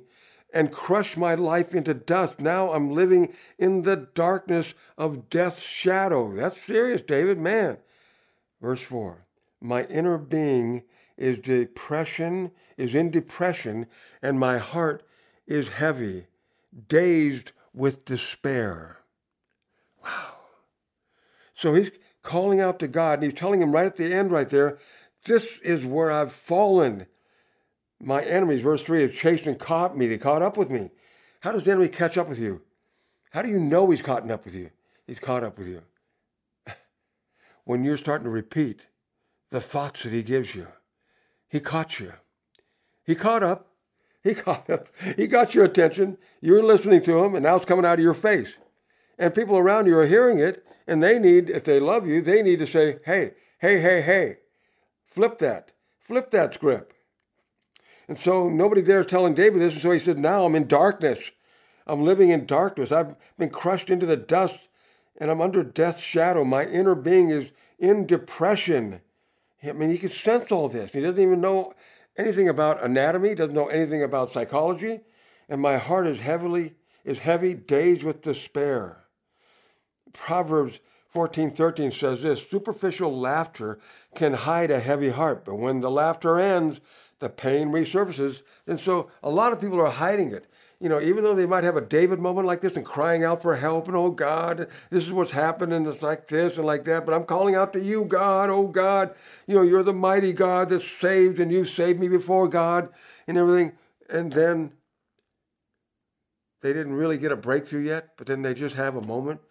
and 0.54 0.72
crush 0.72 1.18
my 1.18 1.36
life 1.36 1.74
into 1.76 1.94
dust. 1.94 2.40
Now 2.40 2.72
I'm 2.72 2.92
living 2.92 3.34
in 3.58 3.84
the 3.84 3.96
darkness 3.96 4.74
of 4.98 5.30
death's 5.30 5.62
shadow. 5.62 6.36
That's 6.36 6.62
serious, 6.62 7.02
David, 7.02 7.38
man. 7.38 7.78
Verse 8.62 8.82
4 8.82 9.26
My 9.62 9.84
inner 9.86 10.18
being 10.18 10.84
is 11.18 11.40
depression, 11.40 12.52
is 12.78 12.96
in 12.96 13.12
depression, 13.12 13.88
and 14.22 14.40
my 14.40 14.58
heart 14.58 15.04
is 15.46 15.70
heavy, 15.70 16.28
dazed 16.88 17.52
with 17.74 18.06
despair. 18.06 18.98
Wow. 20.04 20.34
So 21.56 21.74
he's 21.74 21.92
calling 22.22 22.60
out 22.60 22.80
to 22.80 22.88
God, 22.88 23.16
and 23.16 23.24
he's 23.24 23.40
telling 23.40 23.62
him 23.62 23.72
right 23.72 23.86
at 23.86 23.96
the 23.96 24.14
end, 24.14 24.32
right 24.32 24.50
there, 24.50 24.78
this 25.26 25.58
is 25.64 25.86
where 25.86 26.12
I've 26.12 26.34
fallen. 26.34 27.08
My 28.00 28.24
enemies, 28.24 28.62
verse 28.62 28.84
3, 28.84 29.02
have 29.02 29.14
chased 29.14 29.48
and 29.48 29.58
caught 29.58 29.98
me. 29.98 30.08
They 30.08 30.18
caught 30.18 30.42
up 30.42 30.58
with 30.58 30.70
me. 30.70 30.92
How 31.42 31.52
does 31.52 31.64
the 31.64 31.72
enemy 31.72 31.88
catch 31.88 32.18
up 32.18 32.28
with 32.30 32.40
you? 32.40 32.62
How 33.32 33.42
do 33.42 33.50
you 33.50 33.60
know 33.60 33.90
he's 33.90 34.02
caught 34.02 34.30
up 34.30 34.46
with 34.46 34.54
you? 34.54 34.70
He's 35.06 35.20
caught 35.20 35.44
up 35.44 35.58
with 35.58 35.68
you. 35.68 35.82
when 37.66 37.84
you're 37.84 37.98
starting 37.98 38.26
to 38.26 38.30
repeat 38.30 38.82
the 39.50 39.62
thoughts 39.62 40.04
that 40.04 40.14
he 40.14 40.24
gives 40.24 40.54
you, 40.54 40.68
he 41.48 41.60
caught 41.60 42.00
you. 42.00 42.14
He 43.04 43.16
caught 43.16 43.44
up. 43.44 43.68
He 44.24 44.34
caught 44.34 44.70
up. 44.70 44.88
He 45.16 45.26
got 45.26 45.56
your 45.56 45.64
attention. 45.64 46.18
You 46.42 46.54
were 46.54 46.64
listening 46.64 47.02
to 47.04 47.24
him, 47.24 47.34
and 47.34 47.44
now 47.44 47.56
it's 47.56 47.64
coming 47.64 47.86
out 47.86 48.00
of 48.00 48.04
your 48.04 48.16
face. 48.16 48.56
And 49.18 49.34
people 49.34 49.58
around 49.58 49.88
you 49.88 49.98
are 49.98 50.06
hearing 50.06 50.38
it, 50.38 50.66
and 50.86 51.02
they 51.02 51.18
need, 51.18 51.50
if 51.50 51.64
they 51.64 51.80
love 51.80 52.06
you, 52.06 52.22
they 52.22 52.42
need 52.42 52.60
to 52.60 52.68
say, 52.68 52.98
hey, 53.06 53.36
hey, 53.60 53.80
hey, 53.80 54.02
hey, 54.02 54.38
flip 55.06 55.38
that. 55.38 55.72
Flip 56.02 56.30
that 56.32 56.56
script. 56.56 56.97
And 58.08 58.18
so 58.18 58.50
nobody 58.50 58.82
there 58.82 59.02
is 59.02 59.08
telling 59.08 59.34
David 59.34 59.60
this, 59.60 59.74
and 59.74 59.82
so 59.82 59.92
he 59.92 60.00
said, 60.00 60.20
now 60.20 60.46
I'm 60.46 60.56
in 60.56 60.68
darkness. 60.68 61.32
I'm 61.86 62.04
living 62.04 62.30
in 62.30 62.46
darkness. 62.46 62.92
I've 62.92 63.16
been 63.38 63.50
crushed 63.50 63.90
into 63.90 64.06
the 64.06 64.18
dust, 64.18 64.70
and 65.18 65.30
I'm 65.30 65.42
under 65.42 65.64
death's 65.64 66.02
shadow. 66.02 66.44
My 66.44 66.66
inner 66.66 66.96
being 66.96 67.30
is 67.30 67.52
in 67.80 68.06
depression. 68.06 69.02
I 69.64 69.72
mean, 69.74 69.90
he 69.90 69.98
can 69.98 70.10
sense 70.10 70.52
all 70.52 70.70
this. 70.70 70.94
He 70.94 71.02
doesn't 71.02 71.22
even 71.22 71.42
know 71.42 71.74
anything 72.18 72.48
about 72.48 72.84
anatomy, 72.84 73.36
doesn't 73.36 73.56
know 73.56 73.68
anything 73.68 74.04
about 74.04 74.32
psychology, 74.32 75.02
and 75.50 75.62
my 75.62 75.78
heart 75.78 76.08
is 76.08 76.20
heavily 76.20 76.76
is 77.08 77.20
heavy, 77.20 77.54
dazed 77.54 78.04
with 78.04 78.22
despair. 78.22 79.06
Proverbs 80.12 80.80
14:13 81.16 81.92
says 81.94 82.22
this, 82.22 82.46
superficial 82.48 83.18
laughter 83.18 83.80
can 84.14 84.34
hide 84.34 84.70
a 84.70 84.82
heavy 84.82 85.10
heart, 85.10 85.46
but 85.46 85.56
when 85.56 85.80
the 85.80 85.90
laughter 85.90 86.38
ends, 86.38 86.82
the 87.20 87.30
pain 87.30 87.70
resurfaces. 87.70 88.44
And 88.68 88.80
so 88.80 89.10
a 89.24 89.30
lot 89.30 89.54
of 89.54 89.62
people 89.62 89.80
are 89.82 89.90
hiding 89.90 90.32
it 90.32 90.48
you 90.80 90.90
know, 90.90 91.02
even 91.02 91.24
though 91.24 91.34
they 91.34 91.48
might 91.48 91.64
have 91.64 91.76
a 91.76 91.82
David 91.82 92.20
moment 92.20 92.46
like 92.46 92.62
this 92.62 92.76
and 92.76 92.86
crying 92.86 93.24
out 93.24 93.42
for 93.42 93.56
help 93.56 93.88
and, 93.88 93.98
oh 93.98 94.12
God, 94.12 94.68
this 94.92 95.06
is 95.06 95.12
what's 95.12 95.32
happened 95.32 95.74
and 95.74 95.88
it's 95.88 96.04
like 96.04 96.28
this 96.28 96.58
and 96.58 96.66
like 96.66 96.84
that, 96.86 97.06
but 97.06 97.16
I'm 97.16 97.26
calling 97.26 97.56
out 97.56 97.74
to 97.74 97.84
you, 97.84 98.06
God, 98.06 98.52
oh 98.52 98.68
God, 98.68 99.16
you 99.48 99.56
know, 99.56 99.64
you're 99.64 99.84
the 99.84 99.94
mighty 99.94 100.34
God 100.34 100.70
that 100.70 100.84
saved 100.84 101.40
and 101.40 101.52
you 101.52 101.66
saved 101.66 102.00
me 102.00 102.08
before 102.08 102.48
God 102.48 102.90
and 103.28 103.38
everything. 103.38 103.74
And 104.10 104.32
then 104.32 104.74
they 106.62 106.74
didn't 106.74 106.94
really 106.94 107.18
get 107.18 107.32
a 107.32 107.36
breakthrough 107.36 107.82
yet, 107.82 108.16
but 108.16 108.28
then 108.28 108.44
they 108.44 108.54
just 108.54 108.76
have 108.76 108.96
a 108.96 109.02
moment 109.02 109.42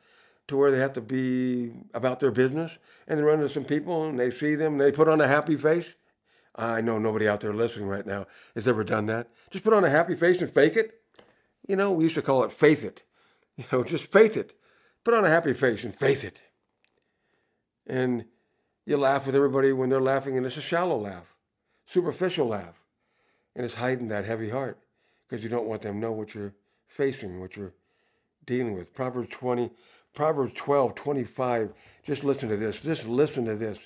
to 0.46 0.56
where 0.56 0.70
they 0.70 0.78
have 0.78 0.92
to 0.92 1.00
be 1.00 1.72
about 1.92 2.20
their 2.20 2.30
business 2.30 2.78
and 3.08 3.18
they 3.18 3.24
run 3.24 3.40
into 3.40 3.52
some 3.52 3.64
people 3.64 4.04
and 4.04 4.18
they 4.18 4.30
see 4.30 4.54
them 4.54 4.74
and 4.74 4.80
they 4.80 4.92
put 4.92 5.08
on 5.08 5.20
a 5.20 5.26
happy 5.26 5.56
face. 5.56 5.96
I 6.56 6.80
know 6.80 6.98
nobody 6.98 7.28
out 7.28 7.40
there 7.40 7.52
listening 7.52 7.86
right 7.86 8.06
now 8.06 8.26
has 8.54 8.66
ever 8.66 8.82
done 8.82 9.06
that. 9.06 9.28
Just 9.50 9.64
put 9.64 9.74
on 9.74 9.84
a 9.84 9.90
happy 9.90 10.14
face 10.14 10.40
and 10.40 10.50
fake 10.50 10.76
it. 10.76 11.00
You 11.68 11.76
know, 11.76 11.92
we 11.92 12.04
used 12.04 12.14
to 12.14 12.22
call 12.22 12.44
it 12.44 12.52
faith 12.52 12.84
it. 12.84 13.02
You 13.58 13.64
know, 13.72 13.84
just 13.84 14.12
faith 14.12 14.36
it. 14.36 14.52
Put 15.02 15.14
on 15.14 15.24
a 15.24 15.30
happy 15.30 15.54
face 15.54 15.82
and 15.82 15.98
faith 15.98 16.24
it. 16.24 16.42
And 17.86 18.26
you 18.84 18.98
laugh 18.98 19.24
with 19.24 19.34
everybody 19.34 19.72
when 19.72 19.88
they're 19.88 19.98
laughing, 19.98 20.36
and 20.36 20.44
it's 20.44 20.58
a 20.58 20.60
shallow 20.60 20.98
laugh, 20.98 21.34
superficial 21.86 22.48
laugh. 22.48 22.82
And 23.54 23.64
it's 23.64 23.74
hiding 23.74 24.08
that 24.08 24.26
heavy 24.26 24.50
heart 24.50 24.78
because 25.26 25.42
you 25.42 25.48
don't 25.48 25.66
want 25.66 25.80
them 25.80 25.94
to 25.94 25.98
know 25.98 26.12
what 26.12 26.34
you're 26.34 26.52
facing, 26.86 27.40
what 27.40 27.56
you're 27.56 27.72
dealing 28.44 28.74
with. 28.74 28.92
Proverbs 28.94 29.30
20, 29.30 29.70
Proverbs 30.14 30.52
12, 30.54 30.94
25. 30.94 31.72
Just 32.04 32.24
listen 32.24 32.48
to 32.48 32.56
this. 32.56 32.80
Just 32.80 33.06
listen 33.06 33.46
to 33.46 33.56
this. 33.56 33.78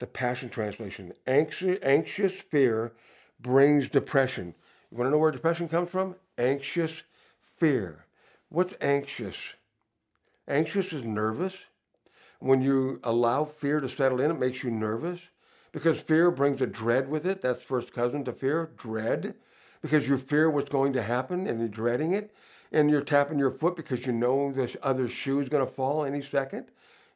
The 0.00 0.06
Passion 0.06 0.48
Translation. 0.48 1.12
Anxious, 1.26 1.78
anxious 1.82 2.32
fear 2.32 2.92
brings 3.38 3.88
depression. 3.88 4.54
You 4.90 4.96
want 4.96 5.06
to 5.06 5.10
know 5.12 5.18
where 5.18 5.30
depression 5.30 5.68
comes 5.68 5.90
from? 5.90 6.16
Anxious 6.38 7.02
fear. 7.58 8.06
What's 8.48 8.74
anxious? 8.80 9.54
Anxious 10.48 10.94
is 10.94 11.04
nervous. 11.04 11.66
When 12.38 12.62
you 12.62 12.98
allow 13.04 13.44
fear 13.44 13.80
to 13.80 13.88
settle 13.88 14.22
in, 14.22 14.30
it 14.30 14.40
makes 14.40 14.64
you 14.64 14.70
nervous 14.70 15.20
because 15.70 16.00
fear 16.00 16.30
brings 16.30 16.62
a 16.62 16.66
dread 16.66 17.08
with 17.10 17.26
it. 17.26 17.42
That's 17.42 17.62
first 17.62 17.92
cousin 17.92 18.24
to 18.24 18.32
fear, 18.32 18.70
dread, 18.78 19.34
because 19.82 20.08
you 20.08 20.16
fear 20.16 20.50
what's 20.50 20.70
going 20.70 20.94
to 20.94 21.02
happen 21.02 21.46
and 21.46 21.60
you're 21.60 21.68
dreading 21.68 22.12
it. 22.12 22.34
And 22.72 22.88
you're 22.88 23.02
tapping 23.02 23.38
your 23.38 23.50
foot 23.50 23.74
because 23.74 24.06
you 24.06 24.12
know 24.12 24.52
this 24.52 24.76
other 24.82 25.08
shoe 25.08 25.40
is 25.40 25.48
going 25.48 25.66
to 25.66 25.72
fall 25.72 26.04
any 26.04 26.22
second. 26.22 26.66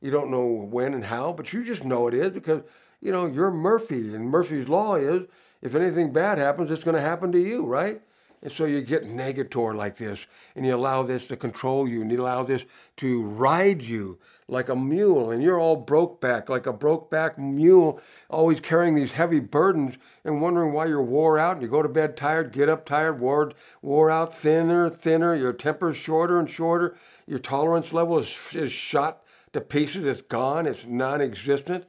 You 0.05 0.11
don't 0.11 0.31
know 0.31 0.45
when 0.45 0.93
and 0.93 1.07
how, 1.07 1.33
but 1.33 1.55
you 1.55 1.65
just 1.65 1.83
know 1.83 2.09
it 2.09 2.13
is 2.13 2.29
because, 2.29 2.61
you 3.01 3.11
know, 3.11 3.25
you're 3.25 3.51
Murphy. 3.51 4.15
And 4.15 4.29
Murphy's 4.29 4.69
Law 4.69 4.97
is 4.97 5.27
if 5.63 5.75
anything 5.75 6.13
bad 6.13 6.37
happens, 6.37 6.71
it's 6.71 6.85
going 6.85 6.95
to 6.95 7.01
happen 7.01 7.33
to 7.33 7.41
you, 7.41 7.65
right? 7.65 8.03
And 8.43 8.53
so 8.53 8.67
you 8.67 8.83
get 8.83 9.05
negator 9.05 9.75
like 9.75 9.97
this, 9.97 10.27
and 10.55 10.67
you 10.67 10.75
allow 10.75 11.05
this 11.05 11.27
to 11.29 11.37
control 11.37 11.89
you, 11.89 12.03
and 12.03 12.13
you 12.13 12.21
allow 12.21 12.43
this 12.43 12.67
to 12.99 13.23
ride 13.23 13.83
you 13.83 14.19
like 14.47 14.69
a 14.69 14.77
mule, 14.77 15.31
and 15.31 15.43
you're 15.43 15.59
all 15.59 15.77
broke 15.77 16.21
back, 16.21 16.51
like 16.51 16.67
a 16.67 16.73
broke 16.75 17.11
back 17.11 17.39
mule, 17.39 17.99
always 18.29 18.61
carrying 18.61 18.95
these 18.95 19.13
heavy 19.13 19.41
burdens 19.41 19.97
and 20.23 20.43
wondering 20.43 20.75
why 20.75 20.85
you're 20.85 21.03
wore 21.03 21.39
out. 21.39 21.55
And 21.55 21.63
you 21.63 21.69
go 21.69 21.81
to 21.81 21.89
bed 21.89 22.15
tired, 22.15 22.53
get 22.53 22.69
up 22.69 22.85
tired, 22.85 23.21
wore, 23.21 23.53
wore 23.81 24.11
out, 24.11 24.35
thinner, 24.35 24.91
thinner, 24.91 25.35
your 25.35 25.55
temper's 25.55 25.97
shorter 25.97 26.39
and 26.39 26.51
shorter, 26.51 26.95
your 27.27 27.39
tolerance 27.39 27.95
level 27.95 28.19
is, 28.19 28.39
is 28.53 28.71
shot 28.71 29.24
to 29.55 29.61
pieces, 29.61 30.05
it's 30.05 30.21
gone, 30.21 30.67
it's 30.67 30.85
non 30.85 31.23
existent. 31.23 31.87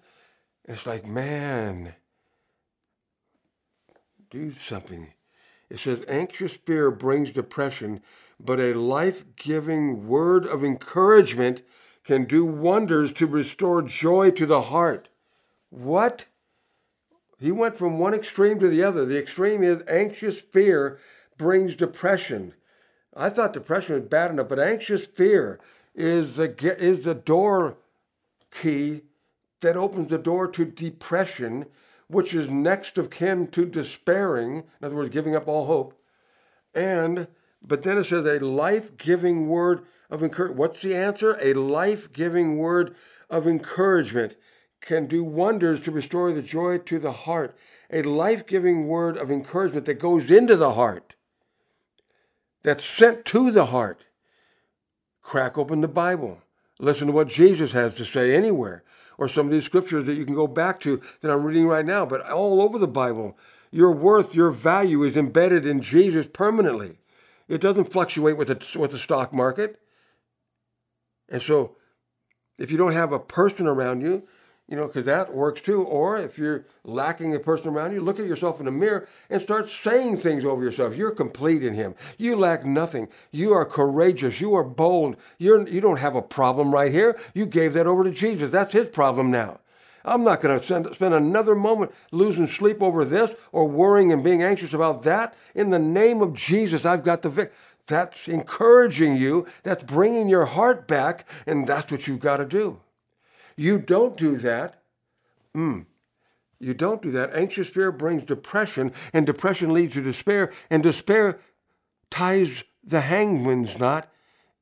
It's 0.64 0.86
like, 0.86 1.06
man, 1.06 1.96
do 4.32 4.50
something. 4.50 5.14
It 5.70 5.80
says, 5.80 6.04
anxious 6.08 6.54
fear 6.54 6.90
brings 6.92 7.32
depression, 7.32 8.02
but 8.40 8.60
a 8.60 8.74
life 8.74 9.26
giving 9.36 10.08
word 10.08 10.46
of 10.46 10.64
encouragement 10.64 11.64
can 12.04 12.26
do 12.26 12.46
wonders 12.46 13.12
to 13.14 13.28
restore 13.28 13.82
joy 13.82 14.32
to 14.32 14.46
the 14.46 14.64
heart. 14.64 15.10
What? 15.70 16.26
He 17.40 17.52
went 17.52 17.78
from 17.78 18.00
one 18.00 18.14
extreme 18.14 18.60
to 18.60 18.68
the 18.68 18.84
other. 18.84 19.06
The 19.06 19.20
extreme 19.20 19.64
is 19.64 19.84
anxious 19.88 20.40
fear 20.40 21.00
brings 21.38 21.76
depression. 21.76 22.54
I 23.16 23.30
thought 23.30 23.54
depression 23.54 23.96
was 23.96 24.10
bad 24.10 24.32
enough, 24.32 24.50
but 24.50 24.60
anxious 24.60 25.06
fear 25.06 25.60
is 25.96 26.36
the, 26.36 26.78
is 26.78 27.06
the 27.06 27.16
door 27.16 27.78
key 28.52 29.02
that 29.62 29.76
opens 29.76 30.10
the 30.10 30.18
door 30.18 30.48
to 30.50 30.66
depression 30.66 31.66
which 32.08 32.34
is 32.34 32.50
next 32.50 32.98
of 32.98 33.10
kin 33.10 33.48
to 33.48 33.66
despairing, 33.66 34.58
in 34.58 34.86
other 34.86 34.96
words, 34.96 35.14
giving 35.14 35.36
up 35.36 35.48
all 35.48 35.66
hope. 35.66 36.00
And, 36.74 37.28
but 37.62 37.84
then 37.84 37.98
it 37.98 38.06
says 38.06 38.26
a 38.26 38.40
life 38.40 38.98
giving 38.98 39.48
word 39.48 39.86
of 40.10 40.22
encouragement. 40.22 40.60
What's 40.60 40.82
the 40.82 40.96
answer? 40.96 41.38
A 41.42 41.54
life 41.54 42.12
giving 42.14 42.58
word 42.58 42.96
of 43.30 43.48
encouragement 43.48 44.36
can 44.82 45.08
do 45.08 45.24
wonders 45.24 45.82
to 45.82 45.92
restore 45.92 46.32
the 46.32 46.44
joy 46.44 46.78
to 46.80 47.00
the 47.00 47.12
heart. 47.12 47.58
A 47.92 48.04
life 48.04 48.46
giving 48.46 48.88
word 48.88 49.18
of 49.18 49.32
encouragement 49.32 49.86
that 49.86 49.96
goes 49.96 50.30
into 50.30 50.56
the 50.56 50.74
heart, 50.74 51.16
that's 52.62 52.86
sent 52.86 53.26
to 53.26 53.52
the 53.52 53.68
heart. 53.68 54.04
Crack 55.26 55.58
open 55.58 55.82
the 55.82 55.88
Bible. 55.88 56.38
Listen 56.80 57.08
to 57.08 57.14
what 57.14 57.28
Jesus 57.28 57.72
has 57.72 57.96
to 57.96 58.06
say 58.06 58.36
anywhere 58.36 58.84
or 59.18 59.28
some 59.28 59.48
of 59.48 59.52
these 59.52 59.64
scriptures 59.64 60.06
that 60.06 60.14
you 60.14 60.24
can 60.24 60.36
go 60.36 60.46
back 60.46 60.80
to 60.82 61.02
that 61.22 61.32
I'm 61.32 61.44
reading 61.44 61.66
right 61.66 61.84
now, 61.86 62.06
but 62.06 62.22
all 62.30 62.62
over 62.62 62.78
the 62.78 62.88
Bible. 62.88 63.36
Your 63.72 63.92
worth, 63.92 64.36
your 64.36 64.52
value 64.52 65.02
is 65.02 65.18
embedded 65.18 65.66
in 65.66 65.82
Jesus 65.82 66.28
permanently. 66.32 67.00
It 67.48 67.60
doesn't 67.60 67.92
fluctuate 67.92 68.38
with 68.38 68.50
the, 68.50 68.80
with 68.80 68.92
the 68.92 69.00
stock 69.00 69.34
market. 69.34 69.82
And 71.28 71.42
so 71.42 71.76
if 72.60 72.70
you 72.70 72.78
don't 72.78 72.94
have 72.94 73.12
a 73.12 73.20
person 73.20 73.66
around 73.66 74.02
you, 74.02 74.28
you 74.68 74.76
know, 74.76 74.88
because 74.88 75.06
that 75.06 75.34
works 75.34 75.62
too. 75.62 75.84
Or 75.84 76.18
if 76.18 76.38
you're 76.38 76.66
lacking 76.84 77.36
a 77.36 77.40
person 77.40 77.70
around 77.70 77.94
you, 77.94 78.02
look 78.02 78.20
at 78.20 78.26
yourself 78.26 78.60
in 78.60 78.66
the 78.66 78.72
mirror 78.72 79.08
and 79.30 79.42
start 79.42 79.70
saying 79.70 80.18
things 80.18 80.44
over 80.44 80.64
yourself. 80.64 80.96
You're 80.96 81.12
complete 81.12 81.64
in 81.64 81.76
Him. 81.76 81.94
You 82.18 82.36
lack 82.36 82.66
nothing. 82.66 83.08
You 83.32 83.54
are 83.54 83.66
courageous. 83.66 84.42
You 84.42 84.56
are 84.56 84.64
bold. 84.64 85.18
You're, 85.38 85.68
you 85.68 85.82
don't 85.82 86.00
have 86.00 86.16
a 86.16 86.22
problem 86.22 86.74
right 86.74 86.92
here. 86.92 87.18
You 87.34 87.46
gave 87.46 87.74
that 87.74 87.88
over 87.88 88.04
to 88.04 88.12
Jesus. 88.12 88.52
That's 88.52 88.74
His 88.74 88.88
problem 88.88 89.30
now. 89.30 89.60
I'm 90.04 90.24
not 90.24 90.40
going 90.40 90.60
to 90.60 90.94
spend 90.94 91.14
another 91.14 91.56
moment 91.56 91.92
losing 92.12 92.48
sleep 92.48 92.82
over 92.82 93.06
this 93.06 93.32
or 93.52 93.68
worrying 93.68 94.12
and 94.12 94.24
being 94.24 94.44
anxious 94.44 94.74
about 94.74 95.04
that. 95.04 95.34
In 95.56 95.72
the 95.72 95.80
name 95.80 96.22
of 96.22 96.34
Jesus, 96.34 96.86
I've 96.86 97.04
got 97.04 97.24
the 97.24 97.30
victory. 97.30 97.56
That's 97.88 98.28
encouraging 98.28 99.16
you. 99.16 99.46
That's 99.64 99.84
bringing 99.84 100.28
your 100.28 100.46
heart 100.46 100.88
back, 100.88 101.28
and 101.46 101.68
that's 101.68 101.92
what 101.92 102.08
you've 102.08 102.20
got 102.20 102.38
to 102.38 102.46
do. 102.46 102.80
You 103.58 103.80
don't 103.80 104.18
do 104.18 104.38
that. 104.38 104.82
Mm, 105.56 105.86
you 106.60 106.74
don't 106.74 107.02
do 107.02 107.12
that. 107.12 107.36
Anxious 107.36 107.68
fear 107.68 107.92
brings 107.92 108.26
depression, 108.26 108.92
and 109.14 109.26
depression 109.26 109.74
leads 109.74 109.94
to 109.94 110.02
despair, 110.02 110.52
and 110.70 110.84
despair 110.84 111.40
ties 112.10 112.64
the 112.84 113.02
hangman's 113.02 113.78
knot 113.80 114.12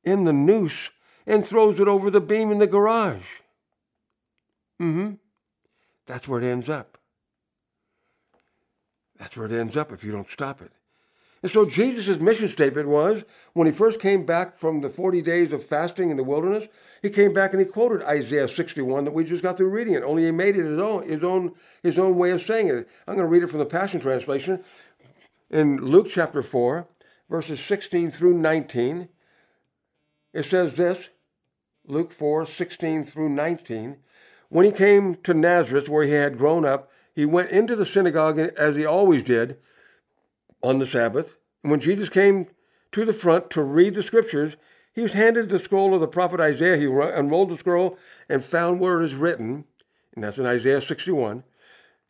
in 0.04 0.24
the 0.24 0.32
noose 0.32 0.90
and 1.26 1.46
throws 1.46 1.80
it 1.80 1.88
over 1.88 2.10
the 2.10 2.20
beam 2.20 2.50
in 2.50 2.58
the 2.58 2.66
garage. 2.66 3.40
Mm-hmm. 4.80 5.14
That's 6.06 6.28
where 6.28 6.42
it 6.42 6.46
ends 6.46 6.68
up. 6.68 6.98
That's 9.18 9.36
where 9.36 9.46
it 9.46 9.52
ends 9.52 9.76
up 9.76 9.92
if 9.92 10.04
you 10.04 10.12
don't 10.12 10.28
stop 10.28 10.60
it. 10.60 10.72
And 11.44 11.50
so 11.50 11.66
Jesus' 11.66 12.18
mission 12.20 12.48
statement 12.48 12.88
was 12.88 13.22
when 13.52 13.66
he 13.66 13.72
first 13.74 14.00
came 14.00 14.24
back 14.24 14.56
from 14.56 14.80
the 14.80 14.88
40 14.88 15.20
days 15.20 15.52
of 15.52 15.62
fasting 15.62 16.08
in 16.08 16.16
the 16.16 16.24
wilderness, 16.24 16.68
he 17.02 17.10
came 17.10 17.34
back 17.34 17.52
and 17.52 17.60
he 17.60 17.66
quoted 17.66 18.00
Isaiah 18.00 18.48
61 18.48 19.04
that 19.04 19.12
we 19.12 19.24
just 19.24 19.42
got 19.42 19.58
through 19.58 19.68
reading 19.68 19.92
it, 19.92 20.02
only 20.02 20.24
he 20.24 20.30
made 20.30 20.56
it 20.56 20.64
his 20.64 20.80
own, 20.80 21.06
his 21.06 21.22
own, 21.22 21.52
his 21.82 21.98
own 21.98 22.16
way 22.16 22.30
of 22.30 22.40
saying 22.40 22.68
it. 22.68 22.88
I'm 23.06 23.16
going 23.16 23.28
to 23.28 23.30
read 23.30 23.42
it 23.42 23.50
from 23.50 23.58
the 23.58 23.66
Passion 23.66 24.00
Translation. 24.00 24.64
In 25.50 25.76
Luke 25.84 26.06
chapter 26.10 26.42
4, 26.42 26.88
verses 27.28 27.60
16 27.60 28.10
through 28.10 28.38
19, 28.38 29.10
it 30.32 30.46
says 30.46 30.72
this 30.72 31.10
Luke 31.86 32.10
4, 32.10 32.46
16 32.46 33.04
through 33.04 33.28
19. 33.28 33.98
When 34.48 34.64
he 34.64 34.72
came 34.72 35.16
to 35.16 35.34
Nazareth, 35.34 35.90
where 35.90 36.06
he 36.06 36.12
had 36.12 36.38
grown 36.38 36.64
up, 36.64 36.90
he 37.14 37.26
went 37.26 37.50
into 37.50 37.76
the 37.76 37.84
synagogue 37.84 38.38
as 38.38 38.76
he 38.76 38.86
always 38.86 39.22
did 39.22 39.58
on 40.64 40.78
the 40.78 40.86
Sabbath. 40.86 41.36
And 41.62 41.70
when 41.70 41.80
Jesus 41.80 42.08
came 42.08 42.48
to 42.92 43.04
the 43.04 43.14
front 43.14 43.50
to 43.50 43.62
read 43.62 43.94
the 43.94 44.02
scriptures, 44.02 44.56
he 44.94 45.02
was 45.02 45.12
handed 45.12 45.48
the 45.48 45.58
scroll 45.58 45.94
of 45.94 46.00
the 46.00 46.08
prophet 46.08 46.40
Isaiah. 46.40 46.78
He 46.78 46.86
unrolled 46.86 47.50
the 47.50 47.58
scroll 47.58 47.98
and 48.28 48.42
found 48.42 48.80
where 48.80 49.00
it 49.00 49.04
is 49.04 49.14
written, 49.14 49.64
and 50.14 50.24
that's 50.24 50.38
in 50.38 50.46
Isaiah 50.46 50.80
61. 50.80 51.44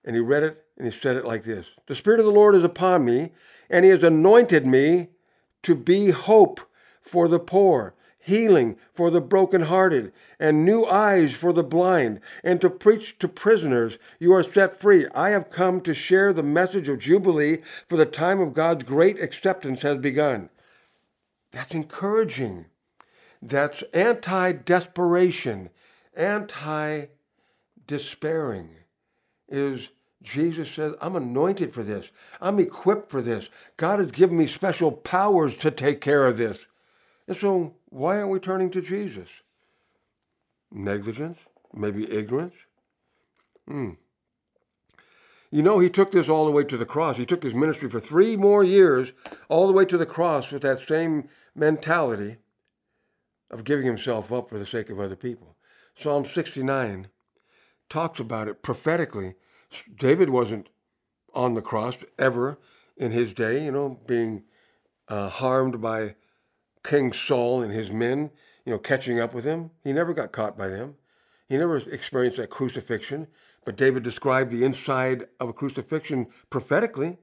And 0.05 0.15
he 0.15 0.21
read 0.21 0.45
it 0.45 0.65
and 0.77 0.91
he 0.91 0.99
said 0.99 1.17
it 1.17 1.25
like 1.25 1.45
this 1.45 1.67
The 1.87 1.95
Spirit 1.95 2.21
of 2.21 2.27
the 2.27 2.33
Lord 2.33 2.55
is 2.55 2.65
upon 2.65 3.05
me, 3.05 3.33
and 3.69 3.85
he 3.85 3.91
has 3.91 4.05
anointed 4.05 4.67
me 4.67 5.09
to 5.65 5.75
be 5.75 6.11
hope 6.11 6.61
for 7.03 7.27
the 7.27 7.41
poor 7.41 7.95
healing 8.25 8.77
for 8.95 9.11
the 9.11 9.21
brokenhearted, 9.21 10.13
and 10.41 10.65
new 10.65 10.85
eyes 10.85 11.35
for 11.35 11.53
the 11.53 11.63
blind, 11.63 12.21
and 12.43 12.61
to 12.61 12.71
preach 12.71 13.19
to 13.19 13.29
prisoners 13.29 13.99
you 14.19 14.33
are 14.33 14.43
set 14.43 14.81
free. 14.81 15.07
I 15.15 15.31
have 15.31 15.51
come 15.51 15.81
to 15.83 15.95
share 15.95 16.33
the 16.33 16.43
message 16.43 16.89
of 16.89 16.99
Jubilee, 16.99 17.59
for 17.89 17.97
the 17.97 18.07
time 18.07 18.41
of 18.41 18.55
God's 18.55 18.85
great 18.85 19.21
acceptance 19.21 19.83
has 19.83 19.99
begun. 19.99 20.49
That's 21.53 21.75
encouraging. 21.75 22.67
That's 23.43 23.85
anti 23.93 24.53
desperation, 24.53 25.69
anti 26.17 27.07
despairing. 27.87 28.71
Is 29.49 29.91
Jesus 30.23 30.71
says, 30.71 30.95
I'm 31.03 31.15
anointed 31.15 31.75
for 31.75 31.83
this. 31.83 32.11
I'm 32.41 32.59
equipped 32.59 33.11
for 33.11 33.21
this. 33.21 33.51
God 33.77 33.99
has 33.99 34.11
given 34.11 34.39
me 34.39 34.47
special 34.47 34.91
powers 34.91 35.59
to 35.59 35.71
take 35.71 36.01
care 36.01 36.27
of 36.27 36.39
this. 36.39 36.59
And 37.29 37.37
so, 37.37 37.75
why 37.95 38.17
aren't 38.17 38.31
we 38.31 38.41
turning 38.41 38.71
to 38.71 38.81
Jesus? 38.81 39.29
Negligence? 40.73 41.39
Maybe 41.73 42.11
ignorance? 42.13 42.55
Hmm. 43.69 43.91
You 45.53 45.63
know, 45.63 45.79
he 45.79 45.89
took 45.89 46.11
this 46.11 46.29
all 46.29 46.45
the 46.45 46.51
way 46.51 46.65
to 46.65 46.77
the 46.77 46.85
cross. 46.85 47.19
He 47.19 47.25
took 47.25 47.45
his 47.45 47.55
ministry 47.55 47.89
for 47.89 48.01
three 48.01 48.37
more 48.37 48.65
years, 48.65 49.13
all 49.49 49.69
the 49.69 49.73
way 49.73 49.85
to 49.85 49.97
the 49.97 50.07
cross 50.07 50.51
with 50.51 50.63
that 50.63 50.81
same 50.81 51.29
mentality 51.55 52.39
of 53.49 53.63
giving 53.63 53.87
himself 53.87 54.33
up 54.33 54.49
for 54.49 54.59
the 54.59 54.67
sake 54.67 54.91
of 54.91 54.99
other 54.99 55.15
people. 55.15 55.55
Psalm 55.95 56.25
69 56.25 57.07
talks 57.89 58.19
about 58.19 58.49
it 58.49 58.61
prophetically. 58.61 59.35
David 59.95 60.31
wasn't 60.31 60.69
on 61.33 61.55
the 61.55 61.63
cross 61.63 61.97
ever 62.19 62.59
in 62.97 63.13
his 63.13 63.33
day, 63.33 63.65
you 63.65 63.71
know, 63.71 64.01
being 64.05 64.43
uh, 65.07 65.29
harmed 65.29 65.81
by 65.81 66.17
King 66.85 67.13
Saul 67.13 67.63
and 67.63 67.73
his 67.73 67.91
men, 67.91 68.31
you 68.65 68.73
know, 68.73 68.79
catching 68.79 69.19
up 69.19 69.35
with 69.35 69.45
him. 69.45 69.71
He 69.83 69.93
never 69.93 70.13
got 70.15 70.33
caught 70.33 70.57
by 70.57 70.69
them. 70.69 70.97
He 71.49 71.57
never 71.57 71.77
experienced 71.77 72.37
that 72.37 72.51
crucifixion. 72.51 73.27
But 73.65 73.77
David 73.77 74.03
described 74.03 74.51
the 74.51 74.65
inside 74.65 75.27
of 75.41 75.49
a 75.49 75.53
crucifixion 75.53 76.27
prophetically 76.51 77.17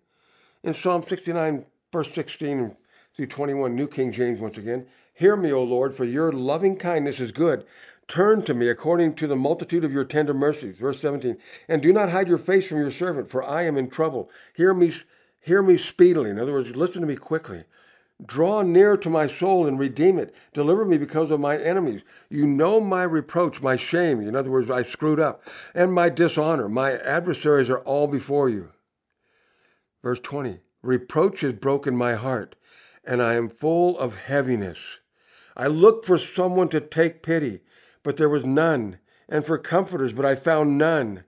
in 0.63 0.73
Psalm 0.73 1.03
69, 1.07 1.65
verse 1.91 2.11
16 2.13 2.75
through 3.13 3.27
21, 3.27 3.75
New 3.75 3.87
King 3.87 4.11
James 4.11 4.39
once 4.39 4.57
again. 4.57 4.87
Hear 5.13 5.35
me, 5.35 5.51
O 5.51 5.61
Lord, 5.61 5.95
for 5.95 6.05
your 6.05 6.31
loving 6.31 6.77
kindness 6.77 7.19
is 7.19 7.31
good. 7.31 7.65
Turn 8.07 8.41
to 8.43 8.53
me 8.53 8.67
according 8.67 9.15
to 9.15 9.27
the 9.27 9.35
multitude 9.35 9.83
of 9.83 9.93
your 9.93 10.03
tender 10.03 10.33
mercies. 10.33 10.77
Verse 10.77 10.99
17. 10.99 11.37
And 11.67 11.81
do 11.81 11.93
not 11.93 12.09
hide 12.09 12.27
your 12.27 12.37
face 12.37 12.67
from 12.67 12.79
your 12.79 12.91
servant, 12.91 13.29
for 13.29 13.43
I 13.43 13.63
am 13.63 13.77
in 13.77 13.89
trouble. 13.89 14.29
Hear 14.53 14.73
me, 14.73 14.93
hear 15.39 15.61
me 15.61 15.77
speedily. 15.77 16.29
In 16.29 16.39
other 16.39 16.53
words, 16.53 16.75
listen 16.75 17.01
to 17.01 17.07
me 17.07 17.15
quickly. 17.15 17.63
Draw 18.25 18.63
near 18.63 18.97
to 18.97 19.09
my 19.09 19.27
soul 19.27 19.65
and 19.65 19.79
redeem 19.79 20.19
it. 20.19 20.33
Deliver 20.53 20.85
me 20.85 20.97
because 20.97 21.31
of 21.31 21.39
my 21.39 21.57
enemies. 21.57 22.01
You 22.29 22.45
know 22.45 22.79
my 22.79 23.03
reproach, 23.03 23.61
my 23.61 23.75
shame. 23.75 24.21
In 24.21 24.35
other 24.35 24.51
words, 24.51 24.69
I 24.69 24.83
screwed 24.83 25.19
up. 25.19 25.43
And 25.73 25.93
my 25.93 26.09
dishonor. 26.09 26.69
My 26.69 26.97
adversaries 26.99 27.69
are 27.69 27.79
all 27.79 28.07
before 28.07 28.49
you. 28.49 28.69
Verse 30.03 30.19
20 30.19 30.59
Reproach 30.81 31.41
has 31.41 31.53
broken 31.53 31.95
my 31.95 32.15
heart, 32.15 32.55
and 33.03 33.21
I 33.21 33.35
am 33.35 33.49
full 33.49 33.97
of 33.99 34.15
heaviness. 34.15 34.99
I 35.55 35.67
looked 35.67 36.05
for 36.05 36.17
someone 36.17 36.69
to 36.69 36.81
take 36.81 37.21
pity, 37.21 37.61
but 38.03 38.17
there 38.17 38.29
was 38.29 38.45
none, 38.45 38.97
and 39.29 39.45
for 39.45 39.57
comforters, 39.57 40.13
but 40.13 40.25
I 40.25 40.35
found 40.35 40.77
none. 40.77 41.23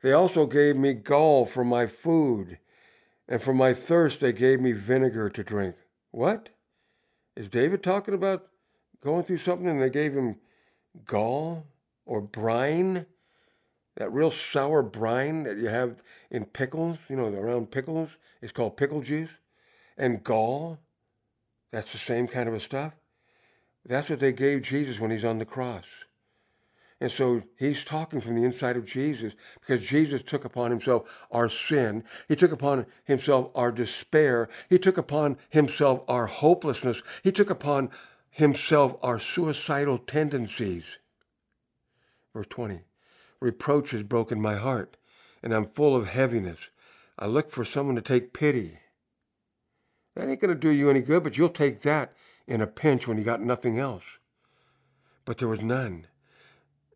They 0.00 0.12
also 0.12 0.46
gave 0.46 0.76
me 0.76 0.94
gall 0.94 1.44
for 1.44 1.64
my 1.64 1.86
food, 1.86 2.58
and 3.28 3.42
for 3.42 3.52
my 3.52 3.74
thirst 3.74 4.20
they 4.20 4.32
gave 4.32 4.60
me 4.60 4.72
vinegar 4.72 5.28
to 5.30 5.44
drink. 5.44 5.76
What? 6.14 6.50
Is 7.34 7.48
David 7.48 7.82
talking 7.82 8.14
about 8.14 8.46
going 9.02 9.24
through 9.24 9.38
something 9.38 9.66
and 9.66 9.82
they 9.82 9.90
gave 9.90 10.14
him 10.14 10.36
gall 11.04 11.66
or 12.06 12.20
brine? 12.20 13.06
That 13.96 14.12
real 14.12 14.30
sour 14.30 14.84
brine 14.84 15.42
that 15.42 15.56
you 15.56 15.66
have 15.66 16.04
in 16.30 16.44
pickles, 16.44 16.98
you 17.08 17.16
know, 17.16 17.26
around 17.26 17.72
pickles, 17.72 18.10
is 18.40 18.52
called 18.52 18.76
pickle 18.76 19.00
juice. 19.00 19.30
And 19.98 20.22
gall, 20.22 20.78
that's 21.72 21.90
the 21.90 21.98
same 21.98 22.28
kind 22.28 22.48
of 22.48 22.54
a 22.54 22.60
stuff. 22.60 22.92
That's 23.84 24.08
what 24.08 24.20
they 24.20 24.32
gave 24.32 24.62
Jesus 24.62 25.00
when 25.00 25.10
he's 25.10 25.24
on 25.24 25.38
the 25.38 25.44
cross. 25.44 25.86
And 27.04 27.12
so 27.12 27.42
he's 27.58 27.84
talking 27.84 28.22
from 28.22 28.34
the 28.34 28.44
inside 28.44 28.78
of 28.78 28.86
Jesus 28.86 29.34
because 29.60 29.86
Jesus 29.86 30.22
took 30.22 30.46
upon 30.46 30.70
himself 30.70 31.06
our 31.30 31.50
sin. 31.50 32.02
He 32.28 32.34
took 32.34 32.50
upon 32.50 32.86
himself 33.04 33.50
our 33.54 33.70
despair. 33.70 34.48
He 34.70 34.78
took 34.78 34.96
upon 34.96 35.36
himself 35.50 36.02
our 36.08 36.24
hopelessness. 36.24 37.02
He 37.22 37.30
took 37.30 37.50
upon 37.50 37.90
himself 38.30 38.96
our 39.02 39.20
suicidal 39.20 39.98
tendencies. 39.98 40.96
Verse 42.32 42.46
20 42.48 42.80
Reproach 43.38 43.90
has 43.90 44.02
broken 44.02 44.40
my 44.40 44.54
heart, 44.54 44.96
and 45.42 45.52
I'm 45.52 45.66
full 45.66 45.94
of 45.94 46.08
heaviness. 46.08 46.70
I 47.18 47.26
look 47.26 47.50
for 47.50 47.66
someone 47.66 47.96
to 47.96 48.00
take 48.00 48.32
pity. 48.32 48.78
That 50.16 50.30
ain't 50.30 50.40
going 50.40 50.54
to 50.54 50.58
do 50.58 50.70
you 50.70 50.88
any 50.88 51.02
good, 51.02 51.22
but 51.22 51.36
you'll 51.36 51.50
take 51.50 51.82
that 51.82 52.14
in 52.46 52.62
a 52.62 52.66
pinch 52.66 53.06
when 53.06 53.18
you 53.18 53.24
got 53.24 53.42
nothing 53.42 53.78
else. 53.78 54.04
But 55.26 55.36
there 55.36 55.48
was 55.48 55.60
none 55.60 56.06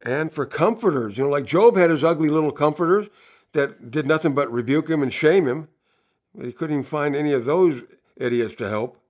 and 0.02 0.32
for 0.32 0.46
comforters. 0.46 1.18
You 1.18 1.24
know, 1.24 1.30
like 1.30 1.44
Job 1.44 1.76
had 1.76 1.90
his 1.90 2.04
ugly 2.04 2.28
little 2.28 2.52
comforters 2.52 3.08
that 3.52 3.90
did 3.90 4.06
nothing 4.06 4.34
but 4.34 4.52
rebuke 4.52 4.88
him 4.88 5.02
and 5.02 5.12
shame 5.12 5.46
him. 5.46 5.68
But 6.34 6.46
he 6.46 6.52
couldn't 6.52 6.74
even 6.74 6.84
find 6.84 7.16
any 7.16 7.32
of 7.32 7.44
those 7.44 7.82
idiots 8.16 8.54
to 8.56 8.68
help. 8.68 9.00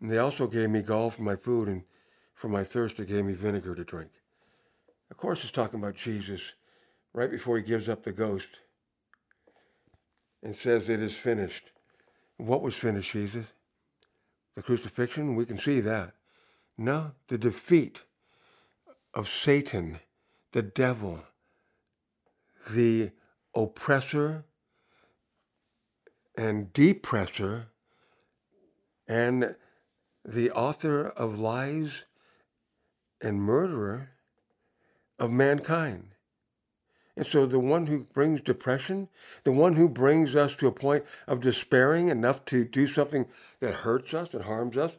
And 0.00 0.10
they 0.10 0.18
also 0.18 0.46
gave 0.46 0.70
me 0.70 0.82
gall 0.82 1.10
for 1.10 1.22
my 1.22 1.36
food, 1.36 1.68
and 1.68 1.82
for 2.34 2.48
my 2.48 2.64
thirst, 2.64 2.96
they 2.96 3.04
gave 3.04 3.24
me 3.24 3.32
vinegar 3.32 3.74
to 3.74 3.84
drink. 3.84 4.10
Of 5.10 5.16
course, 5.16 5.42
it's 5.42 5.52
talking 5.52 5.80
about 5.80 5.94
Jesus 5.94 6.52
right 7.12 7.30
before 7.30 7.56
he 7.56 7.62
gives 7.62 7.88
up 7.88 8.02
the 8.02 8.12
ghost 8.12 8.60
and 10.42 10.54
says, 10.54 10.88
It 10.88 11.00
is 11.00 11.16
finished. 11.16 11.70
What 12.36 12.62
was 12.62 12.76
finished, 12.76 13.12
Jesus? 13.12 13.46
the 14.56 14.62
crucifixion, 14.62 15.36
we 15.36 15.46
can 15.46 15.58
see 15.58 15.80
that. 15.80 16.14
No, 16.76 17.12
the 17.28 17.38
defeat 17.38 18.02
of 19.16 19.30
Satan, 19.30 19.98
the 20.52 20.60
devil, 20.60 21.22
the 22.70 23.12
oppressor 23.54 24.44
and 26.36 26.70
depressor, 26.74 27.64
and 29.08 29.56
the 30.22 30.50
author 30.50 31.08
of 31.08 31.40
lies 31.40 32.04
and 33.22 33.40
murderer 33.40 34.10
of 35.18 35.30
mankind. 35.30 36.08
And 37.16 37.26
so 37.26 37.46
the 37.46 37.58
one 37.58 37.86
who 37.86 38.00
brings 38.00 38.42
depression, 38.42 39.08
the 39.44 39.52
one 39.52 39.76
who 39.76 39.88
brings 39.88 40.36
us 40.36 40.54
to 40.56 40.66
a 40.66 40.72
point 40.72 41.06
of 41.26 41.40
despairing 41.40 42.10
enough 42.10 42.44
to 42.46 42.66
do 42.66 42.86
something 42.86 43.24
that 43.60 43.72
hurts 43.72 44.12
us 44.12 44.34
and 44.34 44.44
harms 44.44 44.76
us, 44.76 44.92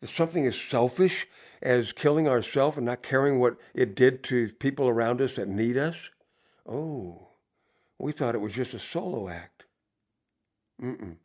if 0.00 0.14
something 0.14 0.44
is 0.44 0.54
selfish 0.60 1.26
as 1.62 1.92
killing 1.92 2.28
ourselves 2.28 2.76
and 2.76 2.86
not 2.86 3.02
caring 3.02 3.38
what 3.38 3.56
it 3.74 3.94
did 3.94 4.22
to 4.24 4.48
people 4.54 4.88
around 4.88 5.20
us 5.20 5.36
that 5.36 5.48
need 5.48 5.76
us. 5.76 6.10
Oh, 6.68 7.28
we 7.98 8.12
thought 8.12 8.34
it 8.34 8.40
was 8.40 8.54
just 8.54 8.74
a 8.74 8.78
solo 8.78 9.28
act. 9.28 9.64
Mm-mm. 10.82 11.16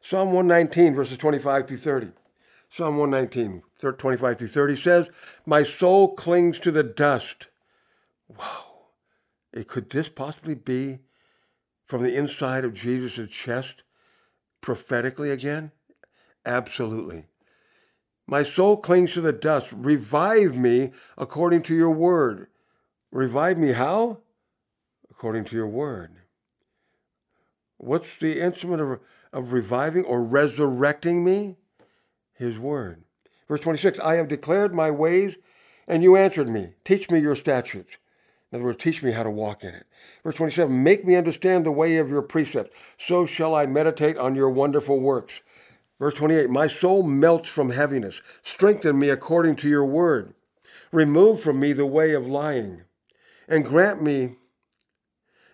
Psalm 0.00 0.32
119, 0.32 0.94
verses 0.94 1.18
25 1.18 1.68
through 1.68 1.76
30. 1.76 2.08
Psalm 2.70 2.96
119, 2.96 3.62
25 3.96 4.38
through 4.38 4.48
30 4.48 4.76
says, 4.76 5.10
My 5.44 5.62
soul 5.62 6.14
clings 6.14 6.58
to 6.60 6.70
the 6.70 6.82
dust. 6.82 7.48
Wow. 8.28 8.66
Could 9.66 9.90
this 9.90 10.08
possibly 10.08 10.54
be 10.54 11.00
from 11.84 12.02
the 12.02 12.14
inside 12.14 12.64
of 12.64 12.72
Jesus' 12.72 13.30
chest 13.30 13.82
prophetically 14.60 15.30
again? 15.30 15.72
Absolutely. 16.46 17.26
My 18.26 18.42
soul 18.42 18.76
clings 18.76 19.14
to 19.14 19.20
the 19.20 19.32
dust. 19.32 19.72
Revive 19.72 20.56
me 20.56 20.92
according 21.18 21.62
to 21.62 21.74
your 21.74 21.90
word. 21.90 22.48
Revive 23.10 23.58
me 23.58 23.72
how? 23.72 24.18
According 25.10 25.44
to 25.46 25.56
your 25.56 25.66
word. 25.66 26.12
What's 27.76 28.16
the 28.16 28.40
instrument 28.40 28.80
of, 28.80 29.00
of 29.32 29.52
reviving 29.52 30.04
or 30.04 30.22
resurrecting 30.22 31.24
me? 31.24 31.56
His 32.32 32.58
word. 32.58 33.02
Verse 33.48 33.60
26 33.60 33.98
I 33.98 34.14
have 34.14 34.28
declared 34.28 34.74
my 34.74 34.90
ways, 34.90 35.36
and 35.86 36.02
you 36.02 36.16
answered 36.16 36.48
me. 36.48 36.70
Teach 36.84 37.10
me 37.10 37.18
your 37.18 37.36
statutes. 37.36 37.96
In 38.50 38.56
other 38.56 38.64
words, 38.66 38.82
teach 38.82 39.02
me 39.02 39.12
how 39.12 39.22
to 39.22 39.30
walk 39.30 39.64
in 39.64 39.74
it. 39.74 39.86
Verse 40.22 40.36
27 40.36 40.82
Make 40.82 41.04
me 41.04 41.16
understand 41.16 41.66
the 41.66 41.72
way 41.72 41.96
of 41.96 42.08
your 42.08 42.22
precepts, 42.22 42.76
so 42.98 43.26
shall 43.26 43.54
I 43.54 43.66
meditate 43.66 44.16
on 44.16 44.34
your 44.34 44.50
wonderful 44.50 45.00
works. 45.00 45.40
Verse 46.02 46.14
28 46.14 46.50
My 46.50 46.66
soul 46.66 47.04
melts 47.04 47.48
from 47.48 47.70
heaviness. 47.70 48.20
Strengthen 48.42 48.98
me 48.98 49.08
according 49.08 49.54
to 49.54 49.68
your 49.68 49.84
word. 49.84 50.34
Remove 50.90 51.40
from 51.40 51.60
me 51.60 51.72
the 51.72 51.86
way 51.86 52.12
of 52.12 52.26
lying, 52.26 52.82
and 53.46 53.64
grant 53.64 54.02
me 54.02 54.34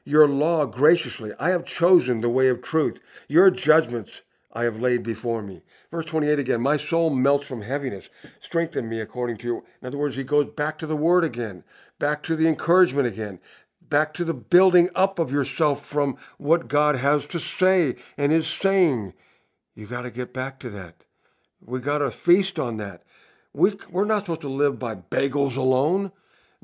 your 0.07 0.27
law 0.27 0.65
graciously. 0.65 1.33
I 1.39 1.51
have 1.51 1.67
chosen 1.67 2.23
the 2.23 2.31
way 2.31 2.49
of 2.49 2.63
truth. 2.63 2.99
Your 3.29 3.51
judgments 3.51 4.23
I 4.51 4.65
have 4.65 4.81
laid 4.81 5.03
before 5.03 5.43
me. 5.43 5.61
Verse 5.91 6.07
28 6.07 6.39
again, 6.39 6.63
my 6.63 6.79
soul 6.79 7.11
melts 7.11 7.47
from 7.47 7.61
heaviness. 7.61 8.09
Strengthen 8.41 8.89
me 8.89 9.01
according 9.01 9.37
to 9.37 9.47
your. 9.47 9.65
In 9.83 9.89
other 9.89 9.99
words, 9.99 10.17
he 10.17 10.25
goes 10.25 10.47
back 10.57 10.79
to 10.79 10.87
the 10.87 10.97
word 10.97 11.25
again 11.25 11.63
back 11.99 12.23
to 12.23 12.37
the 12.37 12.49
encouragement 12.49 13.07
again, 13.07 13.39
back 13.83 14.15
to 14.15 14.25
the 14.25 14.33
building 14.33 14.89
up 14.95 15.19
of 15.19 15.31
yourself 15.31 15.85
from 15.85 16.17
what 16.39 16.69
God 16.69 16.97
has 16.97 17.27
to 17.27 17.39
say 17.39 17.97
and 18.17 18.33
is 18.33 18.47
saying. 18.47 19.13
You 19.79 19.87
got 19.87 20.03
to 20.03 20.11
get 20.11 20.33
back 20.33 20.59
to 20.61 20.71
that. 20.71 21.05
We 21.65 21.79
got 21.79 21.99
to 21.99 22.11
feast 22.11 22.59
on 22.59 22.79
that. 22.79 23.05
We, 23.53 23.75
we're 23.89 24.07
not 24.07 24.25
supposed 24.25 24.41
to 24.41 24.49
live 24.49 24.77
by 24.77 24.97
bagels 24.97 25.57
alone, 25.57 26.11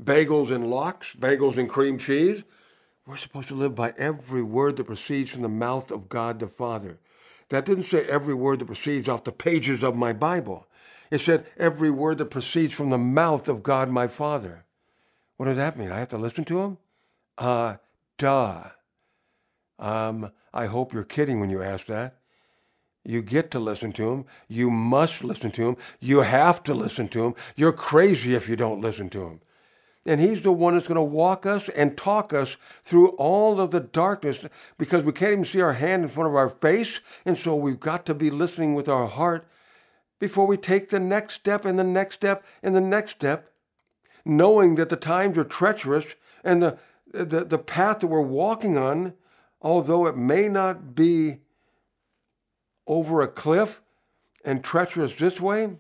bagels 0.02 0.50
and 0.50 0.68
lox, 0.68 1.14
bagels 1.14 1.56
and 1.56 1.68
cream 1.68 1.96
cheese. 1.96 2.42
We're 3.06 3.16
supposed 3.16 3.46
to 3.48 3.54
live 3.54 3.76
by 3.76 3.94
every 3.96 4.42
word 4.42 4.78
that 4.78 4.88
proceeds 4.88 5.30
from 5.30 5.42
the 5.42 5.48
mouth 5.48 5.92
of 5.92 6.08
God 6.08 6.40
the 6.40 6.48
Father. 6.48 6.98
That 7.50 7.64
didn't 7.64 7.84
say 7.84 8.04
every 8.06 8.34
word 8.34 8.58
that 8.58 8.64
proceeds 8.64 9.08
off 9.08 9.22
the 9.22 9.30
pages 9.30 9.84
of 9.84 9.94
my 9.94 10.12
Bible. 10.12 10.66
It 11.12 11.20
said 11.20 11.46
every 11.56 11.92
word 11.92 12.18
that 12.18 12.30
proceeds 12.32 12.74
from 12.74 12.90
the 12.90 12.98
mouth 12.98 13.48
of 13.48 13.62
God 13.62 13.90
my 13.90 14.08
Father. 14.08 14.64
What 15.36 15.46
does 15.46 15.56
that 15.56 15.78
mean? 15.78 15.92
I 15.92 16.00
have 16.00 16.08
to 16.08 16.18
listen 16.18 16.44
to 16.46 16.62
him? 16.62 16.78
Uh, 17.38 17.76
duh. 18.18 18.70
Um, 19.78 20.32
I 20.52 20.66
hope 20.66 20.92
you're 20.92 21.04
kidding 21.04 21.38
when 21.38 21.50
you 21.50 21.62
ask 21.62 21.86
that. 21.86 22.18
You 23.04 23.22
get 23.22 23.50
to 23.52 23.60
listen 23.60 23.92
to 23.92 24.10
him. 24.10 24.24
You 24.48 24.70
must 24.70 25.22
listen 25.22 25.50
to 25.52 25.68
him. 25.68 25.76
You 26.00 26.20
have 26.20 26.62
to 26.64 26.74
listen 26.74 27.08
to 27.08 27.24
him. 27.24 27.34
You're 27.54 27.72
crazy 27.72 28.34
if 28.34 28.48
you 28.48 28.56
don't 28.56 28.80
listen 28.80 29.10
to 29.10 29.26
him. 29.26 29.40
And 30.06 30.20
he's 30.20 30.42
the 30.42 30.52
one 30.52 30.74
that's 30.74 30.86
going 30.86 30.96
to 30.96 31.02
walk 31.02 31.46
us 31.46 31.68
and 31.70 31.96
talk 31.96 32.32
us 32.32 32.56
through 32.82 33.08
all 33.10 33.60
of 33.60 33.70
the 33.70 33.80
darkness 33.80 34.44
because 34.76 35.02
we 35.02 35.12
can't 35.12 35.32
even 35.32 35.44
see 35.44 35.60
our 35.60 35.72
hand 35.74 36.02
in 36.02 36.08
front 36.10 36.28
of 36.28 36.36
our 36.36 36.50
face. 36.50 37.00
And 37.24 37.38
so 37.38 37.54
we've 37.54 37.80
got 37.80 38.04
to 38.06 38.14
be 38.14 38.30
listening 38.30 38.74
with 38.74 38.88
our 38.88 39.06
heart 39.06 39.48
before 40.18 40.46
we 40.46 40.56
take 40.56 40.88
the 40.88 41.00
next 41.00 41.34
step 41.34 41.64
and 41.64 41.78
the 41.78 41.84
next 41.84 42.16
step 42.16 42.44
and 42.62 42.74
the 42.76 42.80
next 42.80 43.12
step 43.12 43.50
knowing 44.24 44.74
that 44.76 44.88
the 44.88 44.96
times 44.96 45.36
are 45.36 45.44
treacherous 45.44 46.06
and 46.42 46.62
the, 46.62 46.78
the, 47.12 47.44
the 47.44 47.58
path 47.58 48.00
that 48.00 48.06
we're 48.06 48.20
walking 48.20 48.78
on, 48.78 49.12
although 49.60 50.06
it 50.06 50.16
may 50.16 50.48
not 50.48 50.94
be 50.94 51.38
over 52.86 53.22
a 53.22 53.28
cliff 53.28 53.80
and 54.44 54.62
treacherous 54.62 55.14
this 55.14 55.40
way, 55.40 55.76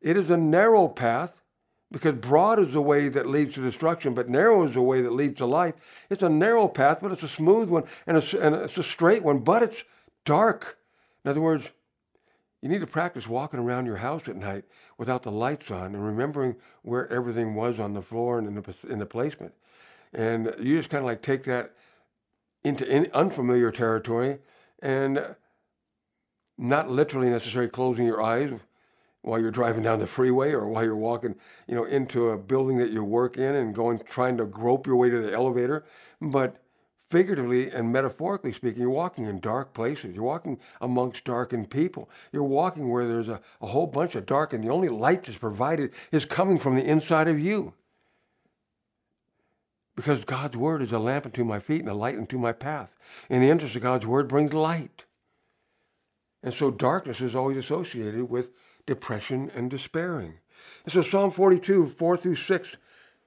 it 0.00 0.16
is 0.16 0.30
a 0.30 0.36
narrow 0.36 0.88
path 0.88 1.42
because 1.90 2.14
broad 2.14 2.58
is 2.58 2.72
the 2.72 2.82
way 2.82 3.08
that 3.08 3.28
leads 3.28 3.54
to 3.54 3.60
destruction, 3.60 4.14
but 4.14 4.28
narrow 4.28 4.66
is 4.66 4.74
the 4.74 4.82
way 4.82 5.00
that 5.00 5.12
leads 5.12 5.38
to 5.38 5.46
life. 5.46 5.74
It's 6.10 6.22
a 6.22 6.28
narrow 6.28 6.66
path, 6.66 6.98
but 7.00 7.12
it's 7.12 7.22
a 7.22 7.28
smooth 7.28 7.68
one 7.68 7.84
and 8.06 8.16
it's, 8.16 8.34
and 8.34 8.54
it's 8.54 8.78
a 8.78 8.82
straight 8.82 9.22
one, 9.22 9.38
but 9.38 9.62
it's 9.62 9.84
dark. 10.24 10.78
In 11.24 11.30
other 11.30 11.40
words, 11.40 11.70
you 12.60 12.68
need 12.68 12.80
to 12.80 12.86
practice 12.86 13.28
walking 13.28 13.60
around 13.60 13.86
your 13.86 13.96
house 13.96 14.26
at 14.26 14.36
night 14.36 14.64
without 14.98 15.22
the 15.22 15.30
lights 15.30 15.70
on 15.70 15.94
and 15.94 16.04
remembering 16.04 16.56
where 16.82 17.10
everything 17.12 17.54
was 17.54 17.78
on 17.78 17.92
the 17.92 18.02
floor 18.02 18.38
and 18.38 18.48
in 18.48 18.54
the, 18.54 18.76
in 18.88 18.98
the 18.98 19.06
placement. 19.06 19.52
And 20.12 20.54
you 20.58 20.78
just 20.78 20.90
kind 20.90 21.02
of 21.02 21.06
like 21.06 21.22
take 21.22 21.44
that 21.44 21.74
into 22.64 22.88
in 22.88 23.10
unfamiliar 23.12 23.70
territory 23.70 24.38
and 24.80 25.36
not 26.56 26.90
literally 26.90 27.30
necessarily 27.30 27.70
closing 27.70 28.06
your 28.06 28.22
eyes 28.22 28.52
while 29.22 29.40
you're 29.40 29.50
driving 29.50 29.82
down 29.82 29.98
the 29.98 30.06
freeway 30.06 30.52
or 30.52 30.68
while 30.68 30.84
you're 30.84 30.94
walking, 30.94 31.34
you 31.66 31.74
know, 31.74 31.84
into 31.84 32.28
a 32.28 32.38
building 32.38 32.76
that 32.78 32.90
you 32.90 33.02
work 33.02 33.36
in 33.36 33.54
and 33.54 33.74
going 33.74 33.98
trying 34.04 34.36
to 34.36 34.44
grope 34.44 34.86
your 34.86 34.96
way 34.96 35.08
to 35.08 35.20
the 35.20 35.32
elevator, 35.32 35.84
but 36.20 36.60
figuratively 37.08 37.70
and 37.70 37.92
metaphorically 37.92 38.52
speaking, 38.52 38.80
you're 38.80 38.90
walking 38.90 39.26
in 39.26 39.40
dark 39.40 39.72
places. 39.72 40.14
You're 40.14 40.24
walking 40.24 40.58
amongst 40.80 41.24
darkened 41.24 41.70
people. 41.70 42.10
You're 42.32 42.42
walking 42.42 42.90
where 42.90 43.06
there's 43.06 43.28
a, 43.28 43.40
a 43.60 43.66
whole 43.66 43.86
bunch 43.86 44.14
of 44.14 44.26
dark, 44.26 44.52
and 44.52 44.62
the 44.62 44.70
only 44.70 44.88
light 44.88 45.24
that's 45.24 45.38
provided 45.38 45.92
is 46.12 46.24
coming 46.24 46.58
from 46.58 46.76
the 46.76 46.84
inside 46.84 47.28
of 47.28 47.38
you. 47.38 47.72
Because 49.96 50.24
God's 50.24 50.56
word 50.56 50.82
is 50.82 50.92
a 50.92 50.98
lamp 50.98 51.24
unto 51.24 51.44
my 51.44 51.60
feet 51.60 51.80
and 51.80 51.88
a 51.88 51.94
light 51.94 52.18
unto 52.18 52.36
my 52.36 52.52
path. 52.52 52.96
And 53.30 53.42
the 53.42 53.48
interest 53.48 53.76
of 53.76 53.82
God's 53.82 54.06
word 54.06 54.26
brings 54.26 54.52
light. 54.52 55.04
And 56.44 56.52
so 56.52 56.70
darkness 56.70 57.22
is 57.22 57.34
always 57.34 57.56
associated 57.56 58.28
with 58.28 58.50
depression 58.84 59.50
and 59.54 59.70
despairing. 59.70 60.34
And 60.84 60.92
so 60.92 61.00
Psalm 61.00 61.30
42, 61.30 61.88
4 61.88 62.16
through 62.18 62.34
6, 62.36 62.76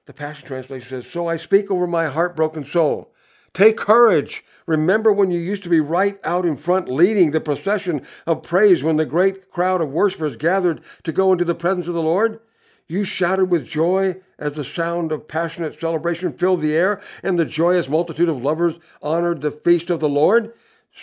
the 0.06 0.12
Passion 0.12 0.46
Translation 0.46 0.88
says, 0.88 1.06
So 1.10 1.26
I 1.26 1.36
speak 1.36 1.68
over 1.68 1.88
my 1.88 2.06
heartbroken 2.06 2.64
soul. 2.64 3.12
Take 3.52 3.76
courage. 3.76 4.44
Remember 4.66 5.12
when 5.12 5.32
you 5.32 5.40
used 5.40 5.64
to 5.64 5.68
be 5.68 5.80
right 5.80 6.20
out 6.22 6.46
in 6.46 6.56
front 6.56 6.88
leading 6.88 7.32
the 7.32 7.40
procession 7.40 8.06
of 8.24 8.44
praise 8.44 8.84
when 8.84 8.98
the 8.98 9.04
great 9.04 9.50
crowd 9.50 9.80
of 9.80 9.90
worshipers 9.90 10.36
gathered 10.36 10.80
to 11.02 11.10
go 11.10 11.32
into 11.32 11.44
the 11.44 11.56
presence 11.56 11.88
of 11.88 11.94
the 11.94 12.02
Lord? 12.02 12.38
You 12.86 13.04
shouted 13.04 13.46
with 13.46 13.66
joy 13.66 14.20
as 14.38 14.52
the 14.52 14.64
sound 14.64 15.10
of 15.10 15.26
passionate 15.26 15.78
celebration 15.80 16.32
filled 16.34 16.60
the 16.60 16.76
air 16.76 17.00
and 17.24 17.36
the 17.36 17.44
joyous 17.44 17.88
multitude 17.88 18.28
of 18.28 18.44
lovers 18.44 18.78
honored 19.02 19.40
the 19.40 19.50
feast 19.50 19.90
of 19.90 19.98
the 19.98 20.08
Lord. 20.08 20.52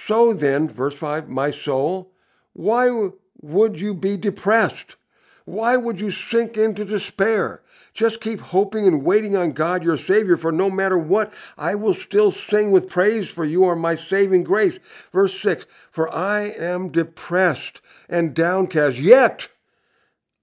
So 0.04 0.34
then, 0.34 0.68
verse 0.68 0.96
5, 0.96 1.30
my 1.30 1.52
soul, 1.52 2.12
why 2.52 3.10
would 3.42 3.80
you 3.80 3.94
be 3.94 4.18
depressed? 4.18 4.98
Why 5.46 5.78
would 5.78 6.00
you 6.00 6.12
sink 6.12 6.58
into 6.58 6.84
despair? 6.84 7.62
Just 7.94 8.20
keep 8.20 8.42
hoping 8.42 8.86
and 8.88 9.06
waiting 9.06 9.38
on 9.38 9.54
God, 9.54 9.84
your 9.84 9.98
Savior, 9.98 10.36
for 10.36 10.52
no 10.52 10.70
matter 10.70 10.98
what, 10.98 11.34
I 11.58 11.76
will 11.76 11.94
still 11.94 12.32
sing 12.32 12.72
with 12.72 12.90
praise, 12.90 13.30
for 13.30 13.46
you 13.46 13.64
are 13.64 13.76
my 13.76 13.96
saving 13.96 14.44
grace. 14.44 14.80
Verse 15.14 15.40
6 15.40 15.66
For 15.92 16.14
I 16.14 16.42
am 16.42 16.90
depressed 16.90 17.80
and 18.10 18.36
downcast, 18.36 18.98
yet 18.98 19.48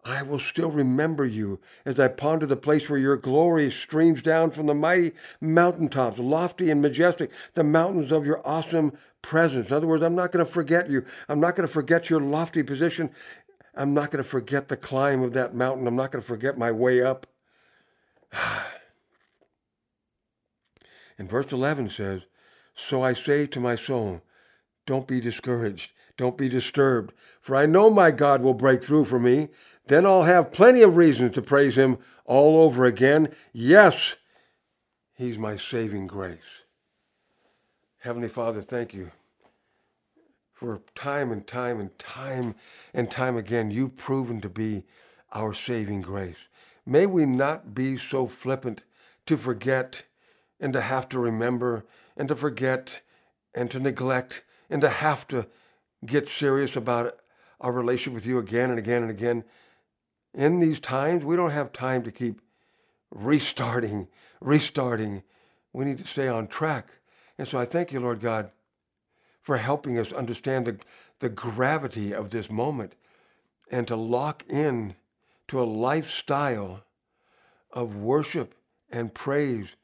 I 0.04 0.22
will 0.22 0.40
still 0.40 0.70
remember 0.70 1.24
you 1.24 1.60
as 1.84 2.00
I 2.00 2.08
ponder 2.08 2.44
the 2.44 2.56
place 2.56 2.88
where 2.88 2.98
your 2.98 3.16
glory 3.16 3.70
streams 3.70 4.20
down 4.20 4.50
from 4.50 4.66
the 4.66 4.74
mighty 4.74 5.12
mountaintops, 5.40 6.18
lofty 6.18 6.70
and 6.70 6.82
majestic, 6.82 7.30
the 7.54 7.62
mountains 7.62 8.10
of 8.10 8.26
your 8.26 8.46
awesome 8.46 8.98
presence. 9.22 9.68
In 9.68 9.74
other 9.74 9.86
words, 9.86 10.02
I'm 10.02 10.16
not 10.16 10.32
going 10.32 10.44
to 10.44 10.50
forget 10.50 10.90
you. 10.90 11.04
I'm 11.28 11.38
not 11.38 11.54
going 11.54 11.68
to 11.68 11.72
forget 11.72 12.10
your 12.10 12.20
lofty 12.20 12.64
position 12.64 13.10
I'm 13.74 13.94
not 13.94 14.10
going 14.10 14.22
to 14.22 14.28
forget 14.28 14.68
the 14.68 14.76
climb 14.76 15.22
of 15.22 15.32
that 15.32 15.54
mountain. 15.54 15.86
I'm 15.86 15.96
not 15.96 16.12
going 16.12 16.22
to 16.22 16.28
forget 16.28 16.58
my 16.58 16.72
way 16.72 17.02
up. 17.02 17.26
And 21.18 21.28
verse 21.30 21.52
11 21.52 21.90
says, 21.90 22.22
So 22.74 23.02
I 23.02 23.12
say 23.12 23.46
to 23.46 23.60
my 23.60 23.76
soul, 23.76 24.22
don't 24.86 25.06
be 25.06 25.20
discouraged, 25.20 25.92
don't 26.16 26.38
be 26.38 26.48
disturbed, 26.48 27.12
for 27.40 27.54
I 27.54 27.66
know 27.66 27.90
my 27.90 28.10
God 28.10 28.42
will 28.42 28.54
break 28.54 28.82
through 28.82 29.04
for 29.04 29.20
me. 29.20 29.50
Then 29.86 30.06
I'll 30.06 30.22
have 30.22 30.52
plenty 30.52 30.82
of 30.82 30.96
reasons 30.96 31.34
to 31.34 31.42
praise 31.42 31.76
him 31.76 31.98
all 32.24 32.62
over 32.62 32.84
again. 32.84 33.28
Yes, 33.52 34.16
he's 35.14 35.38
my 35.38 35.56
saving 35.56 36.06
grace. 36.06 36.62
Heavenly 37.98 38.28
Father, 38.28 38.60
thank 38.60 38.94
you 38.94 39.10
for 40.62 40.80
time 40.94 41.32
and 41.32 41.44
time 41.44 41.80
and 41.80 41.98
time 41.98 42.54
and 42.94 43.10
time 43.10 43.36
again, 43.36 43.72
you've 43.72 43.96
proven 43.96 44.40
to 44.40 44.48
be 44.48 44.84
our 45.32 45.52
saving 45.52 46.00
grace. 46.00 46.36
May 46.86 47.04
we 47.04 47.26
not 47.26 47.74
be 47.74 47.98
so 47.98 48.28
flippant 48.28 48.82
to 49.26 49.36
forget 49.36 50.04
and 50.60 50.72
to 50.72 50.80
have 50.80 51.08
to 51.08 51.18
remember 51.18 51.84
and 52.16 52.28
to 52.28 52.36
forget 52.36 53.00
and 53.52 53.72
to 53.72 53.80
neglect 53.80 54.42
and 54.70 54.80
to 54.82 54.88
have 54.88 55.26
to 55.28 55.46
get 56.06 56.28
serious 56.28 56.76
about 56.76 57.18
our 57.60 57.72
relationship 57.72 58.14
with 58.14 58.26
you 58.26 58.38
again 58.38 58.70
and 58.70 58.78
again 58.78 59.02
and 59.02 59.10
again. 59.10 59.44
In 60.34 60.60
these 60.60 60.80
times, 60.80 61.24
we 61.24 61.36
don't 61.36 61.50
have 61.50 61.72
time 61.72 62.02
to 62.04 62.12
keep 62.12 62.40
restarting, 63.10 64.08
restarting. 64.40 65.22
We 65.72 65.84
need 65.84 65.98
to 65.98 66.06
stay 66.06 66.28
on 66.28 66.46
track. 66.46 66.88
And 67.38 67.46
so 67.46 67.58
I 67.58 67.64
thank 67.64 67.92
you, 67.92 68.00
Lord 68.00 68.20
God, 68.20 68.50
for 69.42 69.56
helping 69.56 69.98
us 69.98 70.12
understand 70.12 70.64
the, 70.64 70.78
the 71.18 71.28
gravity 71.28 72.12
of 72.12 72.30
this 72.30 72.50
moment 72.50 72.94
and 73.70 73.86
to 73.88 73.96
lock 73.96 74.44
in 74.48 74.94
to 75.48 75.62
a 75.62 75.64
lifestyle 75.64 76.84
of 77.72 77.96
worship 77.96 78.54
and 78.90 79.14
praise 79.14 79.76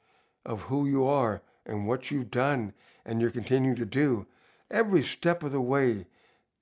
of 0.45 0.63
who 0.63 0.87
you 0.87 1.07
are 1.07 1.43
and 1.67 1.87
what 1.87 2.11
you've 2.11 2.31
done 2.31 2.73
and 3.05 3.21
you're 3.21 3.31
continuing 3.31 3.77
to 3.77 3.85
do 3.85 4.27
every 4.71 5.03
step 5.03 5.43
of 5.43 5.53
the 5.53 5.61
way 5.61 6.07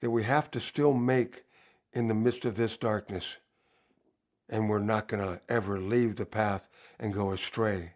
that 0.01 0.11
we 0.11 0.22
have 0.22 0.51
to 0.53 0.61
still 0.61 0.93
make 0.93 1.45
in 1.93 2.09
the 2.09 2.14
midst 2.14 2.45
of 2.45 2.57
this 2.57 2.76
darkness. 2.76 3.39
And 4.49 4.68
we're 4.68 4.78
not 4.78 5.09
going 5.09 5.24
to 5.24 5.40
ever 5.49 5.80
leave 5.80 6.16
the 6.16 6.26
path 6.26 6.68
and 6.99 7.12
go 7.12 7.32
astray. 7.32 7.92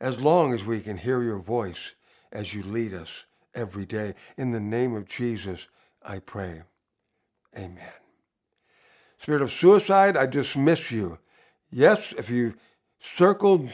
As 0.00 0.22
long 0.22 0.52
as 0.52 0.64
we 0.64 0.80
can 0.80 0.98
hear 0.98 1.22
your 1.22 1.38
voice 1.38 1.94
as 2.32 2.54
you 2.54 2.62
lead 2.62 2.94
us 2.94 3.24
every 3.54 3.86
day. 3.86 4.14
In 4.36 4.52
the 4.52 4.60
name 4.60 4.94
of 4.94 5.08
Jesus, 5.08 5.68
I 6.02 6.18
pray. 6.18 6.62
Amen. 7.56 7.92
Spirit 9.18 9.42
of 9.42 9.52
suicide, 9.52 10.16
I 10.16 10.26
dismiss 10.26 10.90
you. 10.90 11.18
Yes, 11.70 12.14
if 12.16 12.30
you 12.30 12.54
circled 13.00 13.68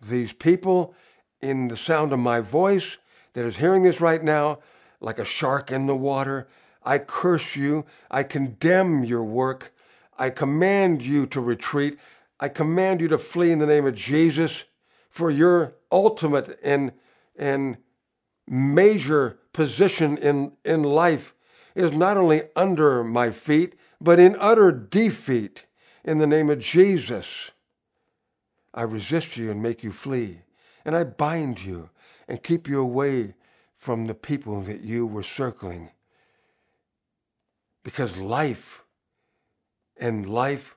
these 0.00 0.32
people 0.32 0.94
in 1.40 1.68
the 1.68 1.76
sound 1.76 2.12
of 2.12 2.18
my 2.18 2.40
voice 2.40 2.96
that 3.34 3.44
is 3.44 3.56
hearing 3.56 3.82
this 3.82 4.00
right 4.00 4.22
now, 4.22 4.58
like 5.00 5.18
a 5.18 5.24
shark 5.24 5.70
in 5.70 5.86
the 5.86 5.96
water, 5.96 6.48
I 6.84 6.98
curse 6.98 7.54
you. 7.54 7.84
I 8.10 8.22
condemn 8.22 9.04
your 9.04 9.22
work. 9.22 9.72
I 10.18 10.30
command 10.30 11.02
you 11.02 11.26
to 11.26 11.40
retreat. 11.40 11.98
I 12.38 12.48
command 12.48 13.00
you 13.00 13.08
to 13.08 13.18
flee 13.18 13.52
in 13.52 13.58
the 13.58 13.66
name 13.66 13.86
of 13.86 13.94
Jesus 13.94 14.64
for 15.10 15.30
your 15.30 15.74
ultimate 15.90 16.58
and, 16.62 16.92
and 17.36 17.76
major 18.46 19.38
position 19.52 20.16
in, 20.18 20.52
in 20.64 20.82
life 20.82 21.34
is 21.74 21.92
not 21.92 22.16
only 22.16 22.42
under 22.56 23.04
my 23.04 23.30
feet, 23.30 23.74
but 24.00 24.18
in 24.18 24.36
utter 24.38 24.72
defeat 24.72 25.66
in 26.04 26.18
the 26.18 26.26
name 26.26 26.50
of 26.50 26.58
Jesus. 26.58 27.50
I 28.74 28.82
resist 28.82 29.36
you 29.36 29.50
and 29.50 29.62
make 29.62 29.82
you 29.82 29.92
flee, 29.92 30.40
and 30.84 30.96
I 30.96 31.04
bind 31.04 31.62
you 31.62 31.90
and 32.26 32.42
keep 32.42 32.68
you 32.68 32.80
away 32.80 33.34
from 33.76 34.06
the 34.06 34.14
people 34.14 34.62
that 34.62 34.80
you 34.80 35.06
were 35.06 35.22
circling. 35.22 35.90
Because 37.84 38.18
life 38.18 38.81
and 40.02 40.28
life 40.28 40.76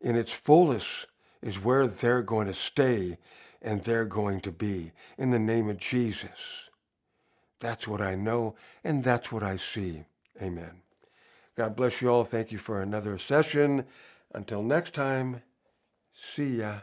in 0.00 0.14
its 0.14 0.32
fullest 0.32 1.08
is 1.42 1.62
where 1.62 1.88
they're 1.88 2.22
going 2.22 2.46
to 2.46 2.54
stay 2.54 3.18
and 3.60 3.82
they're 3.82 4.04
going 4.04 4.40
to 4.40 4.52
be 4.52 4.92
in 5.18 5.32
the 5.32 5.40
name 5.40 5.68
of 5.68 5.76
Jesus. 5.76 6.70
That's 7.58 7.88
what 7.88 8.00
I 8.00 8.14
know, 8.14 8.54
and 8.84 9.02
that's 9.02 9.32
what 9.32 9.42
I 9.42 9.56
see. 9.56 10.04
Amen. 10.40 10.82
God 11.56 11.74
bless 11.74 12.00
you 12.00 12.10
all. 12.10 12.22
Thank 12.22 12.52
you 12.52 12.58
for 12.58 12.80
another 12.80 13.18
session. 13.18 13.84
Until 14.32 14.62
next 14.62 14.94
time, 14.94 15.42
see 16.14 16.58
ya. 16.58 16.78